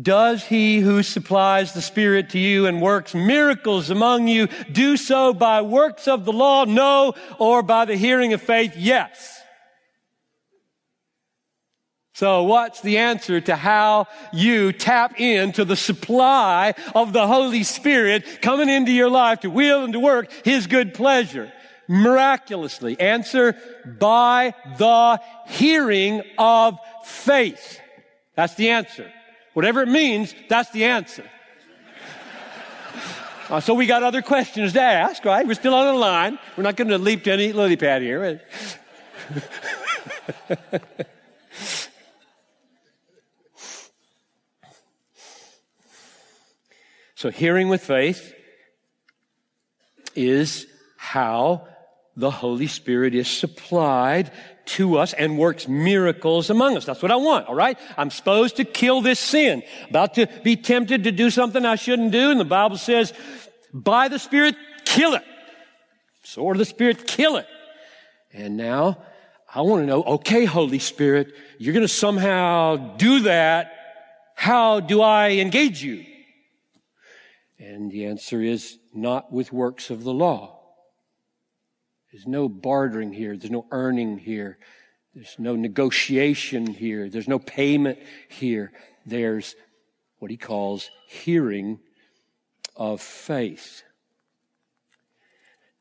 Does 0.00 0.44
he 0.44 0.80
who 0.80 1.02
supplies 1.02 1.72
the 1.72 1.82
Spirit 1.82 2.30
to 2.30 2.38
you 2.38 2.66
and 2.66 2.82
works 2.82 3.14
miracles 3.14 3.90
among 3.90 4.28
you 4.28 4.48
do 4.70 4.96
so 4.96 5.32
by 5.32 5.62
works 5.62 6.06
of 6.06 6.24
the 6.24 6.32
law? 6.32 6.64
No. 6.64 7.14
Or 7.38 7.62
by 7.62 7.84
the 7.84 7.96
hearing 7.96 8.32
of 8.32 8.42
faith? 8.42 8.74
Yes. 8.76 9.38
So 12.18 12.42
what's 12.42 12.80
the 12.80 12.98
answer 12.98 13.40
to 13.42 13.54
how 13.54 14.08
you 14.32 14.72
tap 14.72 15.20
into 15.20 15.64
the 15.64 15.76
supply 15.76 16.74
of 16.94 17.12
the 17.12 17.28
Holy 17.28 17.62
Spirit 17.62 18.42
coming 18.42 18.68
into 18.68 18.90
your 18.90 19.08
life 19.08 19.40
to 19.40 19.50
will 19.50 19.84
and 19.84 19.92
to 19.92 20.00
work 20.00 20.30
His 20.44 20.66
good 20.66 20.94
pleasure? 20.94 21.52
Miraculously. 21.86 22.98
Answer, 23.00 23.56
by 24.00 24.54
the 24.78 25.20
hearing 25.46 26.22
of 26.36 26.76
faith. 27.04 27.80
That's 28.34 28.54
the 28.54 28.70
answer. 28.70 29.10
Whatever 29.58 29.82
it 29.82 29.88
means, 29.88 30.36
that's 30.48 30.70
the 30.70 30.84
answer. 30.84 31.28
Uh, 33.50 33.58
so 33.58 33.74
we 33.74 33.86
got 33.86 34.04
other 34.04 34.22
questions 34.22 34.74
to 34.74 34.80
ask, 34.80 35.24
right? 35.24 35.44
We're 35.44 35.54
still 35.54 35.74
on 35.74 35.92
the 35.92 35.94
line. 35.98 36.38
We're 36.56 36.62
not 36.62 36.76
going 36.76 36.90
to 36.90 36.98
leap 36.98 37.24
to 37.24 37.32
any 37.32 37.52
lily 37.52 37.76
pad 37.76 38.00
here. 38.02 38.40
so 47.16 47.30
hearing 47.32 47.68
with 47.68 47.82
faith 47.82 48.32
is 50.14 50.68
how 50.98 51.66
the 52.18 52.30
Holy 52.32 52.66
Spirit 52.66 53.14
is 53.14 53.28
supplied 53.28 54.32
to 54.66 54.98
us 54.98 55.12
and 55.12 55.38
works 55.38 55.68
miracles 55.68 56.50
among 56.50 56.76
us. 56.76 56.84
That's 56.84 57.00
what 57.00 57.12
I 57.12 57.16
want, 57.16 57.46
all 57.46 57.54
right? 57.54 57.78
I'm 57.96 58.10
supposed 58.10 58.56
to 58.56 58.64
kill 58.64 59.00
this 59.00 59.20
sin. 59.20 59.62
About 59.88 60.14
to 60.14 60.26
be 60.42 60.56
tempted 60.56 61.04
to 61.04 61.12
do 61.12 61.30
something 61.30 61.64
I 61.64 61.76
shouldn't 61.76 62.10
do, 62.10 62.30
and 62.32 62.40
the 62.40 62.44
Bible 62.44 62.76
says, 62.76 63.12
by 63.72 64.08
the 64.08 64.18
Spirit, 64.18 64.56
kill 64.84 65.14
it. 65.14 65.22
Sword 66.24 66.56
of 66.56 66.58
the 66.58 66.64
Spirit, 66.64 67.06
kill 67.06 67.36
it. 67.36 67.46
And 68.32 68.56
now, 68.56 68.98
I 69.54 69.62
want 69.62 69.82
to 69.82 69.86
know, 69.86 70.02
okay, 70.02 70.44
Holy 70.44 70.80
Spirit, 70.80 71.32
you're 71.58 71.72
going 71.72 71.86
to 71.86 71.88
somehow 71.88 72.96
do 72.96 73.20
that. 73.20 73.72
How 74.34 74.80
do 74.80 75.00
I 75.00 75.30
engage 75.30 75.82
you? 75.82 76.04
And 77.60 77.92
the 77.92 78.06
answer 78.06 78.42
is 78.42 78.76
not 78.92 79.32
with 79.32 79.52
works 79.52 79.90
of 79.90 80.02
the 80.02 80.12
law. 80.12 80.57
There's 82.12 82.26
no 82.26 82.48
bartering 82.48 83.12
here. 83.12 83.36
There's 83.36 83.50
no 83.50 83.66
earning 83.70 84.18
here. 84.18 84.58
There's 85.14 85.36
no 85.38 85.56
negotiation 85.56 86.66
here. 86.66 87.08
There's 87.08 87.28
no 87.28 87.38
payment 87.38 87.98
here. 88.28 88.72
There's 89.04 89.56
what 90.18 90.30
he 90.30 90.36
calls 90.36 90.90
hearing 91.06 91.80
of 92.76 93.00
faith. 93.00 93.82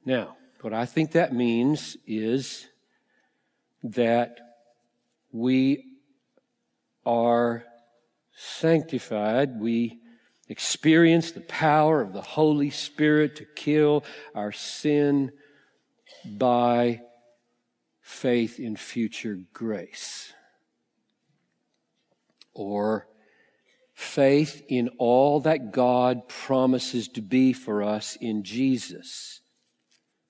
Now, 0.06 0.38
what 0.62 0.74
I 0.74 0.86
think 0.86 1.12
that 1.12 1.34
means 1.34 1.98
is 2.06 2.68
that 3.84 4.38
we 5.32 5.86
are 7.06 7.64
sanctified. 8.36 9.60
We 9.60 10.00
experience 10.50 11.32
the 11.32 11.42
power 11.42 12.02
of 12.02 12.14
the 12.14 12.22
Holy 12.22 12.70
Spirit 12.70 13.36
to 13.38 13.46
kill 13.46 14.04
our 14.34 14.52
sin 14.52 15.32
by 16.28 17.02
faith 18.02 18.60
in 18.60 18.76
future 18.76 19.40
grace. 19.54 20.34
Or 22.54 23.08
faith 23.94 24.64
in 24.68 24.90
all 24.98 25.40
that 25.42 25.72
God 25.72 26.28
promises 26.28 27.08
to 27.10 27.22
be 27.22 27.54
for 27.54 27.84
us 27.84 28.18
in 28.20 28.44
Jesus 28.44 29.42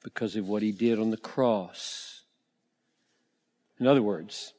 because 0.03 0.35
of 0.35 0.47
what 0.47 0.61
he 0.61 0.71
did 0.71 0.99
on 0.99 1.09
the 1.09 1.17
cross. 1.17 2.23
In 3.79 3.87
other 3.87 4.01
words, 4.01 4.53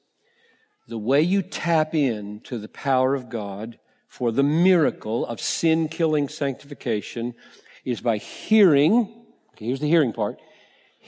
the 0.86 0.98
way 0.98 1.22
you 1.22 1.42
tap 1.42 1.94
in 1.94 2.40
to 2.44 2.58
the 2.58 2.68
power 2.68 3.14
of 3.14 3.28
God 3.28 3.78
for 4.06 4.32
the 4.32 4.42
miracle 4.42 5.26
of 5.26 5.40
sin 5.40 5.88
killing 5.88 6.28
sanctification 6.28 7.34
is 7.84 8.00
by 8.00 8.18
hearing, 8.18 9.26
okay, 9.52 9.66
here's 9.66 9.80
the 9.80 9.88
hearing 9.88 10.12
part, 10.12 10.38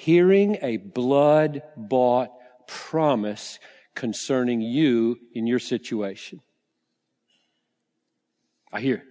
hearing 0.00 0.56
a 0.62 0.78
blood 0.78 1.62
bought 1.76 2.30
promise 2.66 3.58
concerning 3.94 4.62
you 4.62 5.18
in 5.34 5.46
your 5.46 5.58
situation. 5.58 6.40
I 8.72 8.80
hear 8.80 8.96
it. 8.96 9.02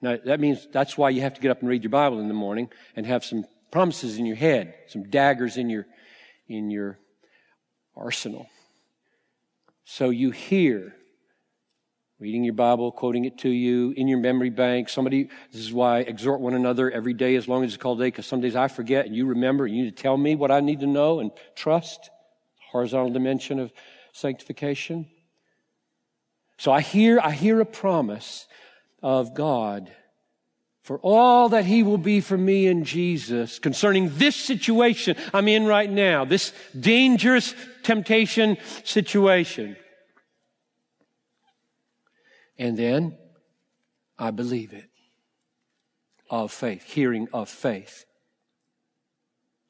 Now, 0.00 0.16
that 0.24 0.38
means 0.38 0.68
that's 0.72 0.96
why 0.96 1.10
you 1.10 1.22
have 1.22 1.34
to 1.34 1.40
get 1.40 1.50
up 1.50 1.60
and 1.60 1.68
read 1.68 1.82
your 1.82 1.90
Bible 1.90 2.20
in 2.20 2.28
the 2.28 2.34
morning 2.34 2.70
and 2.94 3.06
have 3.06 3.24
some 3.24 3.44
promises 3.72 4.18
in 4.18 4.26
your 4.26 4.36
head, 4.36 4.72
some 4.86 5.10
daggers 5.10 5.56
in 5.56 5.68
your, 5.68 5.86
in 6.46 6.70
your 6.70 7.00
arsenal. 7.96 8.46
So 9.84 10.10
you 10.10 10.30
hear 10.30 10.94
reading 12.20 12.42
your 12.42 12.54
Bible, 12.54 12.90
quoting 12.90 13.24
it 13.24 13.38
to 13.38 13.48
you 13.48 13.92
in 13.96 14.08
your 14.08 14.18
memory 14.18 14.50
bank. 14.50 14.88
Somebody, 14.88 15.28
this 15.52 15.60
is 15.60 15.72
why 15.72 15.98
I 15.98 16.00
exhort 16.00 16.40
one 16.40 16.54
another 16.54 16.90
every 16.90 17.14
day 17.14 17.36
as 17.36 17.46
long 17.46 17.62
as 17.62 17.72
it's 17.72 17.80
called 17.80 18.00
day, 18.00 18.08
because 18.08 18.26
some 18.26 18.40
days 18.40 18.56
I 18.56 18.66
forget 18.66 19.06
and 19.06 19.14
you 19.14 19.26
remember 19.26 19.66
and 19.66 19.76
you 19.76 19.84
need 19.84 19.96
to 19.96 20.02
tell 20.02 20.16
me 20.16 20.34
what 20.34 20.50
I 20.50 20.60
need 20.60 20.80
to 20.80 20.86
know 20.86 21.20
and 21.20 21.30
trust. 21.54 22.10
Horizontal 22.72 23.12
dimension 23.12 23.60
of 23.60 23.72
sanctification. 24.12 25.06
So 26.58 26.72
I 26.72 26.80
hear, 26.80 27.20
I 27.20 27.30
hear 27.30 27.60
a 27.60 27.66
promise 27.66 28.48
of 29.00 29.34
God 29.34 29.90
for 30.82 30.98
all 30.98 31.50
that 31.50 31.66
He 31.66 31.84
will 31.84 31.98
be 31.98 32.20
for 32.20 32.36
me 32.36 32.66
in 32.66 32.82
Jesus 32.82 33.60
concerning 33.60 34.10
this 34.16 34.34
situation 34.34 35.16
I'm 35.32 35.46
in 35.46 35.66
right 35.66 35.88
now, 35.88 36.24
this 36.24 36.52
dangerous 36.78 37.54
temptation 37.84 38.56
situation. 38.84 39.76
And 42.58 42.76
then 42.76 43.16
I 44.18 44.30
believe 44.30 44.72
it 44.72 44.90
of 46.30 46.52
faith, 46.52 46.82
hearing 46.82 47.28
of 47.32 47.48
faith. 47.48 48.04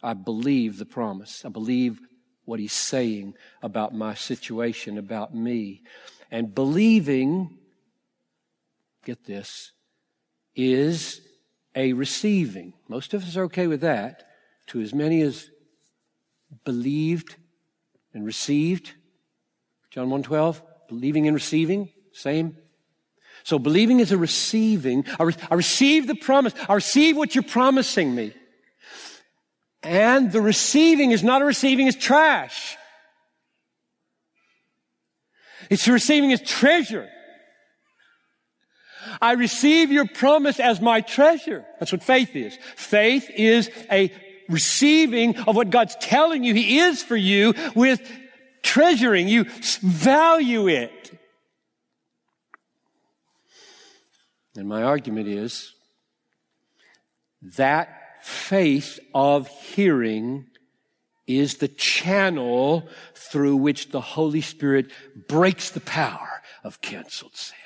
I 0.03 0.15
believe 0.15 0.79
the 0.79 0.87
promise. 0.87 1.45
I 1.45 1.49
believe 1.49 2.01
what 2.45 2.61
he's 2.61 2.73
saying 2.73 3.35
about 3.63 3.95
my 3.95 4.15
situation, 4.15 4.97
about 4.97 5.35
me. 5.35 5.83
And 6.31 6.55
believing, 6.55 7.59
get 9.05 9.25
this, 9.25 9.73
is 10.55 11.21
a 11.75 11.93
receiving. 11.93 12.73
Most 12.89 13.13
of 13.13 13.23
us 13.23 13.37
are 13.37 13.45
okay 13.45 13.67
with 13.67 13.83
that. 13.83 14.25
To 14.69 14.81
as 14.81 14.95
many 14.95 15.23
as 15.23 15.51
believed 16.65 17.37
and 18.13 18.25
received. 18.25 18.95
John 19.91 20.09
1:12, 20.09 20.63
believing 20.89 21.27
and 21.27 21.35
receiving, 21.35 21.91
same. 22.13 22.57
So 23.49 23.59
believing 23.59 24.01
is 24.01 24.13
a 24.13 24.19
receiving. 24.19 25.07
I, 25.19 25.23
re- 25.23 25.35
I 25.51 25.55
receive 25.55 26.07
the 26.07 26.15
promise. 26.15 26.53
I 26.69 26.75
receive 26.75 27.17
what 27.17 27.35
you're 27.35 27.43
promising 27.43 28.15
me. 28.15 28.35
And 29.83 30.31
the 30.31 30.43
receiving 30.43 31.13
is 31.13 31.25
not 31.25 31.41
a 31.41 31.47
receiving 31.47 31.89
as 31.89 31.97
trash. 31.97 32.77
It's 35.71 35.89
receiving 35.89 36.31
as 36.35 36.43
treasure. 36.43 37.09
I 39.23 39.33
receive 39.33 39.91
your 39.91 40.07
promise 40.07 40.61
as 40.61 40.83
my 40.83 41.01
treasure. 41.01 41.65
That's 41.79 41.91
what 41.91 42.03
faith 42.03 42.37
is. 42.37 42.55
Faith 42.77 43.31
is 43.35 43.71
a 43.91 44.13
receiving 44.51 45.39
of 45.39 45.57
what 45.57 45.71
God's 45.71 45.97
telling 46.03 46.45
you 46.45 46.53
He 46.53 46.81
is 46.81 47.03
for 47.03 47.17
you 47.17 47.55
with 47.75 48.07
treasuring. 48.63 49.27
You 49.27 49.45
value 49.81 50.69
it. 50.69 51.18
And 54.59 54.69
my 54.69 54.83
argument 54.83 55.29
is 55.29 55.73
that 57.41 58.25
faith 58.25 58.99
of 59.15 59.47
hearing 59.47 60.49
is 61.29 61.59
the 61.59 61.69
channel 61.69 62.89
through 63.15 63.55
which 63.55 63.91
the 63.91 64.01
Holy 64.01 64.41
Spirit 64.41 64.91
breaks 65.29 65.71
the 65.71 65.79
power 65.79 66.43
of 66.65 66.81
canceled 66.81 67.37
sin. 67.37 67.57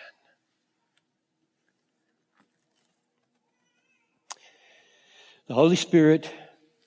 The 5.47 5.55
Holy 5.55 5.77
Spirit 5.77 6.31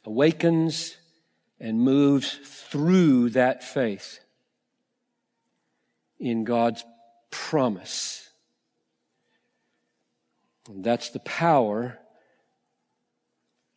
awakens 0.05 0.97
and 1.59 1.79
moves 1.79 2.37
through 2.43 3.31
that 3.31 3.63
faith 3.63 4.19
in 6.19 6.43
God's 6.43 6.85
promise 7.31 8.24
and 10.67 10.83
that's 10.83 11.09
the 11.09 11.19
power 11.19 11.99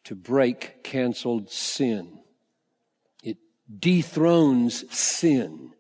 to 0.05 0.15
break 0.15 0.83
canceled 0.83 1.51
sin. 1.51 2.19
It 3.23 3.37
dethrones 3.79 4.85
sin. 4.95 5.73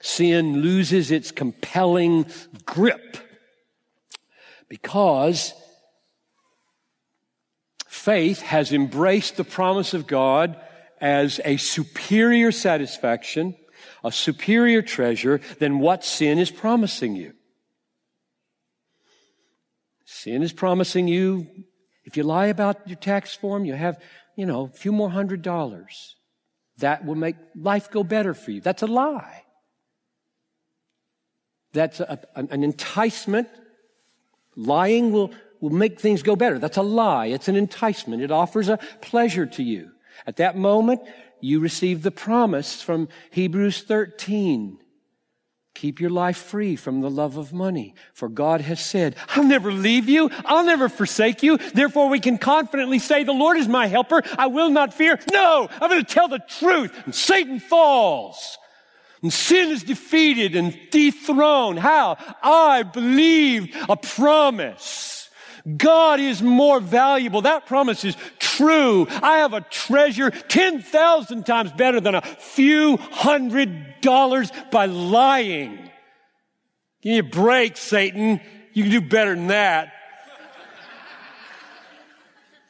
Sin 0.00 0.62
loses 0.62 1.10
its 1.10 1.30
compelling 1.30 2.26
grip 2.64 3.18
because 4.68 5.52
faith 7.86 8.40
has 8.40 8.72
embraced 8.72 9.36
the 9.36 9.44
promise 9.44 9.92
of 9.92 10.06
God 10.06 10.56
as 11.00 11.40
a 11.44 11.56
superior 11.58 12.50
satisfaction, 12.50 13.54
a 14.02 14.10
superior 14.10 14.80
treasure 14.80 15.40
than 15.58 15.78
what 15.78 16.04
sin 16.04 16.38
is 16.38 16.50
promising 16.50 17.14
you. 17.14 17.34
Sin 20.22 20.44
is 20.44 20.52
promising 20.52 21.08
you, 21.08 21.48
if 22.04 22.16
you 22.16 22.22
lie 22.22 22.46
about 22.46 22.86
your 22.86 22.96
tax 22.96 23.34
form, 23.34 23.64
you 23.64 23.74
have, 23.74 24.00
you 24.36 24.46
know, 24.46 24.66
a 24.66 24.68
few 24.68 24.92
more 24.92 25.10
hundred 25.10 25.42
dollars. 25.42 26.14
That 26.78 27.04
will 27.04 27.16
make 27.16 27.34
life 27.56 27.90
go 27.90 28.04
better 28.04 28.32
for 28.32 28.52
you. 28.52 28.60
That's 28.60 28.82
a 28.82 28.86
lie. 28.86 29.42
That's 31.72 31.98
a, 31.98 32.20
an 32.36 32.62
enticement. 32.62 33.48
Lying 34.54 35.10
will, 35.10 35.32
will 35.60 35.70
make 35.70 35.98
things 35.98 36.22
go 36.22 36.36
better. 36.36 36.60
That's 36.60 36.76
a 36.76 36.82
lie. 36.82 37.26
It's 37.26 37.48
an 37.48 37.56
enticement. 37.56 38.22
It 38.22 38.30
offers 38.30 38.68
a 38.68 38.78
pleasure 39.00 39.46
to 39.46 39.62
you. 39.64 39.90
At 40.24 40.36
that 40.36 40.56
moment, 40.56 41.00
you 41.40 41.58
receive 41.58 42.02
the 42.02 42.12
promise 42.12 42.80
from 42.80 43.08
Hebrews 43.32 43.82
13 43.82 44.78
Keep 45.74 46.00
your 46.00 46.10
life 46.10 46.36
free 46.36 46.76
from 46.76 47.00
the 47.00 47.10
love 47.10 47.36
of 47.36 47.52
money. 47.52 47.94
For 48.12 48.28
God 48.28 48.60
has 48.60 48.84
said, 48.84 49.16
I'll 49.30 49.44
never 49.44 49.72
leave 49.72 50.08
you. 50.08 50.30
I'll 50.44 50.64
never 50.64 50.88
forsake 50.88 51.42
you. 51.42 51.56
Therefore 51.56 52.08
we 52.08 52.20
can 52.20 52.36
confidently 52.38 52.98
say, 52.98 53.24
the 53.24 53.32
Lord 53.32 53.56
is 53.56 53.68
my 53.68 53.86
helper. 53.86 54.22
I 54.36 54.48
will 54.48 54.70
not 54.70 54.92
fear. 54.92 55.18
No, 55.32 55.68
I'm 55.80 55.90
going 55.90 56.04
to 56.04 56.14
tell 56.14 56.28
the 56.28 56.40
truth. 56.40 56.92
And 57.04 57.14
Satan 57.14 57.58
falls. 57.58 58.58
And 59.22 59.32
sin 59.32 59.70
is 59.70 59.82
defeated 59.82 60.56
and 60.56 60.76
dethroned. 60.90 61.78
How? 61.78 62.16
I 62.42 62.82
believed 62.82 63.74
a 63.88 63.96
promise. 63.96 65.30
God 65.76 66.18
is 66.18 66.42
more 66.42 66.80
valuable. 66.80 67.42
That 67.42 67.66
promise 67.66 68.04
is 68.04 68.16
true. 68.56 69.06
I 69.10 69.38
have 69.38 69.52
a 69.52 69.60
treasure 69.60 70.30
10,000 70.30 71.46
times 71.46 71.72
better 71.72 72.00
than 72.00 72.14
a 72.14 72.22
few 72.22 72.96
hundred 72.96 74.00
dollars 74.00 74.50
by 74.70 74.86
lying. 74.86 75.76
Give 77.02 77.12
me 77.12 77.18
a 77.18 77.22
break, 77.22 77.76
Satan. 77.76 78.40
You 78.72 78.84
can 78.84 78.92
do 78.92 79.00
better 79.00 79.34
than 79.34 79.48
that. 79.48 79.92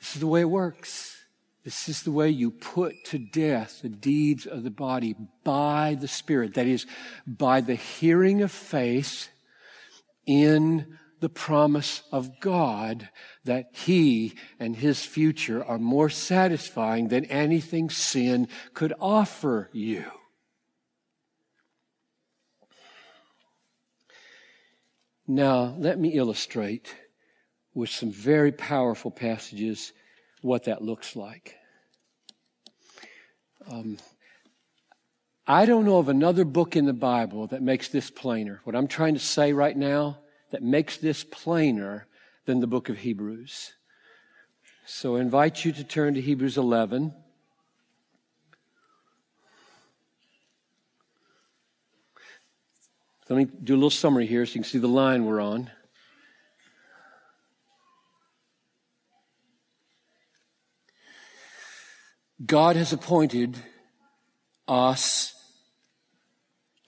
this 0.00 0.14
is 0.14 0.20
the 0.20 0.26
way 0.26 0.40
it 0.40 0.50
works. 0.50 1.12
This 1.64 1.88
is 1.88 2.02
the 2.02 2.10
way 2.10 2.28
you 2.28 2.50
put 2.50 3.04
to 3.06 3.18
death 3.18 3.82
the 3.82 3.88
deeds 3.88 4.46
of 4.46 4.64
the 4.64 4.70
body 4.70 5.14
by 5.44 5.96
the 6.00 6.08
Spirit. 6.08 6.54
That 6.54 6.66
is, 6.66 6.86
by 7.26 7.60
the 7.60 7.76
hearing 7.76 8.42
of 8.42 8.50
faith 8.50 9.28
in 10.26 10.98
the 11.22 11.28
promise 11.28 12.02
of 12.10 12.40
God 12.40 13.08
that 13.44 13.70
He 13.72 14.34
and 14.58 14.74
His 14.74 15.04
future 15.04 15.64
are 15.64 15.78
more 15.78 16.10
satisfying 16.10 17.08
than 17.08 17.24
anything 17.26 17.90
sin 17.90 18.48
could 18.74 18.92
offer 19.00 19.70
you. 19.72 20.04
Now, 25.28 25.76
let 25.78 25.96
me 25.96 26.08
illustrate 26.08 26.92
with 27.72 27.88
some 27.88 28.10
very 28.10 28.50
powerful 28.50 29.12
passages 29.12 29.92
what 30.40 30.64
that 30.64 30.82
looks 30.82 31.14
like. 31.14 31.54
Um, 33.70 33.96
I 35.46 35.66
don't 35.66 35.84
know 35.84 35.98
of 35.98 36.08
another 36.08 36.44
book 36.44 36.74
in 36.74 36.84
the 36.84 36.92
Bible 36.92 37.46
that 37.46 37.62
makes 37.62 37.88
this 37.88 38.10
plainer. 38.10 38.60
What 38.64 38.74
I'm 38.74 38.88
trying 38.88 39.14
to 39.14 39.20
say 39.20 39.52
right 39.52 39.76
now 39.76 40.18
that 40.52 40.62
makes 40.62 40.98
this 40.98 41.24
plainer 41.24 42.06
than 42.44 42.60
the 42.60 42.66
book 42.66 42.88
of 42.88 42.98
Hebrews. 42.98 43.72
So 44.86 45.16
I 45.16 45.20
invite 45.20 45.64
you 45.64 45.72
to 45.72 45.82
turn 45.82 46.14
to 46.14 46.20
Hebrews 46.20 46.58
11. 46.58 47.14
Let 53.28 53.36
me 53.36 53.46
do 53.64 53.72
a 53.72 53.76
little 53.76 53.88
summary 53.88 54.26
here 54.26 54.44
so 54.44 54.50
you 54.50 54.60
can 54.60 54.64
see 54.64 54.78
the 54.78 54.86
line 54.88 55.24
we're 55.24 55.40
on. 55.40 55.70
God 62.44 62.76
has 62.76 62.92
appointed 62.92 63.56
us 64.68 65.34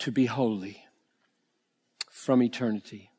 to 0.01 0.11
be 0.11 0.27
holy 0.27 0.85
from 2.11 2.43
eternity. 2.43 3.11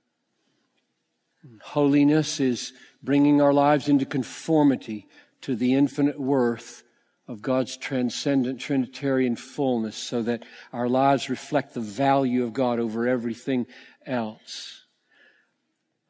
Holiness 1.62 2.40
is 2.40 2.74
bringing 3.04 3.42
our 3.42 3.54
lives 3.54 3.88
into 3.88 4.06
conformity 4.06 5.08
to 5.42 5.56
the 5.56 5.74
infinite 5.74 6.20
worth 6.20 6.84
of 7.28 7.42
God's 7.42 7.78
transcendent 7.78 8.60
Trinitarian 8.60 9.36
fullness 9.36 9.96
so 9.96 10.22
that 10.24 10.44
our 10.72 10.88
lives 10.88 11.30
reflect 11.30 11.74
the 11.74 11.82
value 11.82 12.44
of 12.44 12.54
God 12.54 12.80
over 12.80 13.08
everything 13.08 13.66
else. 14.06 14.86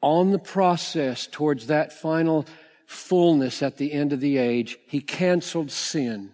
On 0.02 0.32
the 0.32 0.40
process 0.40 1.28
towards 1.28 1.68
that 1.68 1.94
final 1.94 2.46
fullness 2.86 3.64
at 3.64 3.78
the 3.78 3.94
end 3.94 4.14
of 4.14 4.20
the 4.20 4.38
age, 4.38 4.78
He 4.88 5.02
canceled 5.02 5.72
sin. 5.72 6.32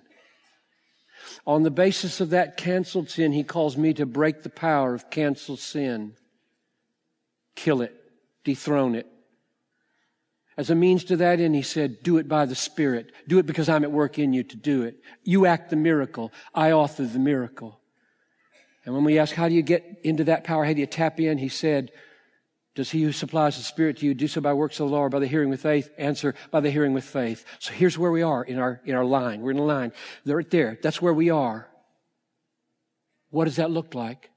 On 1.45 1.63
the 1.63 1.71
basis 1.71 2.19
of 2.19 2.31
that 2.31 2.57
canceled 2.57 3.09
sin, 3.09 3.31
He 3.31 3.43
calls 3.43 3.77
me 3.77 3.93
to 3.93 4.05
break 4.05 4.43
the 4.43 4.49
power 4.49 4.93
of 4.93 5.09
canceled 5.09 5.59
sin. 5.59 6.15
Kill 7.55 7.81
it. 7.81 8.00
Dethrone 8.43 8.95
it. 8.95 9.07
As 10.57 10.69
a 10.69 10.75
means 10.75 11.03
to 11.05 11.15
that 11.17 11.39
end, 11.39 11.55
he 11.55 11.61
said, 11.61 12.03
do 12.03 12.17
it 12.17 12.27
by 12.27 12.45
the 12.45 12.55
Spirit. 12.55 13.11
Do 13.27 13.39
it 13.39 13.45
because 13.45 13.69
I'm 13.69 13.83
at 13.83 13.91
work 13.91 14.19
in 14.19 14.33
you 14.33 14.43
to 14.43 14.57
do 14.57 14.83
it. 14.83 14.97
You 15.23 15.45
act 15.45 15.69
the 15.69 15.75
miracle. 15.75 16.31
I 16.53 16.71
author 16.71 17.05
the 17.05 17.19
miracle. 17.19 17.79
And 18.85 18.93
when 18.93 19.03
we 19.03 19.17
ask, 19.17 19.33
how 19.33 19.47
do 19.47 19.55
you 19.55 19.61
get 19.61 20.01
into 20.03 20.25
that 20.25 20.43
power? 20.43 20.65
How 20.65 20.73
do 20.73 20.79
you 20.79 20.87
tap 20.87 21.19
in? 21.19 21.37
He 21.37 21.49
said, 21.49 21.91
does 22.75 22.91
he 22.91 23.03
who 23.03 23.11
supplies 23.11 23.57
the 23.57 23.63
Spirit 23.63 23.97
to 23.97 24.05
you 24.05 24.13
do 24.13 24.27
so 24.27 24.41
by 24.41 24.53
works 24.53 24.79
of 24.79 24.87
the 24.87 24.95
law 24.95 25.01
or 25.01 25.09
by 25.09 25.19
the 25.19 25.27
hearing 25.27 25.49
with 25.49 25.61
faith? 25.61 25.89
Answer, 25.97 26.35
by 26.51 26.61
the 26.61 26.71
hearing 26.71 26.93
with 26.93 27.03
faith. 27.03 27.45
So 27.59 27.73
here's 27.73 27.97
where 27.97 28.11
we 28.11 28.21
are 28.21 28.43
in 28.43 28.59
our, 28.59 28.81
in 28.85 28.95
our 28.95 29.05
line. 29.05 29.41
We're 29.41 29.51
in 29.51 29.57
a 29.57 29.63
line. 29.63 29.91
They're 30.25 30.37
right 30.37 30.49
there. 30.49 30.79
That's 30.81 31.01
where 31.01 31.13
we 31.13 31.29
are. 31.29 31.67
What 33.29 33.45
does 33.45 33.57
that 33.57 33.71
look 33.71 33.93
like? 33.93 34.29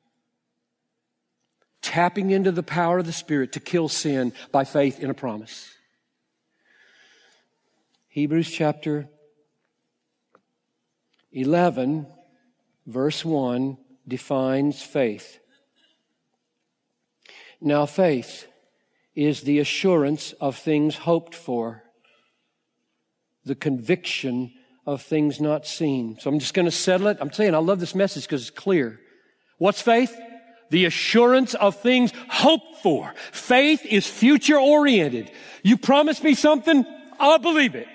Tapping 1.95 2.33
into 2.33 2.51
the 2.51 2.65
power 2.65 2.99
of 2.99 3.07
the 3.07 3.13
Spirit 3.13 3.53
to 3.53 3.61
kill 3.61 3.89
sin 3.89 4.33
by 4.51 4.65
faith 4.65 4.99
in 4.99 5.11
a 5.11 5.15
promise. 5.15 5.73
Hebrews 8.09 8.51
chapter 8.51 9.09
11, 11.31 12.09
verse 12.85 13.25
1 13.25 13.79
defines 14.09 14.83
faith. 14.83 15.39
Now, 17.61 17.87
faith 17.87 18.49
is 19.15 19.43
the 19.43 19.61
assurance 19.61 20.33
of 20.41 20.57
things 20.57 20.97
hoped 20.97 21.37
for, 21.37 21.85
the 23.45 23.55
conviction 23.55 24.53
of 24.85 25.01
things 25.01 25.41
not 25.41 25.65
seen. 25.65 26.19
So 26.19 26.29
I'm 26.29 26.41
just 26.41 26.55
going 26.55 26.67
to 26.67 26.73
settle 26.73 27.07
it. 27.07 27.19
I'm 27.21 27.33
saying 27.33 27.55
I 27.55 27.59
love 27.59 27.79
this 27.79 27.95
message 27.95 28.25
because 28.25 28.41
it's 28.41 28.51
clear. 28.51 28.99
What's 29.59 29.81
faith? 29.81 30.21
The 30.71 30.87
assurance 30.87 31.55
of 31.55 31.77
things 31.81 32.13
hoped 32.29 32.83
for. 32.83 33.15
Faith 33.33 33.85
is 33.85 34.07
future 34.07 34.59
oriented. 34.59 35.31
You 35.63 35.77
promise 35.77 36.23
me 36.23 36.35
something, 36.35 36.85
I'll 37.19 37.39
believe 37.39 37.75
it. 37.75 37.89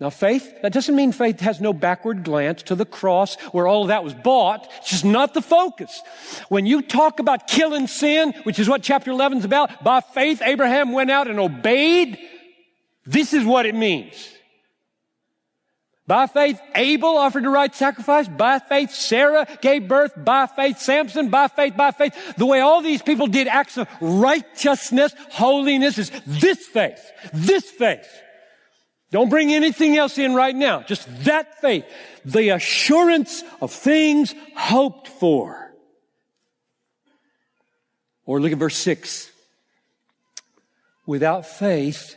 Now, 0.00 0.10
faith, 0.10 0.62
that 0.62 0.72
doesn't 0.72 0.94
mean 0.94 1.10
faith 1.10 1.40
has 1.40 1.60
no 1.60 1.72
backward 1.72 2.22
glance 2.22 2.62
to 2.64 2.76
the 2.76 2.84
cross 2.84 3.34
where 3.50 3.66
all 3.66 3.82
of 3.82 3.88
that 3.88 4.04
was 4.04 4.14
bought. 4.14 4.68
It's 4.78 4.90
just 4.90 5.04
not 5.04 5.34
the 5.34 5.42
focus. 5.42 6.00
When 6.48 6.66
you 6.66 6.82
talk 6.82 7.18
about 7.18 7.48
killing 7.48 7.88
sin, 7.88 8.32
which 8.44 8.60
is 8.60 8.68
what 8.68 8.84
chapter 8.84 9.10
11 9.10 9.38
is 9.38 9.44
about, 9.44 9.82
by 9.82 10.00
faith, 10.00 10.40
Abraham 10.40 10.92
went 10.92 11.10
out 11.10 11.26
and 11.26 11.40
obeyed. 11.40 12.16
This 13.06 13.32
is 13.32 13.44
what 13.44 13.66
it 13.66 13.74
means. 13.74 14.14
By 16.08 16.26
faith, 16.26 16.58
Abel 16.74 17.18
offered 17.18 17.44
the 17.44 17.50
right 17.50 17.72
sacrifice. 17.74 18.26
By 18.26 18.60
faith, 18.60 18.92
Sarah 18.92 19.46
gave 19.60 19.88
birth. 19.88 20.12
By 20.16 20.46
faith, 20.46 20.78
Samson. 20.78 21.28
By 21.28 21.48
faith, 21.48 21.76
by 21.76 21.90
faith. 21.90 22.34
The 22.38 22.46
way 22.46 22.60
all 22.60 22.80
these 22.80 23.02
people 23.02 23.26
did 23.26 23.46
acts 23.46 23.76
of 23.76 23.86
righteousness, 24.00 25.14
holiness 25.30 25.98
is 25.98 26.10
this 26.26 26.66
faith. 26.66 26.98
This 27.34 27.70
faith. 27.70 28.08
Don't 29.10 29.28
bring 29.28 29.52
anything 29.52 29.98
else 29.98 30.16
in 30.16 30.34
right 30.34 30.56
now. 30.56 30.80
Just 30.80 31.06
that 31.24 31.60
faith. 31.60 31.84
The 32.24 32.48
assurance 32.50 33.44
of 33.60 33.70
things 33.70 34.34
hoped 34.56 35.08
for. 35.08 35.74
Or 38.24 38.40
look 38.40 38.52
at 38.52 38.58
verse 38.58 38.78
6. 38.78 39.30
Without 41.04 41.44
faith, 41.44 42.16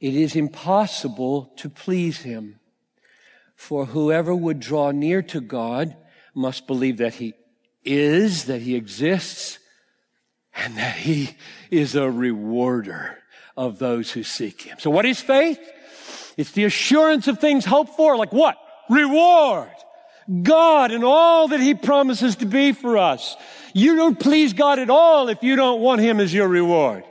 it 0.00 0.14
is 0.14 0.36
impossible 0.36 1.52
to 1.56 1.68
please 1.68 2.22
him. 2.22 2.60
For 3.56 3.86
whoever 3.86 4.34
would 4.34 4.60
draw 4.60 4.92
near 4.92 5.22
to 5.22 5.40
God 5.40 5.96
must 6.34 6.66
believe 6.66 6.98
that 6.98 7.14
he 7.14 7.34
is, 7.84 8.44
that 8.44 8.62
he 8.62 8.76
exists, 8.76 9.58
and 10.54 10.76
that 10.76 10.96
he 10.96 11.36
is 11.70 11.96
a 11.96 12.10
rewarder 12.10 13.18
of 13.56 13.78
those 13.78 14.12
who 14.12 14.22
seek 14.22 14.62
him. 14.62 14.78
So 14.78 14.90
what 14.90 15.06
is 15.06 15.20
faith? 15.20 15.58
It's 16.36 16.52
the 16.52 16.64
assurance 16.64 17.28
of 17.28 17.40
things 17.40 17.64
hoped 17.64 17.96
for, 17.96 18.16
like 18.16 18.32
what? 18.32 18.56
Reward. 18.88 19.70
God 20.42 20.90
and 20.90 21.04
all 21.04 21.48
that 21.48 21.60
He 21.60 21.74
promises 21.74 22.36
to 22.36 22.46
be 22.46 22.72
for 22.72 22.98
us. 22.98 23.36
You 23.72 23.96
don't 23.96 24.18
please 24.18 24.52
God 24.52 24.78
at 24.78 24.90
all 24.90 25.28
if 25.28 25.42
you 25.42 25.56
don't 25.56 25.80
want 25.80 26.00
Him 26.00 26.20
as 26.20 26.34
your 26.34 26.48
reward. 26.48 27.04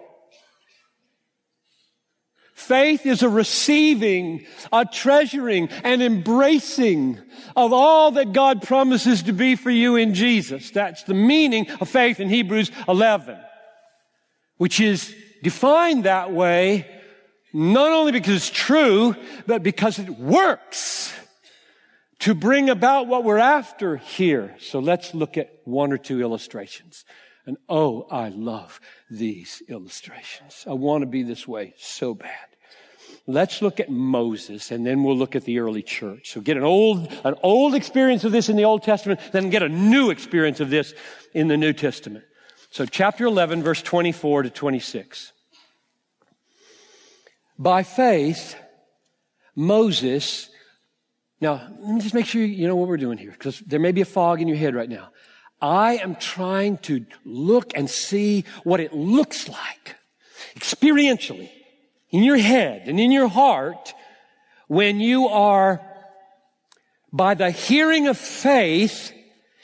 Faith 2.67 3.05
is 3.05 3.21
a 3.21 3.29
receiving, 3.29 4.43
a 4.73 4.85
treasuring, 4.85 5.69
and 5.83 6.01
embracing 6.01 7.19
of 7.55 7.71
all 7.73 8.09
that 8.11 8.33
God 8.33 8.63
promises 8.63 9.21
to 9.23 9.33
be 9.33 9.55
for 9.55 9.69
you 9.69 9.95
in 9.95 10.15
Jesus. 10.15 10.71
That's 10.71 11.03
the 11.03 11.13
meaning 11.13 11.69
of 11.79 11.87
faith 11.87 12.19
in 12.19 12.27
Hebrews 12.27 12.71
11, 12.87 13.37
which 14.57 14.79
is 14.79 15.15
defined 15.43 16.05
that 16.05 16.31
way 16.31 16.87
not 17.53 17.91
only 17.91 18.11
because 18.11 18.35
it's 18.35 18.49
true, 18.49 19.15
but 19.45 19.61
because 19.61 19.99
it 19.99 20.09
works 20.09 21.13
to 22.19 22.33
bring 22.33 22.71
about 22.71 23.05
what 23.05 23.23
we're 23.23 23.37
after 23.37 23.97
here. 23.97 24.55
So 24.59 24.79
let's 24.79 25.13
look 25.13 25.37
at 25.37 25.51
one 25.65 25.93
or 25.93 25.99
two 25.99 26.19
illustrations. 26.19 27.05
And 27.45 27.57
oh, 27.69 28.07
I 28.09 28.29
love 28.29 28.81
these 29.09 29.61
illustrations. 29.67 30.65
I 30.67 30.73
want 30.73 31.03
to 31.03 31.05
be 31.05 31.21
this 31.21 31.47
way 31.47 31.75
so 31.77 32.15
bad. 32.15 32.54
Let's 33.27 33.61
look 33.61 33.79
at 33.79 33.89
Moses 33.89 34.69
and 34.69 34.85
then 34.85 35.03
we'll 35.03 35.17
look 35.17 35.35
at 35.35 35.45
the 35.45 35.57
early 35.59 35.81
church. 35.81 36.31
So 36.31 36.41
get 36.41 36.57
an 36.57 36.63
old, 36.63 37.11
an 37.23 37.33
old 37.41 37.73
experience 37.73 38.23
of 38.23 38.31
this 38.31 38.49
in 38.49 38.55
the 38.55 38.65
Old 38.65 38.83
Testament, 38.83 39.19
then 39.31 39.49
get 39.49 39.63
a 39.63 39.69
new 39.69 40.11
experience 40.11 40.59
of 40.59 40.69
this 40.69 40.93
in 41.33 41.47
the 41.47 41.57
New 41.57 41.73
Testament. 41.73 42.23
So 42.69 42.85
chapter 42.85 43.25
11, 43.25 43.63
verse 43.63 43.81
24 43.81 44.43
to 44.43 44.49
26. 44.51 45.31
By 47.57 47.83
faith, 47.83 48.55
Moses, 49.55 50.49
now 51.41 51.67
let 51.79 51.95
me 51.95 52.01
just 52.01 52.13
make 52.13 52.27
sure 52.27 52.43
you 52.43 52.67
know 52.67 52.75
what 52.75 52.87
we're 52.87 52.97
doing 52.97 53.17
here, 53.17 53.31
because 53.31 53.59
there 53.61 53.79
may 53.79 53.91
be 53.91 54.01
a 54.01 54.05
fog 54.05 54.41
in 54.41 54.47
your 54.47 54.57
head 54.57 54.75
right 54.75 54.89
now. 54.89 55.09
I 55.61 55.97
am 55.97 56.15
trying 56.15 56.77
to 56.79 57.05
look 57.23 57.71
and 57.75 57.89
see 57.89 58.43
what 58.63 58.79
it 58.79 58.93
looks 58.93 59.47
like 59.47 59.95
experientially 60.55 61.49
in 62.15 62.23
your 62.23 62.37
head 62.37 62.87
and 62.87 62.97
in 62.97 63.11
your 63.11 63.27
heart 63.27 63.93
when 64.67 65.01
you 65.01 65.27
are 65.27 65.81
by 67.11 67.33
the 67.33 67.51
hearing 67.51 68.07
of 68.07 68.17
faith 68.17 69.11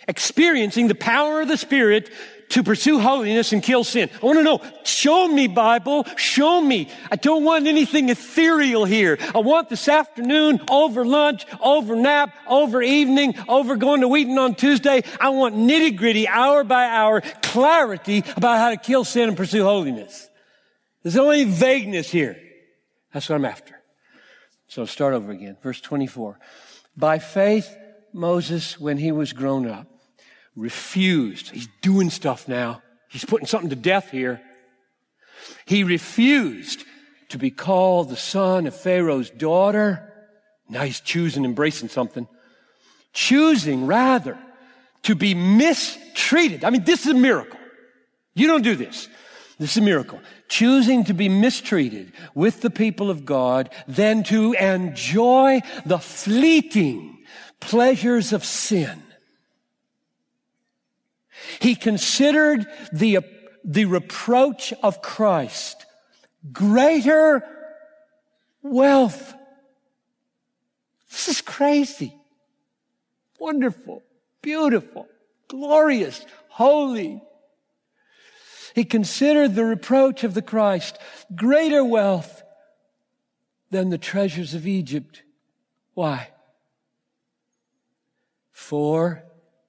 experiencing 0.06 0.90
the 0.90 0.96
power 0.96 1.40
of 1.40 1.48
the 1.48 1.56
Spirit 1.56 2.12
to 2.50 2.62
pursue 2.62 3.00
holiness 3.00 3.54
and 3.54 3.64
kill 3.64 3.86
sin. 3.86 4.10
I 4.22 4.26
want 4.26 4.38
to 4.40 4.44
know, 4.44 4.60
show 4.84 5.30
me 5.30 5.48
Bible, 5.48 6.06
show 6.18 6.60
me. 6.60 6.90
I 7.10 7.16
don't 7.16 7.46
want 7.46 7.68
anything 7.68 8.10
ethereal 8.10 8.84
here. 8.84 9.18
I 9.34 9.38
want 9.38 9.70
this 9.70 9.88
afternoon, 9.88 10.60
over 10.70 11.06
lunch, 11.06 11.46
over 11.62 11.96
nap, 11.96 12.36
over 12.50 12.82
evening, 12.82 13.36
over 13.48 13.78
going 13.78 14.02
to 14.02 14.10
Wheaton 14.10 14.38
on 14.38 14.56
Tuesday. 14.56 15.04
I 15.22 15.30
want 15.30 15.56
nitty 15.56 15.96
gritty, 15.96 16.28
hour 16.28 16.66
by 16.66 16.84
hour, 16.88 17.22
clarity 17.42 18.26
about 18.36 18.58
how 18.58 18.72
to 18.72 18.78
kill 18.78 19.06
sin 19.06 19.30
and 19.30 19.38
pursue 19.38 19.64
holiness. 19.64 20.28
There's 21.04 21.18
only 21.18 21.44
vagueness 21.46 22.12
here. 22.12 22.38
That's 23.14 23.28
what 23.30 23.36
I'm 23.36 23.46
after. 23.46 23.80
So 24.68 24.86
start 24.86 25.14
over 25.14 25.32
again. 25.32 25.58
Verse 25.62 25.82
24. 25.82 26.40
By 26.96 27.20
faith, 27.20 27.76
Moses, 28.14 28.80
when 28.80 28.98
he 28.98 29.12
was 29.12 29.34
grown 29.34 29.68
up, 29.68 29.88
refused. 30.56 31.50
He's 31.52 31.68
doing 31.82 32.10
stuff 32.10 32.48
now. 32.48 32.82
He's 33.10 33.26
putting 33.26 33.48
something 33.48 33.70
to 33.70 33.76
death 33.76 34.12
here. 34.12 34.42
He 35.66 35.84
refused 35.84 36.86
to 37.30 37.38
be 37.38 37.50
called 37.50 38.10
the 38.10 38.18
son 38.18 38.68
of 38.68 38.76
Pharaoh's 38.76 39.30
daughter. 39.30 40.14
Now 40.70 40.84
he's 40.84 41.00
choosing, 41.00 41.46
embracing 41.46 41.90
something. 41.90 42.28
Choosing 43.14 43.88
rather 43.88 44.38
to 45.04 45.16
be 45.16 45.34
mistreated. 45.34 46.64
I 46.64 46.70
mean, 46.70 46.84
this 46.84 47.06
is 47.06 47.12
a 47.12 47.18
miracle. 47.18 47.60
You 48.34 48.48
don't 48.48 48.62
do 48.62 48.76
this. 48.76 49.10
This 49.60 49.72
is 49.72 49.78
a 49.78 49.86
miracle. 49.86 50.20
Choosing 50.52 51.06
to 51.06 51.14
be 51.14 51.30
mistreated 51.30 52.12
with 52.36 52.60
the 52.60 52.70
people 52.70 53.10
of 53.10 53.24
God 53.24 53.70
than 53.88 54.24
to 54.24 54.52
enjoy 54.52 55.62
the 55.86 55.98
fleeting 55.98 57.20
pleasures 57.62 58.34
of 58.34 58.44
sin. 58.44 59.02
He 61.62 61.74
considered 61.74 62.68
the, 62.92 63.20
the 63.64 63.86
reproach 63.86 64.74
of 64.84 65.02
Christ 65.02 65.86
greater 66.52 67.48
wealth. 68.62 69.34
This 71.12 71.30
is 71.30 71.40
crazy. 71.40 72.14
Wonderful, 73.40 74.04
beautiful, 74.42 75.08
glorious, 75.48 76.26
holy. 76.50 77.22
He 78.74 78.84
considered 78.86 79.56
the 79.56 79.66
reproach 79.66 80.24
of 80.24 80.34
the 80.34 80.42
Christ 80.42 80.98
greater 81.36 81.84
wealth 81.84 82.44
than 83.70 83.90
the 83.90 83.98
treasures 83.98 84.54
of 84.54 84.68
Egypt. 84.68 85.24
Why? 85.94 86.30
For 88.52 89.24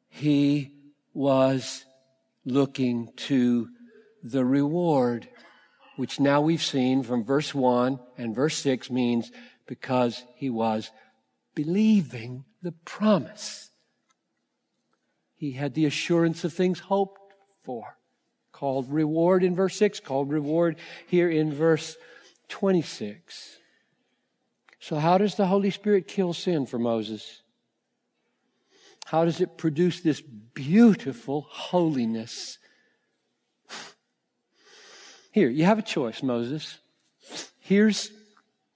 he 0.09 0.73
was 1.15 1.85
looking 2.45 3.13
to 3.17 3.69
the 4.23 4.45
reward, 4.45 5.29
which 5.97 6.21
now 6.21 6.41
we've 6.41 6.63
seen 6.63 7.03
from 7.03 7.25
verse 7.25 7.55
1 7.55 7.99
and 8.19 8.35
verse 8.35 8.59
6 8.59 8.91
means 8.91 9.31
because 9.67 10.23
he 10.37 10.51
was 10.51 10.91
believing 11.55 12.45
the 12.63 12.73
promise. 12.73 13.71
He 15.35 15.53
had 15.53 15.75
the 15.75 15.87
assurance 15.87 16.45
of 16.45 16.53
things 16.53 16.79
hoped 16.81 17.21
for, 17.65 17.97
called 18.63 18.93
reward 18.93 19.43
in 19.43 19.57
verse 19.57 19.75
6, 19.75 19.99
called 19.99 20.31
reward 20.31 20.77
here 21.09 21.29
in 21.29 21.53
verse 21.53 21.97
26. 22.49 23.59
So, 24.79 25.01
how 25.01 25.19
does 25.19 25.35
the 25.35 25.47
Holy 25.47 25.73
Spirit 25.73 26.07
kill 26.07 26.33
sin 26.33 26.67
for 26.67 26.79
Moses? 26.79 27.43
How 29.07 29.25
does 29.25 29.41
it 29.41 29.59
produce 29.59 30.01
this 30.01 30.21
beautiful 30.21 31.45
holiness? 31.51 32.59
Here, 35.33 35.49
you 35.49 35.65
have 35.65 35.81
a 35.81 35.83
choice, 35.83 36.23
Moses. 36.23 36.79
Here's 37.59 38.13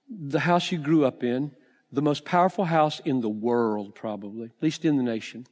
the 0.09 0.41
house 0.41 0.69
you 0.69 0.79
grew 0.79 1.05
up 1.05 1.23
in, 1.23 1.55
the 1.93 2.01
most 2.01 2.25
powerful 2.25 2.65
house 2.65 2.99
in 3.05 3.21
the 3.21 3.29
world, 3.29 3.95
probably, 3.95 4.47
at 4.47 4.61
least 4.61 4.83
in 4.83 4.97
the 4.97 5.03
nation. 5.03 5.47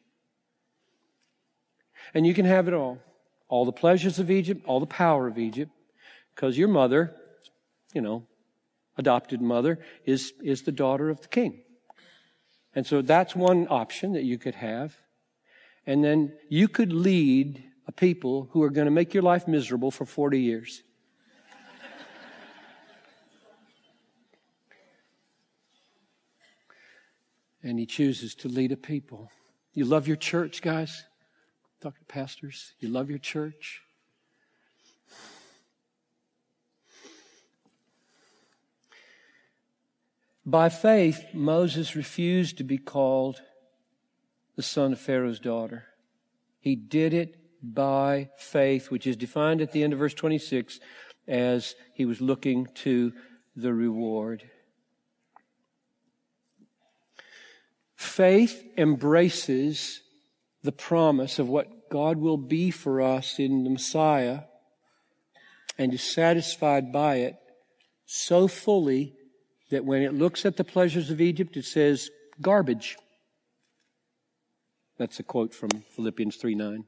And 2.14 2.28
you 2.28 2.34
can 2.34 2.44
have 2.44 2.68
it 2.68 2.74
all 2.74 3.00
all 3.48 3.66
the 3.66 3.72
pleasures 3.72 4.20
of 4.20 4.32
Egypt, 4.32 4.64
all 4.66 4.80
the 4.80 4.86
power 4.86 5.28
of 5.28 5.38
Egypt, 5.38 5.72
because 6.34 6.58
your 6.58 6.68
mother, 6.68 7.16
you 7.93 8.02
know, 8.02 8.26
adopted 8.98 9.41
mother, 9.41 9.80
is, 10.06 10.34
is 10.43 10.64
the 10.64 10.72
daughter 10.72 11.10
of 11.10 11.22
the 11.22 11.28
king. 11.28 11.62
And 12.74 12.86
so 12.86 13.02
that's 13.02 13.36
one 13.36 13.68
option 13.70 14.14
that 14.14 14.24
you 14.24 14.38
could 14.38 14.56
have. 14.56 14.98
And 15.86 16.04
then 16.04 16.34
you 16.50 16.68
could 16.68 16.91
lead 16.91 17.64
a 17.88 17.91
people 17.91 18.50
who 18.52 18.64
are 18.64 18.70
going 18.70 18.86
to 18.86 18.91
make 18.91 19.14
your 19.14 19.24
life 19.24 19.48
miserable 19.48 19.91
for 19.91 20.06
40 20.06 20.41
years. 20.41 20.84
and 27.64 27.80
he 27.80 27.86
chooses 27.86 28.36
to 28.36 28.48
lead 28.48 28.72
a 28.72 28.78
people. 28.78 29.32
You 29.74 29.86
love 29.86 30.08
your 30.08 30.18
church, 30.18 30.62
guys? 30.62 31.04
To 31.94 32.06
pastors. 32.08 32.74
You 32.80 32.90
love 32.90 33.12
your 33.12 33.20
church? 33.20 33.84
By 40.44 40.70
faith, 40.70 41.24
Moses 41.32 41.96
refused 41.96 42.58
to 42.58 42.64
be 42.64 42.80
called 42.80 43.40
the 44.56 44.64
son 44.64 44.94
of 44.94 45.00
Pharaoh's 45.00 45.40
daughter. 45.40 45.86
He 46.60 46.76
did 46.76 47.14
it 47.14 47.38
by 47.62 48.30
faith, 48.36 48.90
which 48.90 49.06
is 49.06 49.16
defined 49.16 49.62
at 49.62 49.72
the 49.72 49.84
end 49.84 49.94
of 49.94 50.00
verse 50.00 50.16
26 50.16 50.80
as 51.28 51.76
he 51.94 52.06
was 52.06 52.20
looking 52.20 52.68
to 52.76 53.14
the 53.56 53.76
reward. 53.76 54.50
Faith 57.96 58.64
embraces 58.76 60.02
the 60.64 60.72
promise 60.72 61.40
of 61.40 61.48
what 61.48 61.70
God 61.90 62.18
will 62.18 62.38
be 62.38 62.72
for 62.72 63.02
us 63.02 63.40
in 63.40 63.64
the 63.64 63.70
Messiah 63.70 64.42
and 65.78 65.94
is 65.94 66.04
satisfied 66.04 66.92
by 66.92 67.18
it 67.18 67.36
so 68.06 68.48
fully 68.48 69.14
that 69.72 69.86
when 69.86 70.02
it 70.02 70.14
looks 70.14 70.46
at 70.46 70.58
the 70.58 70.64
pleasures 70.64 71.10
of 71.10 71.20
Egypt, 71.20 71.58
it 71.58 71.66
says 71.66 72.10
garbage. 72.42 72.98
That's 74.98 75.20
a 75.20 75.24
quote 75.24 75.54
from 75.54 75.70
Philippians 75.70 76.38
3 76.38 76.56
9. 76.56 76.86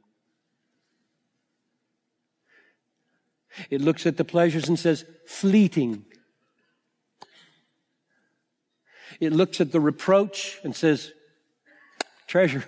It 3.69 3.81
looks 3.81 4.05
at 4.05 4.17
the 4.17 4.23
pleasures 4.23 4.69
and 4.69 4.77
says 4.77 5.03
fleeting. 5.25 6.05
It 9.19 9.33
looks 9.33 9.59
at 9.59 9.71
the 9.71 9.79
reproach 9.79 10.59
and 10.63 10.75
says 10.75 11.11
treasure. 12.27 12.63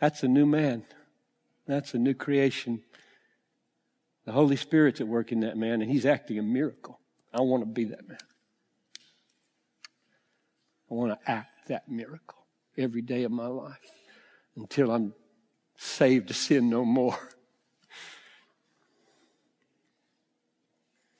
That's 0.00 0.22
a 0.22 0.28
new 0.28 0.46
man. 0.46 0.84
That's 1.66 1.94
a 1.94 1.98
new 1.98 2.14
creation. 2.14 2.82
The 4.24 4.32
Holy 4.32 4.56
Spirit's 4.56 5.00
at 5.00 5.08
work 5.08 5.32
in 5.32 5.40
that 5.40 5.56
man, 5.56 5.82
and 5.82 5.90
he's 5.90 6.06
acting 6.06 6.38
a 6.38 6.42
miracle. 6.42 7.00
I 7.32 7.40
want 7.40 7.62
to 7.62 7.66
be 7.66 7.84
that 7.84 8.08
man. 8.08 8.18
I 10.90 10.94
want 10.94 11.18
to 11.18 11.30
act 11.30 11.68
that 11.68 11.88
miracle 11.88 12.38
every 12.76 13.02
day 13.02 13.24
of 13.24 13.32
my 13.32 13.46
life 13.46 13.76
until 14.56 14.90
I'm 14.90 15.14
saved 15.76 16.28
to 16.28 16.34
sin 16.34 16.70
no 16.70 16.84
more. 16.84 17.18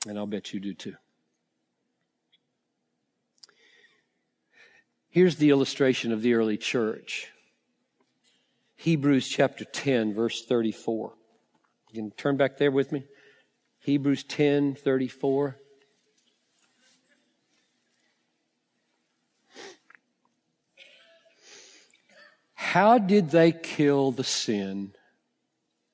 And 0.07 0.17
I'll 0.17 0.25
bet 0.25 0.53
you 0.53 0.59
do 0.59 0.73
too. 0.73 0.95
Here's 5.09 5.35
the 5.35 5.49
illustration 5.49 6.11
of 6.11 6.21
the 6.21 6.35
early 6.35 6.57
church 6.57 7.27
Hebrews 8.79 9.27
chapter 9.27 9.65
10, 9.65 10.13
verse 10.13 10.45
34. 10.45 11.13
You 11.91 12.01
can 12.01 12.11
turn 12.11 12.37
back 12.37 12.57
there 12.57 12.71
with 12.71 12.93
me. 12.93 13.03
Hebrews 13.79 14.23
10, 14.23 14.75
34. 14.75 15.57
How 22.53 22.97
did 22.97 23.31
they 23.31 23.51
kill 23.51 24.13
the 24.13 24.23
sin 24.23 24.93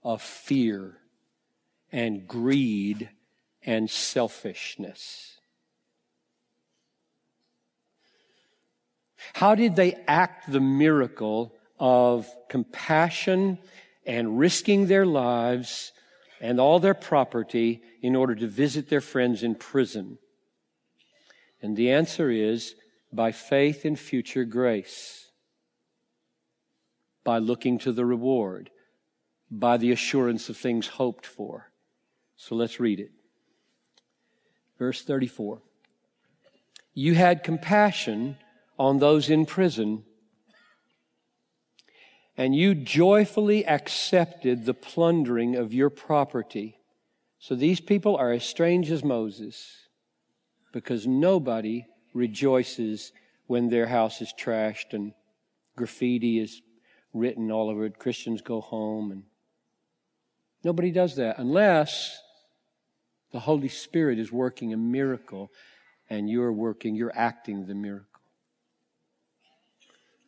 of 0.04 0.22
fear 0.22 0.98
and 1.92 2.28
greed 2.28 3.10
and 3.64 3.90
selfishness? 3.90 5.40
How 9.34 9.56
did 9.56 9.76
they 9.76 9.96
act 10.08 10.52
the 10.52 10.60
miracle 10.60 11.52
of 11.80 12.28
compassion 12.50 13.58
and 14.06 14.40
risking 14.40 14.88
their 14.88 15.06
lives 15.06 15.92
and 16.40 16.60
all 16.60 16.80
their 16.80 16.94
property 16.94 17.82
in 18.02 18.16
order 18.16 18.36
to 18.36 18.48
visit 18.48 18.90
their 18.90 19.02
friends 19.02 19.44
in 19.44 19.56
prison? 19.56 20.18
And 21.62 21.76
the 21.76 21.92
answer 21.92 22.30
is 22.30 22.76
by 23.12 23.32
faith 23.32 23.86
in 23.86 23.96
future 23.96 24.46
grace 24.46 25.26
by 27.26 27.40
looking 27.40 27.80
to 27.80 27.92
the 27.92 28.06
reward, 28.06 28.70
by 29.52 29.76
the 29.76 29.92
assurance 29.92 30.48
of 30.48 30.56
things 30.56 30.88
hoped 30.88 31.26
for. 31.26 31.72
So 32.38 32.56
let's 32.56 32.80
read 32.80 33.02
it. 33.02 33.12
Verse 34.78 35.02
34. 35.02 35.62
You 36.94 37.16
had 37.16 37.44
compassion 37.44 38.38
on 38.78 39.00
those 39.00 39.30
in 39.30 39.46
prison, 39.46 40.04
and 42.38 42.56
you 42.56 42.76
joyfully 42.76 43.66
accepted 43.66 44.66
the 44.66 44.74
plundering 44.74 45.56
of 45.56 45.74
your 45.74 45.90
property. 45.90 46.78
So 47.40 47.56
these 47.56 47.80
people 47.80 48.16
are 48.18 48.32
as 48.32 48.44
strange 48.44 48.92
as 48.92 49.04
Moses 49.04 49.88
because 50.74 51.08
nobody 51.08 51.86
rejoices 52.14 53.12
when 53.48 53.70
their 53.70 53.88
house 53.88 54.22
is 54.22 54.34
trashed 54.38 54.94
and 54.94 55.14
graffiti 55.76 56.40
is 56.40 56.62
written 57.14 57.52
all 57.52 57.70
over 57.70 57.86
it. 57.86 58.00
Christians 58.00 58.42
go 58.42 58.60
home 58.60 59.12
and 59.12 59.24
nobody 60.64 60.92
does 60.92 61.16
that 61.16 61.38
unless 61.38 62.20
the 63.32 63.40
Holy 63.40 63.70
Spirit 63.70 64.20
is 64.20 64.32
working 64.32 64.74
a 64.74 64.78
miracle 64.78 65.52
and 66.10 66.30
you're 66.30 66.54
working, 66.54 66.96
you're 66.96 67.16
acting 67.16 67.66
the 67.66 67.76
miracle. 67.76 68.15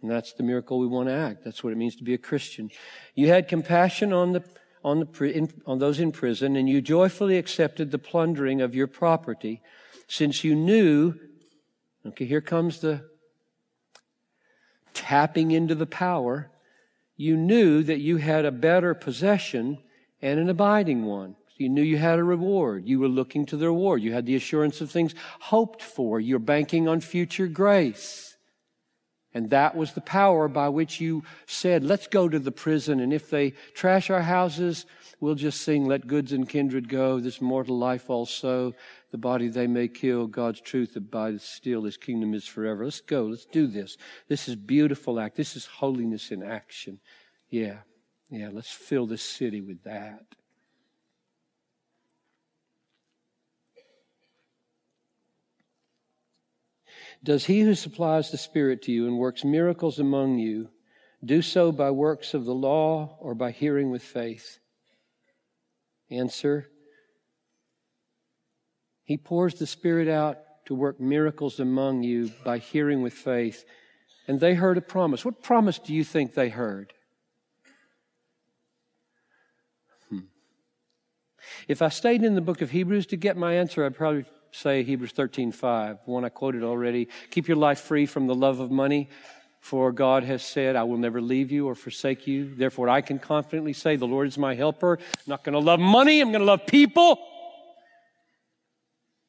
And 0.02 0.12
that's 0.12 0.34
the 0.34 0.44
miracle 0.44 0.80
we 0.80 0.88
want 0.88 1.10
to 1.10 1.14
act. 1.14 1.44
That's 1.44 1.64
what 1.64 1.74
it 1.74 1.78
means 1.78 1.96
to 1.96 2.04
be 2.04 2.14
a 2.14 2.20
Christian. 2.20 2.70
You 3.16 3.30
had 3.30 3.48
compassion 3.48 4.14
on 4.14 4.34
the 4.34 4.44
on, 4.84 5.00
the, 5.00 5.32
in, 5.34 5.52
on 5.66 5.80
those 5.80 6.00
in 6.00 6.12
prison, 6.12 6.56
and 6.56 6.70
you 6.70 6.82
joyfully 6.82 7.38
accepted 7.38 7.92
the 7.92 7.98
plundering 7.98 8.62
of 8.62 8.74
your 8.74 8.88
property, 8.88 9.62
since 10.08 10.44
you 10.46 10.56
knew, 10.56 11.16
okay, 12.06 12.26
here 12.26 12.40
comes 12.40 12.80
the 12.80 13.04
tapping 14.94 15.52
into 15.52 15.76
the 15.76 15.86
power. 15.86 16.50
You 17.18 17.36
knew 17.36 17.84
that 17.84 18.00
you 18.00 18.18
had 18.18 18.46
a 18.46 18.52
better 18.52 18.94
possession 18.94 19.80
and 20.22 20.40
an 20.40 20.50
abiding 20.50 21.04
one. 21.06 21.36
You 21.58 21.70
knew 21.70 21.82
you 21.82 21.98
had 21.98 22.20
a 22.20 22.24
reward. 22.24 22.88
You 22.88 23.00
were 23.00 23.08
looking 23.08 23.46
to 23.48 23.58
the 23.58 23.66
reward. 23.66 24.02
You 24.02 24.14
had 24.14 24.26
the 24.26 24.36
assurance 24.36 24.80
of 24.80 24.92
things 24.92 25.16
hoped 25.40 25.82
for. 25.82 26.20
You're 26.20 26.40
banking 26.40 26.88
on 26.88 27.02
future 27.02 27.48
grace. 27.48 28.37
And 29.38 29.52
that 29.52 29.76
was 29.76 29.94
the 29.94 30.02
power 30.02 30.48
by 30.48 30.70
which 30.70 31.00
you 31.00 31.24
said, 31.46 31.84
let's 31.84 32.08
go 32.08 32.28
to 32.28 32.40
the 32.40 32.52
prison. 32.52 33.00
And 33.00 33.14
if 33.14 33.30
they 33.30 33.52
trash 33.76 34.10
our 34.10 34.24
houses, 34.24 34.88
we'll 35.20 35.36
just 35.36 35.62
sing, 35.62 35.86
let 35.86 36.08
goods 36.08 36.32
and 36.32 36.50
kindred 36.50 36.90
go, 36.90 37.20
this 37.20 37.40
mortal 37.40 37.78
life 37.78 38.10
also. 38.10 38.74
The 39.12 39.20
body 39.20 39.48
they 39.48 39.68
may 39.68 39.90
kill, 39.90 40.26
God's 40.26 40.60
truth 40.60 40.96
abideth 40.96 41.44
still, 41.44 41.84
his 41.84 41.98
kingdom 41.98 42.34
is 42.34 42.48
forever. 42.48 42.86
Let's 42.86 43.00
go, 43.00 43.26
let's 43.26 43.46
do 43.46 43.68
this. 43.68 43.96
This 44.28 44.50
is 44.50 44.56
beautiful 44.56 45.20
act. 45.20 45.38
This 45.38 45.56
is 45.56 45.68
holiness 45.68 46.32
in 46.32 46.42
action. 46.42 47.00
Yeah, 47.52 47.82
yeah, 48.32 48.50
let's 48.52 48.72
fill 48.72 49.06
this 49.06 49.22
city 49.22 49.62
with 49.62 49.84
that. 49.84 50.26
Does 57.24 57.46
he 57.46 57.62
who 57.62 57.76
supplies 57.76 58.32
the 58.32 58.38
Spirit 58.38 58.84
to 58.84 58.92
you 58.92 59.08
and 59.08 59.18
works 59.18 59.44
miracles 59.44 60.00
among 60.00 60.38
you 60.40 60.70
do 61.26 61.42
so 61.42 61.72
by 61.72 61.90
works 61.92 62.34
of 62.34 62.46
the 62.46 62.54
law 62.54 63.18
or 63.20 63.34
by 63.34 63.52
hearing 63.52 63.90
with 63.90 64.04
faith? 64.04 64.60
Answer 66.10 66.70
He 69.04 69.18
pours 69.18 69.56
the 69.56 69.68
Spirit 69.68 70.08
out 70.08 70.38
to 70.66 70.76
work 70.76 71.00
miracles 71.00 71.60
among 71.60 72.04
you 72.04 72.32
by 72.44 72.60
hearing 72.60 73.02
with 73.02 73.14
faith. 73.14 73.66
And 74.28 74.40
they 74.40 74.54
heard 74.54 74.78
a 74.78 74.82
promise. 74.82 75.24
What 75.24 75.42
promise 75.42 75.80
do 75.80 75.94
you 75.94 76.04
think 76.04 76.34
they 76.34 76.50
heard? 76.50 76.94
Hmm. 80.10 80.20
If 81.70 81.82
I 81.82 81.88
stayed 81.88 82.24
in 82.24 82.36
the 82.36 82.42
book 82.42 82.62
of 82.62 82.72
Hebrews 82.72 83.08
to 83.08 83.18
get 83.18 83.38
my 83.38 83.54
answer, 83.54 83.86
I'd 83.86 83.96
probably 83.96 84.26
say 84.58 84.84
Hebrews 84.84 85.14
13:5, 85.14 86.00
one 86.06 86.26
I 86.26 86.30
quoted 86.30 86.64
already. 86.64 87.08
Keep 87.32 87.48
your 87.48 87.58
life 87.58 87.80
free 87.80 88.06
from 88.06 88.28
the 88.28 88.36
love 88.36 88.60
of 88.60 88.72
money, 88.72 89.10
for 89.60 89.92
God 89.92 90.24
has 90.24 90.44
said, 90.44 90.76
I 90.76 90.84
will 90.84 90.98
never 90.98 91.22
leave 91.22 91.52
you 91.52 91.68
or 91.68 91.76
forsake 91.76 92.28
you. 92.28 92.54
Therefore, 92.56 92.90
I 92.90 93.02
can 93.02 93.20
confidently 93.20 93.74
say, 93.74 93.96
The 93.96 94.08
Lord 94.08 94.28
is 94.28 94.38
my 94.38 94.56
helper. 94.56 95.00
I'm 95.00 95.24
not 95.28 95.44
going 95.44 95.54
to 95.54 95.60
love 95.60 95.80
money, 95.80 96.22
I'm 96.22 96.32
going 96.32 96.42
to 96.42 96.46
love 96.46 96.66
people. 96.66 97.20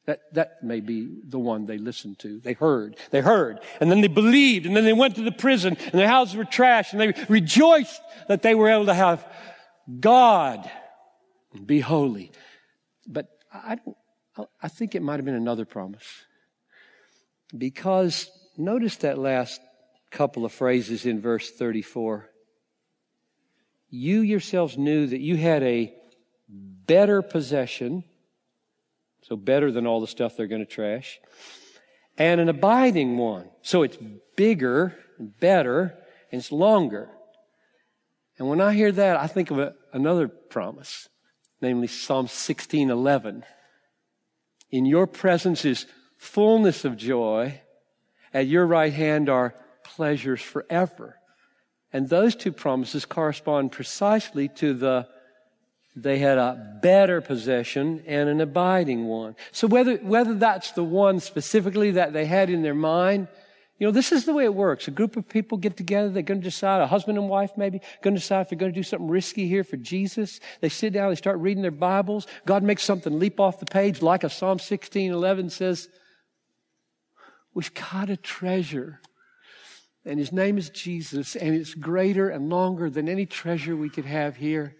That, 0.05 0.21
that 0.33 0.63
may 0.63 0.79
be 0.79 1.19
the 1.23 1.37
one 1.37 1.67
they 1.67 1.77
listened 1.77 2.17
to. 2.19 2.39
They 2.39 2.53
heard. 2.53 2.97
They 3.11 3.21
heard. 3.21 3.59
And 3.79 3.91
then 3.91 4.01
they 4.01 4.07
believed. 4.07 4.65
And 4.65 4.75
then 4.75 4.83
they 4.83 4.93
went 4.93 5.15
to 5.17 5.21
the 5.21 5.31
prison 5.31 5.77
and 5.79 5.91
their 5.91 6.07
houses 6.07 6.35
were 6.35 6.45
trashed 6.45 6.93
and 6.93 6.99
they 6.99 7.13
rejoiced 7.29 8.01
that 8.27 8.41
they 8.41 8.55
were 8.55 8.69
able 8.69 8.87
to 8.87 8.93
have 8.95 9.23
God 9.99 10.67
be 11.65 11.79
holy. 11.79 12.31
But 13.07 13.27
I 13.53 13.75
don't, 13.75 13.95
I 14.61 14.67
think 14.67 14.95
it 14.95 15.01
might 15.01 15.15
have 15.15 15.25
been 15.25 15.35
another 15.35 15.65
promise. 15.65 16.05
Because 17.57 18.29
notice 18.57 18.97
that 18.97 19.17
last 19.17 19.61
couple 20.11 20.45
of 20.45 20.51
phrases 20.51 21.05
in 21.05 21.19
verse 21.19 21.51
34. 21.51 22.29
You 23.89 24.21
yourselves 24.21 24.77
knew 24.77 25.07
that 25.07 25.19
you 25.19 25.35
had 25.35 25.63
a 25.63 25.93
better 26.47 27.21
possession, 27.21 28.03
so 29.23 29.35
better 29.35 29.71
than 29.71 29.87
all 29.87 30.01
the 30.01 30.07
stuff 30.07 30.35
they're 30.35 30.47
going 30.47 30.65
to 30.65 30.71
trash, 30.71 31.19
and 32.17 32.41
an 32.41 32.49
abiding 32.49 33.17
one. 33.17 33.49
So 33.61 33.83
it's 33.83 33.97
bigger, 34.35 34.95
and 35.17 35.37
better, 35.39 35.97
and 36.31 36.39
it's 36.39 36.51
longer. 36.51 37.09
And 38.37 38.47
when 38.47 38.61
I 38.61 38.73
hear 38.73 38.91
that, 38.91 39.17
I 39.17 39.27
think 39.27 39.51
of 39.51 39.59
a, 39.59 39.73
another 39.91 40.27
promise, 40.27 41.09
namely 41.61 41.87
Psalm 41.87 42.27
16:11. 42.27 43.43
In 44.71 44.85
your 44.85 45.07
presence 45.07 45.65
is 45.65 45.85
fullness 46.17 46.85
of 46.85 46.97
joy. 46.97 47.61
At 48.33 48.47
your 48.47 48.65
right 48.65 48.93
hand 48.93 49.29
are 49.29 49.55
pleasures 49.83 50.41
forever. 50.41 51.15
And 51.91 52.07
those 52.07 52.35
two 52.35 52.51
promises 52.51 53.05
correspond 53.05 53.71
precisely 53.71 54.47
to 54.49 54.73
the 54.73 55.07
they 55.95 56.19
had 56.19 56.37
a 56.37 56.79
better 56.81 57.19
possession 57.19 58.03
and 58.05 58.29
an 58.29 58.39
abiding 58.39 59.07
one. 59.07 59.35
So 59.51 59.67
whether 59.67 59.95
whether 59.97 60.35
that's 60.35 60.71
the 60.71 60.83
one 60.83 61.19
specifically 61.19 61.91
that 61.91 62.13
they 62.13 62.25
had 62.25 62.49
in 62.49 62.61
their 62.61 62.75
mind, 62.75 63.27
you 63.79 63.87
know, 63.87 63.91
this 63.91 64.11
is 64.11 64.25
the 64.25 64.33
way 64.33 64.43
it 64.43 64.53
works. 64.53 64.89
A 64.89 64.91
group 64.91 65.15
of 65.15 65.27
people 65.27 65.57
get 65.57 65.77
together. 65.77 66.09
They're 66.09 66.21
going 66.21 66.41
to 66.41 66.43
decide, 66.43 66.81
a 66.81 66.87
husband 66.87 67.17
and 67.17 67.29
wife 67.29 67.51
maybe, 67.55 67.79
going 68.01 68.13
to 68.13 68.19
decide 68.19 68.41
if 68.41 68.49
they're 68.49 68.59
going 68.59 68.73
to 68.73 68.79
do 68.79 68.83
something 68.83 69.07
risky 69.07 69.47
here 69.47 69.63
for 69.63 69.77
Jesus. 69.77 70.41
They 70.59 70.67
sit 70.67 70.91
down, 70.91 71.09
they 71.09 71.15
start 71.15 71.39
reading 71.39 71.61
their 71.61 71.71
Bibles. 71.71 72.27
God 72.45 72.61
makes 72.61 72.83
something 72.83 73.17
leap 73.17 73.39
off 73.39 73.61
the 73.61 73.65
page, 73.65 74.01
like 74.01 74.25
a 74.25 74.29
Psalm 74.29 74.59
16, 74.59 75.11
11 75.11 75.49
says, 75.49 75.87
we've 77.53 77.73
got 77.73 78.09
a 78.09 78.17
treasure. 78.17 78.99
And 80.03 80.19
his 80.19 80.33
name 80.33 80.57
is 80.57 80.69
Jesus, 80.69 81.37
and 81.37 81.55
it's 81.55 81.73
greater 81.73 82.29
and 82.29 82.49
longer 82.49 82.89
than 82.89 83.07
any 83.07 83.25
treasure 83.25 83.77
we 83.77 83.89
could 83.89 84.05
have 84.05 84.35
here. 84.35 84.75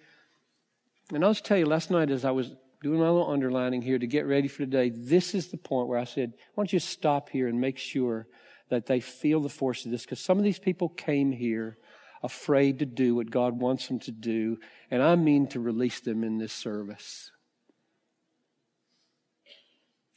And 1.13 1.23
I'll 1.23 1.31
just 1.31 1.45
tell 1.45 1.57
you, 1.57 1.65
last 1.65 1.89
night 1.89 2.11
as 2.11 2.25
I 2.25 2.31
was 2.31 2.51
doing 2.81 2.99
my 2.99 3.09
little 3.09 3.31
underlining 3.31 3.81
here 3.81 3.99
to 3.99 4.07
get 4.07 4.25
ready 4.25 4.49
for 4.49 4.59
today, 4.59 4.89
this 4.89 5.33
is 5.33 5.47
the 5.47 5.57
point 5.57 5.87
where 5.87 5.99
I 5.99 6.03
said, 6.03 6.33
why 6.53 6.63
don't 6.63 6.73
you 6.73 6.79
stop 6.79 7.29
here 7.29 7.47
and 7.47 7.61
make 7.61 7.77
sure 7.77 8.27
that 8.69 8.85
they 8.85 8.99
feel 8.99 9.41
the 9.41 9.49
force 9.49 9.85
of 9.85 9.91
this 9.91 10.03
because 10.03 10.19
some 10.19 10.37
of 10.37 10.43
these 10.43 10.59
people 10.59 10.89
came 10.89 11.31
here 11.31 11.77
afraid 12.21 12.79
to 12.79 12.85
do 12.85 13.15
what 13.15 13.31
God 13.31 13.59
wants 13.59 13.87
them 13.87 13.99
to 13.99 14.11
do, 14.11 14.57
and 14.91 15.01
I 15.01 15.15
mean 15.15 15.47
to 15.47 15.59
release 15.59 15.99
them 15.99 16.23
in 16.23 16.37
this 16.37 16.53
service. 16.53 17.31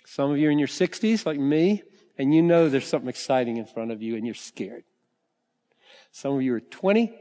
Some 0.04 0.30
of 0.30 0.38
you 0.38 0.48
are 0.48 0.50
in 0.50 0.58
your 0.58 0.68
60s, 0.68 1.24
like 1.24 1.38
me, 1.38 1.82
and 2.18 2.34
you 2.34 2.42
know 2.42 2.68
there's 2.68 2.86
something 2.86 3.08
exciting 3.08 3.56
in 3.56 3.64
front 3.64 3.92
of 3.92 4.02
you 4.02 4.16
and 4.16 4.26
you're 4.26 4.34
scared. 4.34 4.84
Some 6.10 6.34
of 6.34 6.42
you 6.42 6.54
are 6.54 6.60
20 6.60 7.18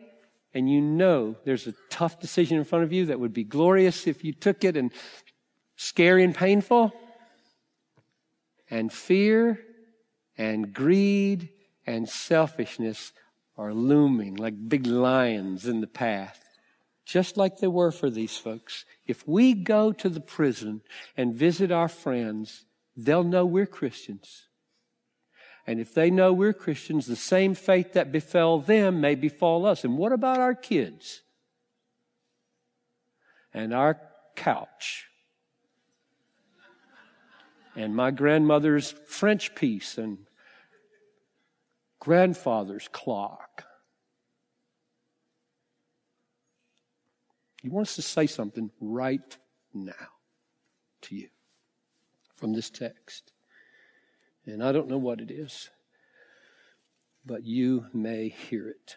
and 0.53 0.69
you 0.69 0.82
know 0.82 1.36
there's 1.45 1.67
a 1.67 1.73
tough 1.89 2.19
decision 2.19 2.57
in 2.57 2.65
front 2.65 2.84
of 2.84 2.91
you 2.91 3.05
that 3.05 3.19
would 3.19 3.34
be 3.34 3.43
glorious 3.43 4.07
if 4.07 4.23
you 4.25 4.34
took 4.34 4.63
it 4.63 4.75
and 4.75 4.91
scary 5.77 6.23
and 6.23 6.36
painful. 6.36 6.91
And 8.69 8.91
fear 8.91 9.59
and 10.41 10.73
greed 10.73 11.49
and 11.85 12.09
selfishness 12.09 13.13
are 13.59 13.75
looming 13.75 14.33
like 14.33 14.67
big 14.67 14.87
lions 14.87 15.67
in 15.67 15.82
the 15.82 15.87
path, 15.87 16.57
just 17.05 17.37
like 17.37 17.59
they 17.59 17.67
were 17.67 17.91
for 17.91 18.09
these 18.09 18.37
folks. 18.37 18.83
If 19.05 19.28
we 19.28 19.53
go 19.53 19.91
to 19.91 20.09
the 20.09 20.20
prison 20.20 20.82
and 21.16 21.36
visit 21.36 21.71
our 21.71 21.87
friends, 21.87 22.66
they'll 22.97 23.24
know 23.24 23.45
we're 23.45 23.67
Christians. 23.67 24.47
And 25.67 25.79
if 25.79 25.93
they 25.93 26.09
know 26.09 26.33
we're 26.33 26.53
Christians, 26.53 27.05
the 27.05 27.16
same 27.16 27.53
fate 27.53 27.93
that 27.93 28.11
befell 28.11 28.57
them 28.57 28.99
may 28.99 29.13
befall 29.13 29.67
us. 29.67 29.83
And 29.83 29.95
what 29.95 30.11
about 30.11 30.39
our 30.39 30.55
kids? 30.55 31.21
And 33.53 33.75
our 33.75 34.01
couch? 34.36 35.05
And 37.75 37.95
my 37.95 38.09
grandmother's 38.09 38.89
French 38.89 39.53
piece 39.53 39.99
and 39.99 40.17
grandfather's 42.01 42.89
clock. 42.91 43.63
He 47.61 47.69
wants 47.69 47.95
to 47.95 48.01
say 48.01 48.25
something 48.25 48.71
right 48.82 49.37
now 49.71 49.93
to 51.03 51.15
you 51.15 51.29
from 52.36 52.53
this 52.53 52.71
text. 52.71 53.32
And 54.47 54.63
I 54.63 54.71
don't 54.71 54.89
know 54.89 54.97
what 54.97 55.21
it 55.21 55.29
is, 55.29 55.69
but 57.23 57.45
you 57.45 57.86
may 57.93 58.29
hear 58.29 58.67
it. 58.67 58.95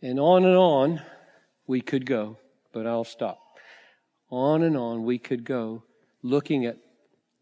And 0.00 0.20
on 0.20 0.44
and 0.44 0.56
on 0.56 1.02
we 1.66 1.80
could 1.80 2.06
go, 2.06 2.38
but 2.72 2.86
I'll 2.86 3.02
stop. 3.02 3.40
On 4.30 4.62
and 4.62 4.76
on 4.76 5.02
we 5.02 5.18
could 5.18 5.42
go 5.42 5.82
looking 6.22 6.66
at 6.66 6.78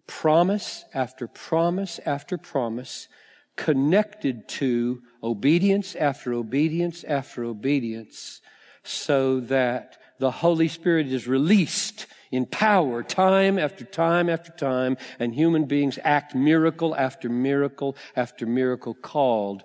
Promise 0.07 0.85
after 0.95 1.27
promise 1.29 2.01
after 2.05 2.37
promise 2.37 3.09
connected 3.57 4.49
to 4.49 5.03
obedience 5.23 5.95
after 5.95 6.33
obedience 6.33 7.05
after 7.05 7.45
obedience 7.45 8.41
so 8.83 9.41
that 9.41 9.99
the 10.19 10.31
Holy 10.31 10.69
Spirit 10.69 11.07
is 11.07 11.27
released 11.27 12.07
in 12.31 12.47
power 12.47 13.03
time 13.03 13.59
after 13.59 13.85
time 13.85 14.29
after 14.31 14.51
time 14.53 14.97
and 15.19 15.35
human 15.35 15.66
beings 15.66 15.99
act 16.03 16.35
miracle 16.35 16.97
after 16.97 17.29
miracle 17.29 17.97
after 18.16 18.47
miracle 18.47 18.95
called 18.95 19.62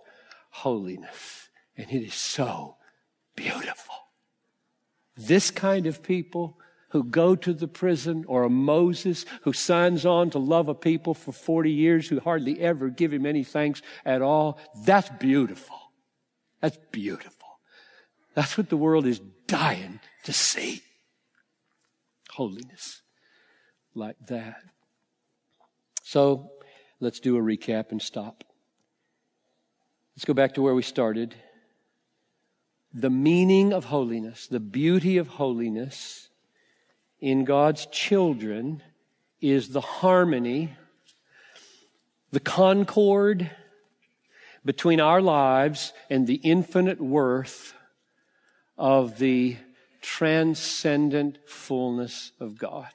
holiness. 0.50 1.50
And 1.78 1.90
it 1.90 2.04
is 2.04 2.14
so 2.14 2.76
beautiful. 3.36 3.96
This 5.16 5.50
kind 5.50 5.88
of 5.88 6.04
people 6.04 6.60
who 6.90 7.04
go 7.04 7.36
to 7.36 7.54
the 7.54 7.68
prison 7.68 8.24
or 8.28 8.44
a 8.44 8.50
Moses 8.50 9.26
who 9.42 9.54
signs 9.54 10.06
on 10.06 10.30
to 10.30 10.40
love 10.40 10.70
a 10.70 10.76
people 10.76 11.14
for 11.14 11.32
40 11.32 11.72
years 11.72 12.08
who 12.08 12.20
hardly 12.20 12.60
ever 12.62 12.90
give 12.90 13.12
him 13.12 13.26
any 13.26 13.44
thanks 13.44 13.82
at 14.06 14.22
all. 14.22 14.60
That's 14.86 15.10
beautiful. 15.20 15.78
That's 16.62 16.78
beautiful. 16.92 17.48
That's 18.36 18.58
what 18.58 18.70
the 18.70 18.78
world 18.78 19.06
is 19.06 19.20
dying 19.48 20.00
to 20.24 20.34
see. 20.34 20.82
Holiness 22.32 23.02
like 23.94 24.18
that. 24.28 24.62
So 26.04 26.52
let's 27.00 27.20
do 27.20 27.36
a 27.36 27.42
recap 27.42 27.92
and 27.92 28.02
stop. 28.02 28.44
Let's 30.16 30.26
go 30.26 30.34
back 30.34 30.54
to 30.54 30.62
where 30.62 30.74
we 30.74 30.84
started. 30.84 31.36
The 32.94 33.10
meaning 33.10 33.74
of 33.74 33.86
holiness, 33.86 34.48
the 34.48 34.60
beauty 34.60 35.18
of 35.18 35.28
holiness 35.28 36.27
in 37.20 37.46
God's 37.46 37.86
children 37.88 38.82
is 39.42 39.70
the 39.70 39.82
harmony, 39.82 40.76
the 42.32 42.40
concord 42.40 43.50
between 44.66 45.00
our 45.00 45.22
lives 45.22 45.94
and 46.10 46.28
the 46.28 46.36
infinite 46.36 47.00
worth 47.00 47.74
of 48.78 49.18
the 49.18 49.58
transcendent 50.02 51.40
fullness 51.48 52.32
of 52.40 52.58
God. 52.58 52.88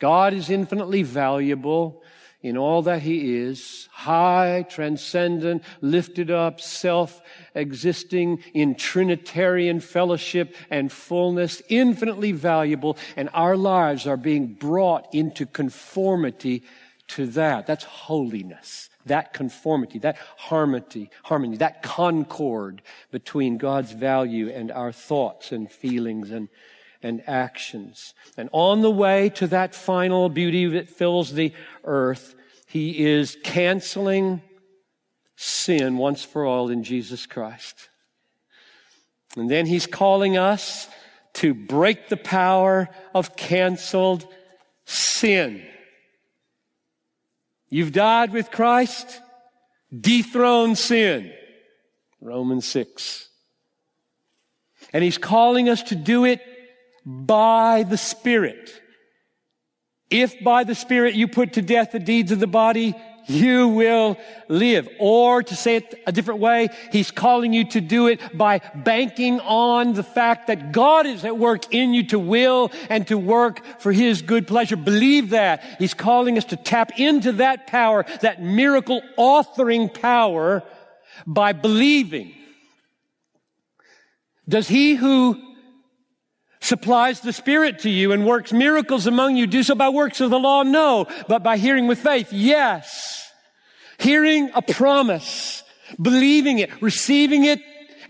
God 0.00 0.34
is 0.34 0.50
infinitely 0.50 1.02
valuable 1.02 2.02
in 2.42 2.56
all 2.56 2.82
that 2.82 3.02
he 3.02 3.36
is, 3.36 3.88
high, 3.92 4.66
transcendent, 4.68 5.62
lifted 5.80 6.30
up, 6.30 6.60
self-existing 6.60 8.42
in 8.52 8.74
Trinitarian 8.74 9.80
fellowship 9.80 10.54
and 10.68 10.90
fullness, 10.90 11.62
infinitely 11.68 12.32
valuable, 12.32 12.96
and 13.16 13.30
our 13.32 13.56
lives 13.56 14.06
are 14.06 14.16
being 14.16 14.54
brought 14.54 15.06
into 15.14 15.46
conformity 15.46 16.64
to 17.08 17.26
that. 17.26 17.66
That's 17.66 17.84
holiness. 17.84 18.88
That 19.06 19.32
conformity, 19.32 19.98
that 20.00 20.16
harmony, 20.36 21.10
harmony, 21.24 21.56
that 21.56 21.82
concord 21.82 22.82
between 23.10 23.58
God's 23.58 23.90
value 23.90 24.48
and 24.48 24.70
our 24.70 24.92
thoughts 24.92 25.50
and 25.50 25.68
feelings 25.70 26.30
and 26.30 26.48
and 27.02 27.22
actions. 27.26 28.14
And 28.36 28.48
on 28.52 28.80
the 28.80 28.90
way 28.90 29.28
to 29.30 29.46
that 29.48 29.74
final 29.74 30.28
beauty 30.28 30.66
that 30.66 30.88
fills 30.88 31.32
the 31.32 31.52
earth, 31.84 32.34
he 32.66 33.04
is 33.04 33.36
canceling 33.42 34.42
sin 35.36 35.98
once 35.98 36.22
for 36.22 36.44
all 36.44 36.70
in 36.70 36.84
Jesus 36.84 37.26
Christ. 37.26 37.88
And 39.36 39.50
then 39.50 39.66
he's 39.66 39.86
calling 39.86 40.36
us 40.36 40.88
to 41.34 41.54
break 41.54 42.08
the 42.08 42.16
power 42.16 42.88
of 43.14 43.36
canceled 43.36 44.26
sin. 44.84 45.62
You've 47.70 47.92
died 47.92 48.32
with 48.32 48.50
Christ, 48.50 49.20
dethrone 49.98 50.76
sin. 50.76 51.32
Romans 52.20 52.66
6. 52.68 53.28
And 54.92 55.02
he's 55.02 55.18
calling 55.18 55.68
us 55.68 55.82
to 55.84 55.96
do 55.96 56.24
it 56.24 56.42
by 57.04 57.84
the 57.84 57.98
Spirit. 57.98 58.70
If 60.10 60.42
by 60.44 60.64
the 60.64 60.74
Spirit 60.74 61.14
you 61.14 61.26
put 61.26 61.54
to 61.54 61.62
death 61.62 61.92
the 61.92 61.98
deeds 61.98 62.32
of 62.32 62.40
the 62.40 62.46
body, 62.46 62.94
you 63.26 63.68
will 63.68 64.18
live. 64.48 64.88
Or 64.98 65.42
to 65.42 65.56
say 65.56 65.76
it 65.76 66.02
a 66.06 66.12
different 66.12 66.40
way, 66.40 66.68
He's 66.90 67.10
calling 67.10 67.52
you 67.52 67.64
to 67.70 67.80
do 67.80 68.08
it 68.08 68.20
by 68.36 68.60
banking 68.74 69.40
on 69.40 69.94
the 69.94 70.02
fact 70.02 70.48
that 70.48 70.72
God 70.72 71.06
is 71.06 71.24
at 71.24 71.38
work 71.38 71.72
in 71.72 71.94
you 71.94 72.06
to 72.08 72.18
will 72.18 72.70
and 72.88 73.06
to 73.08 73.16
work 73.16 73.62
for 73.80 73.92
His 73.92 74.22
good 74.22 74.46
pleasure. 74.46 74.76
Believe 74.76 75.30
that. 75.30 75.62
He's 75.78 75.94
calling 75.94 76.36
us 76.36 76.44
to 76.46 76.56
tap 76.56 76.98
into 76.98 77.32
that 77.32 77.66
power, 77.66 78.04
that 78.20 78.42
miracle 78.42 79.02
authoring 79.18 79.92
power 79.92 80.62
by 81.26 81.52
believing. 81.52 82.34
Does 84.48 84.68
He 84.68 84.94
who 84.94 85.40
supplies 86.62 87.20
the 87.20 87.32
Spirit 87.32 87.80
to 87.80 87.90
you 87.90 88.12
and 88.12 88.26
works 88.26 88.52
miracles 88.52 89.06
among 89.06 89.36
you, 89.36 89.46
do 89.46 89.62
so 89.62 89.74
by 89.74 89.88
works 89.88 90.20
of 90.20 90.30
the 90.30 90.38
law? 90.38 90.62
No. 90.62 91.06
But 91.28 91.42
by 91.42 91.56
hearing 91.56 91.86
with 91.86 91.98
faith? 91.98 92.32
Yes. 92.32 93.30
Hearing 93.98 94.50
a 94.54 94.62
promise, 94.62 95.62
believing 96.00 96.58
it, 96.58 96.70
receiving 96.82 97.44
it, 97.44 97.60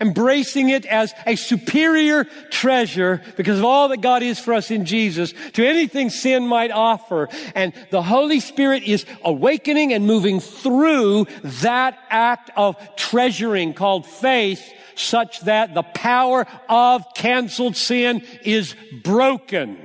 embracing 0.03 0.67
it 0.67 0.85
as 0.85 1.13
a 1.25 1.37
superior 1.37 2.25
treasure 2.51 3.21
because 3.37 3.57
of 3.57 3.63
all 3.63 3.87
that 3.87 4.01
God 4.01 4.21
is 4.21 4.37
for 4.37 4.53
us 4.53 4.69
in 4.69 4.83
Jesus 4.85 5.33
to 5.53 5.65
anything 5.65 6.09
sin 6.09 6.45
might 6.45 6.71
offer. 6.71 7.29
And 7.55 7.73
the 7.89 8.03
Holy 8.03 8.41
Spirit 8.41 8.83
is 8.83 9.05
awakening 9.23 9.93
and 9.93 10.05
moving 10.05 10.41
through 10.41 11.27
that 11.43 11.97
act 12.09 12.51
of 12.57 12.75
treasuring 12.97 13.73
called 13.73 14.05
faith 14.05 14.73
such 14.95 15.39
that 15.41 15.73
the 15.73 15.83
power 15.83 16.45
of 16.67 17.05
canceled 17.15 17.77
sin 17.77 18.23
is 18.43 18.75
broken. 19.03 19.77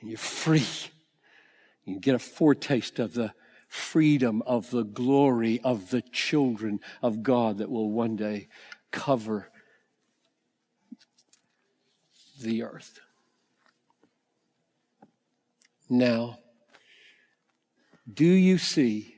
And 0.00 0.08
you're 0.08 0.18
free. 0.18 0.66
You 1.84 1.98
get 1.98 2.14
a 2.14 2.20
foretaste 2.20 3.00
of 3.00 3.12
the 3.12 3.34
freedom 3.74 4.40
of 4.46 4.70
the 4.70 4.84
glory 4.84 5.60
of 5.64 5.90
the 5.90 6.00
children 6.00 6.78
of 7.02 7.24
God 7.24 7.58
that 7.58 7.68
will 7.68 7.90
one 7.90 8.14
day 8.14 8.46
cover 8.94 9.50
the 12.40 12.62
earth. 12.62 13.00
Now, 15.90 16.38
do 18.12 18.24
you 18.24 18.56
see 18.56 19.16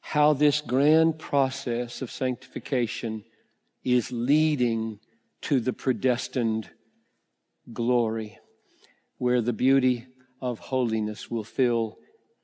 how 0.00 0.32
this 0.32 0.60
grand 0.60 1.18
process 1.18 2.02
of 2.02 2.10
sanctification 2.10 3.24
is 3.84 4.10
leading 4.10 4.98
to 5.42 5.60
the 5.60 5.72
predestined 5.72 6.70
glory 7.72 8.38
where 9.18 9.42
the 9.42 9.52
beauty 9.52 10.06
of 10.40 10.58
holiness 10.58 11.30
will 11.30 11.44
fill 11.44 11.98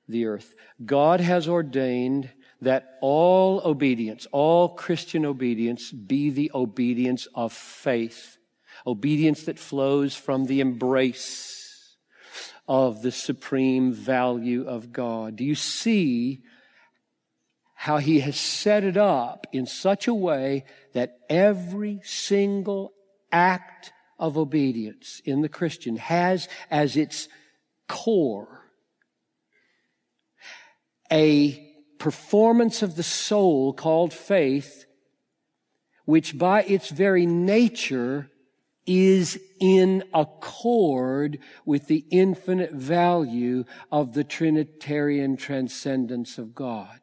the 0.08 0.26
earth. 0.26 0.54
God 0.84 1.20
has 1.20 1.48
ordained 1.48 2.30
that 2.60 2.96
all 3.00 3.60
obedience, 3.64 4.26
all 4.32 4.70
Christian 4.70 5.26
obedience 5.26 5.90
be 5.92 6.30
the 6.30 6.50
obedience 6.54 7.26
of 7.34 7.52
faith. 7.52 8.38
Obedience 8.86 9.44
that 9.44 9.58
flows 9.58 10.14
from 10.14 10.46
the 10.46 10.60
embrace 10.60 11.96
of 12.68 13.02
the 13.02 13.12
supreme 13.12 13.92
value 13.92 14.66
of 14.66 14.92
God. 14.92 15.36
Do 15.36 15.44
you 15.44 15.54
see 15.54 16.42
how 17.74 17.98
he 17.98 18.20
has 18.20 18.36
set 18.36 18.84
it 18.84 18.96
up 18.96 19.46
in 19.52 19.66
such 19.66 20.08
a 20.08 20.14
way 20.14 20.64
that 20.92 21.18
every 21.28 22.00
single 22.02 22.92
act 23.30 23.92
of 24.18 24.38
obedience 24.38 25.20
in 25.24 25.42
the 25.42 25.48
Christian 25.48 25.96
has 25.96 26.48
as 26.70 26.96
its 26.96 27.28
core 27.86 28.62
a 31.12 31.65
performance 31.98 32.82
of 32.82 32.96
the 32.96 33.02
soul 33.02 33.72
called 33.72 34.12
faith, 34.12 34.86
which 36.04 36.38
by 36.38 36.62
its 36.62 36.90
very 36.90 37.26
nature 37.26 38.30
is 38.86 39.38
in 39.60 40.04
accord 40.14 41.38
with 41.64 41.88
the 41.88 42.04
infinite 42.10 42.72
value 42.72 43.64
of 43.90 44.14
the 44.14 44.22
Trinitarian 44.22 45.36
transcendence 45.36 46.38
of 46.38 46.54
God. 46.54 47.00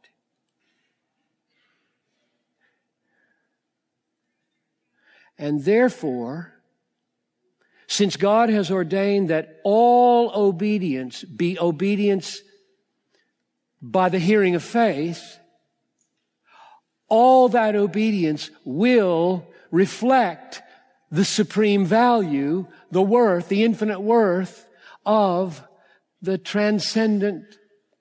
And 5.38 5.66
therefore, 5.66 6.54
since 7.88 8.16
God 8.16 8.50
has 8.50 8.72
ordained 8.72 9.30
that 9.30 9.60
all 9.64 10.32
obedience 10.34 11.24
be 11.24 11.60
obedience 11.60 12.42
by 13.84 14.08
the 14.08 14.20
hearing 14.20 14.56
of 14.56 14.64
faith, 14.64 15.38
all 17.10 17.50
that 17.50 17.76
obedience 17.76 18.50
will 18.64 19.46
reflect 19.72 20.62
the 21.12 21.26
supreme 21.26 21.86
value, 21.86 22.66
the 22.92 23.02
worth, 23.02 23.50
the 23.50 23.64
infinite 23.64 24.00
worth 24.00 24.66
of 25.06 25.62
the 26.22 26.38
transcendent 26.38 27.44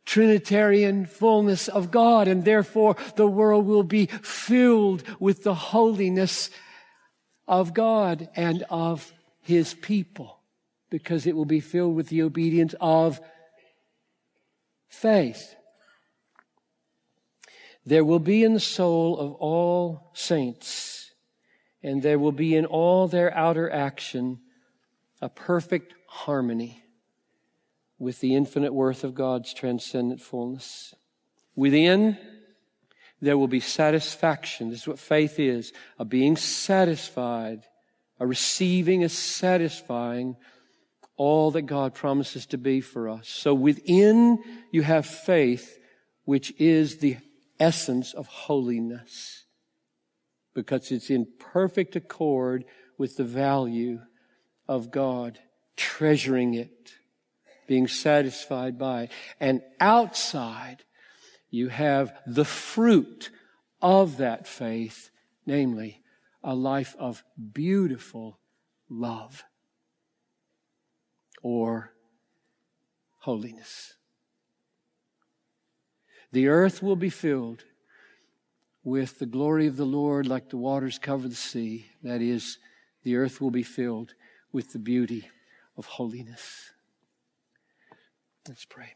Trinitarian 0.05 1.07
fullness 1.07 1.69
of 1.69 1.91
God, 1.91 2.29
and 2.29 2.45
therefore 2.45 2.97
the 3.17 3.27
world 3.27 3.67
will 3.67 3.83
be 3.83 4.07
filled 4.07 5.03
with 5.21 5.43
the 5.43 5.55
holiness 5.55 6.51
of 7.47 7.75
God 7.75 8.29
and 8.35 8.65
of 8.71 9.13
His 9.41 9.75
people, 9.75 10.41
because 10.91 11.27
it 11.27 11.37
will 11.37 11.45
be 11.45 11.61
filled 11.61 11.95
with 11.95 12.09
the 12.09 12.23
obedience 12.23 12.75
of 12.81 13.21
faith. 14.89 15.55
There 17.85 18.05
will 18.05 18.21
be 18.21 18.45
in 18.45 18.55
the 18.55 18.61
soul 18.61 19.19
of 19.19 19.33
all 19.35 20.11
saints, 20.15 21.11
and 21.83 22.03
there 22.03 22.19
will 22.19 22.33
be 22.33 22.55
in 22.55 22.65
all 22.65 23.09
their 23.09 23.37
outer 23.37 23.71
action 23.71 24.41
a 25.21 25.29
perfect 25.29 25.95
harmony 26.07 26.85
with 27.99 28.21
the 28.21 28.35
infinite 28.35 28.75
worth 28.75 29.05
of 29.05 29.15
God's 29.15 29.55
transcendent 29.55 30.21
fullness. 30.21 30.95
Within, 31.55 32.19
there 33.21 33.39
will 33.39 33.49
be 33.49 33.61
satisfaction. 33.61 34.71
This 34.71 34.81
is 34.83 34.89
what 34.89 34.99
faith 34.99 35.39
is 35.39 35.73
a 35.99 36.05
being 36.05 36.37
satisfied, 36.37 37.63
a 38.19 38.27
receiving, 38.27 39.05
a 39.05 39.09
satisfying 39.09 40.37
all 41.17 41.53
that 41.53 41.63
God 41.63 41.95
promises 41.95 42.47
to 42.47 42.59
be 42.59 42.81
for 42.81 43.09
us. 43.09 43.29
So 43.29 43.55
within, 43.55 44.43
you 44.73 44.83
have 44.83 45.07
faith, 45.07 45.79
which 46.25 46.53
is 46.59 46.99
the 46.99 47.17
essence 47.62 48.12
of 48.12 48.26
holiness 48.26 49.44
because 50.52 50.90
it's 50.90 51.10
in 51.10 51.28
perfect 51.39 51.94
accord 51.94 52.64
with 52.98 53.16
the 53.16 53.24
value 53.24 54.01
of 54.68 54.90
God, 54.90 55.39
treasuring 55.76 56.55
it, 56.55 56.94
being 57.68 57.86
satisfied 57.86 58.78
by 58.78 59.05
it. 59.05 59.12
And 59.39 59.62
outside, 59.80 60.82
you 61.51 61.68
have 61.68 62.12
the 62.26 62.44
fruit 62.44 63.30
of 63.80 64.16
that 64.16 64.48
faith, 64.48 65.10
namely 65.47 66.02
a 66.43 66.55
life 66.55 66.97
of 66.98 67.22
beautiful 67.52 68.40
love 68.90 69.44
or 71.43 71.93
holiness. 73.20 73.94
The 76.33 76.49
earth 76.49 76.83
will 76.83 76.97
be 76.97 77.11
filled 77.11 77.65
with 78.83 79.19
the 79.19 79.27
glory 79.27 79.67
of 79.67 79.77
the 79.77 79.85
Lord 79.85 80.27
like 80.27 80.49
the 80.49 80.57
waters 80.57 80.99
cover 80.99 81.29
the 81.29 81.35
sea. 81.35 81.87
That 82.03 82.21
is, 82.23 82.59
the 83.03 83.17
earth 83.17 83.41
will 83.41 83.51
be 83.51 83.63
filled 83.63 84.15
with 84.51 84.73
the 84.73 84.79
beauty 84.79 85.29
of 85.77 85.85
holiness. 85.87 86.71
Let's 88.49 88.65
pray. 88.65 88.95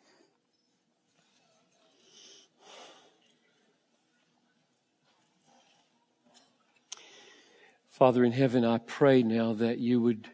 Father 7.89 8.25
in 8.25 8.33
heaven, 8.33 8.63
I 8.65 8.77
pray 8.79 9.23
now 9.23 9.55
that 9.55 9.79
you 9.79 10.03
would 10.03 10.29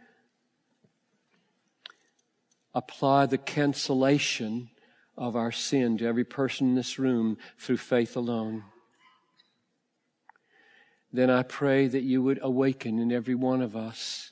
apply 2.75 3.27
the 3.27 3.39
cancellation 3.39 4.71
of 5.17 5.37
our 5.37 5.53
sin 5.53 5.99
to 5.99 6.07
every 6.07 6.25
person 6.25 6.69
in 6.69 6.75
this 6.75 6.99
room 6.99 7.37
through 7.59 7.77
faith 7.77 8.17
alone. 8.17 8.65
Then 11.13 11.29
I 11.29 11.43
pray 11.43 11.89
that 11.89 12.03
you 12.03 12.23
would 12.23 12.39
awaken 12.43 12.99
in 12.99 13.13
every 13.13 13.35
one 13.35 13.61
of 13.61 13.77
us 13.77 14.31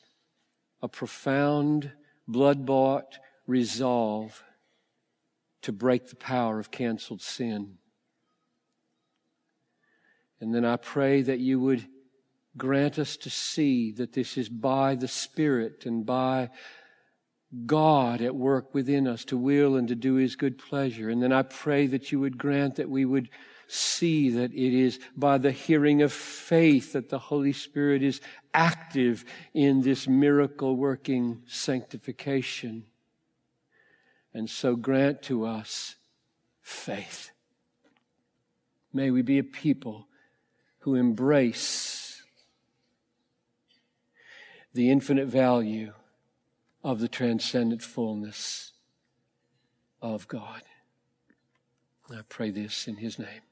a 0.83 0.89
profound, 0.89 1.93
blood 2.27 2.65
bought 2.65 3.19
resolve 3.47 4.43
to 5.63 5.73
break 5.73 6.09
the 6.09 6.17
power 6.17 6.59
of 6.59 6.71
canceled 6.71 7.21
sin. 7.21 7.77
And 10.41 10.55
then 10.55 10.65
I 10.65 10.77
pray 10.77 11.21
that 11.21 11.39
you 11.39 11.61
would 11.61 11.87
grant 12.57 12.99
us 12.99 13.17
to 13.19 13.31
see 13.31 13.93
that 13.93 14.15
this 14.15 14.39
is 14.39 14.49
by 14.49 14.95
the 14.95 15.09
Spirit 15.09 15.85
and 15.85 16.07
by 16.07 16.49
God 17.67 18.21
at 18.23 18.35
work 18.35 18.73
within 18.75 19.09
us 19.09 19.25
to 19.27 19.37
will 19.37 19.77
and 19.77 19.89
to 19.89 19.95
do 19.95 20.15
His 20.15 20.37
good 20.37 20.57
pleasure. 20.59 21.11
And 21.11 21.23
then 21.23 21.33
I 21.33 21.43
pray 21.43 21.87
that 21.89 22.13
you 22.13 22.21
would 22.21 22.39
grant 22.39 22.77
that 22.77 22.89
we 22.89 23.05
would 23.05 23.29
see 23.67 24.31
that 24.31 24.53
it 24.53 24.75
is 24.75 24.99
by 25.17 25.39
the 25.39 25.53
hearing 25.53 26.03
of 26.03 26.13
faith 26.13 26.93
that 26.93 27.09
the 27.09 27.19
Holy 27.19 27.53
Spirit 27.53 28.03
is 28.03 28.21
active 28.53 29.25
in 29.55 29.83
this 29.83 30.09
miracle 30.09 30.77
working 30.77 31.43
sanctification. 31.47 32.85
And 34.35 34.49
so 34.49 34.77
grant 34.77 35.23
to 35.23 35.45
us 35.45 35.97
faith. 36.63 37.31
May 38.93 39.11
we 39.11 39.23
be 39.23 39.39
a 39.39 39.45
people 39.45 40.07
who 40.81 40.95
embrace 40.95 42.23
the 44.73 44.91
infinite 44.91 45.27
value 45.27 45.93
of 46.83 47.01
the 47.01 47.09
transcendent 47.09 47.83
fullness 47.83 48.73
of 50.01 50.27
God. 50.29 50.63
I 52.11 52.23
pray 52.29 52.51
this 52.51 52.89
in 52.89 52.97
His 52.97 53.19
name. 53.19 53.43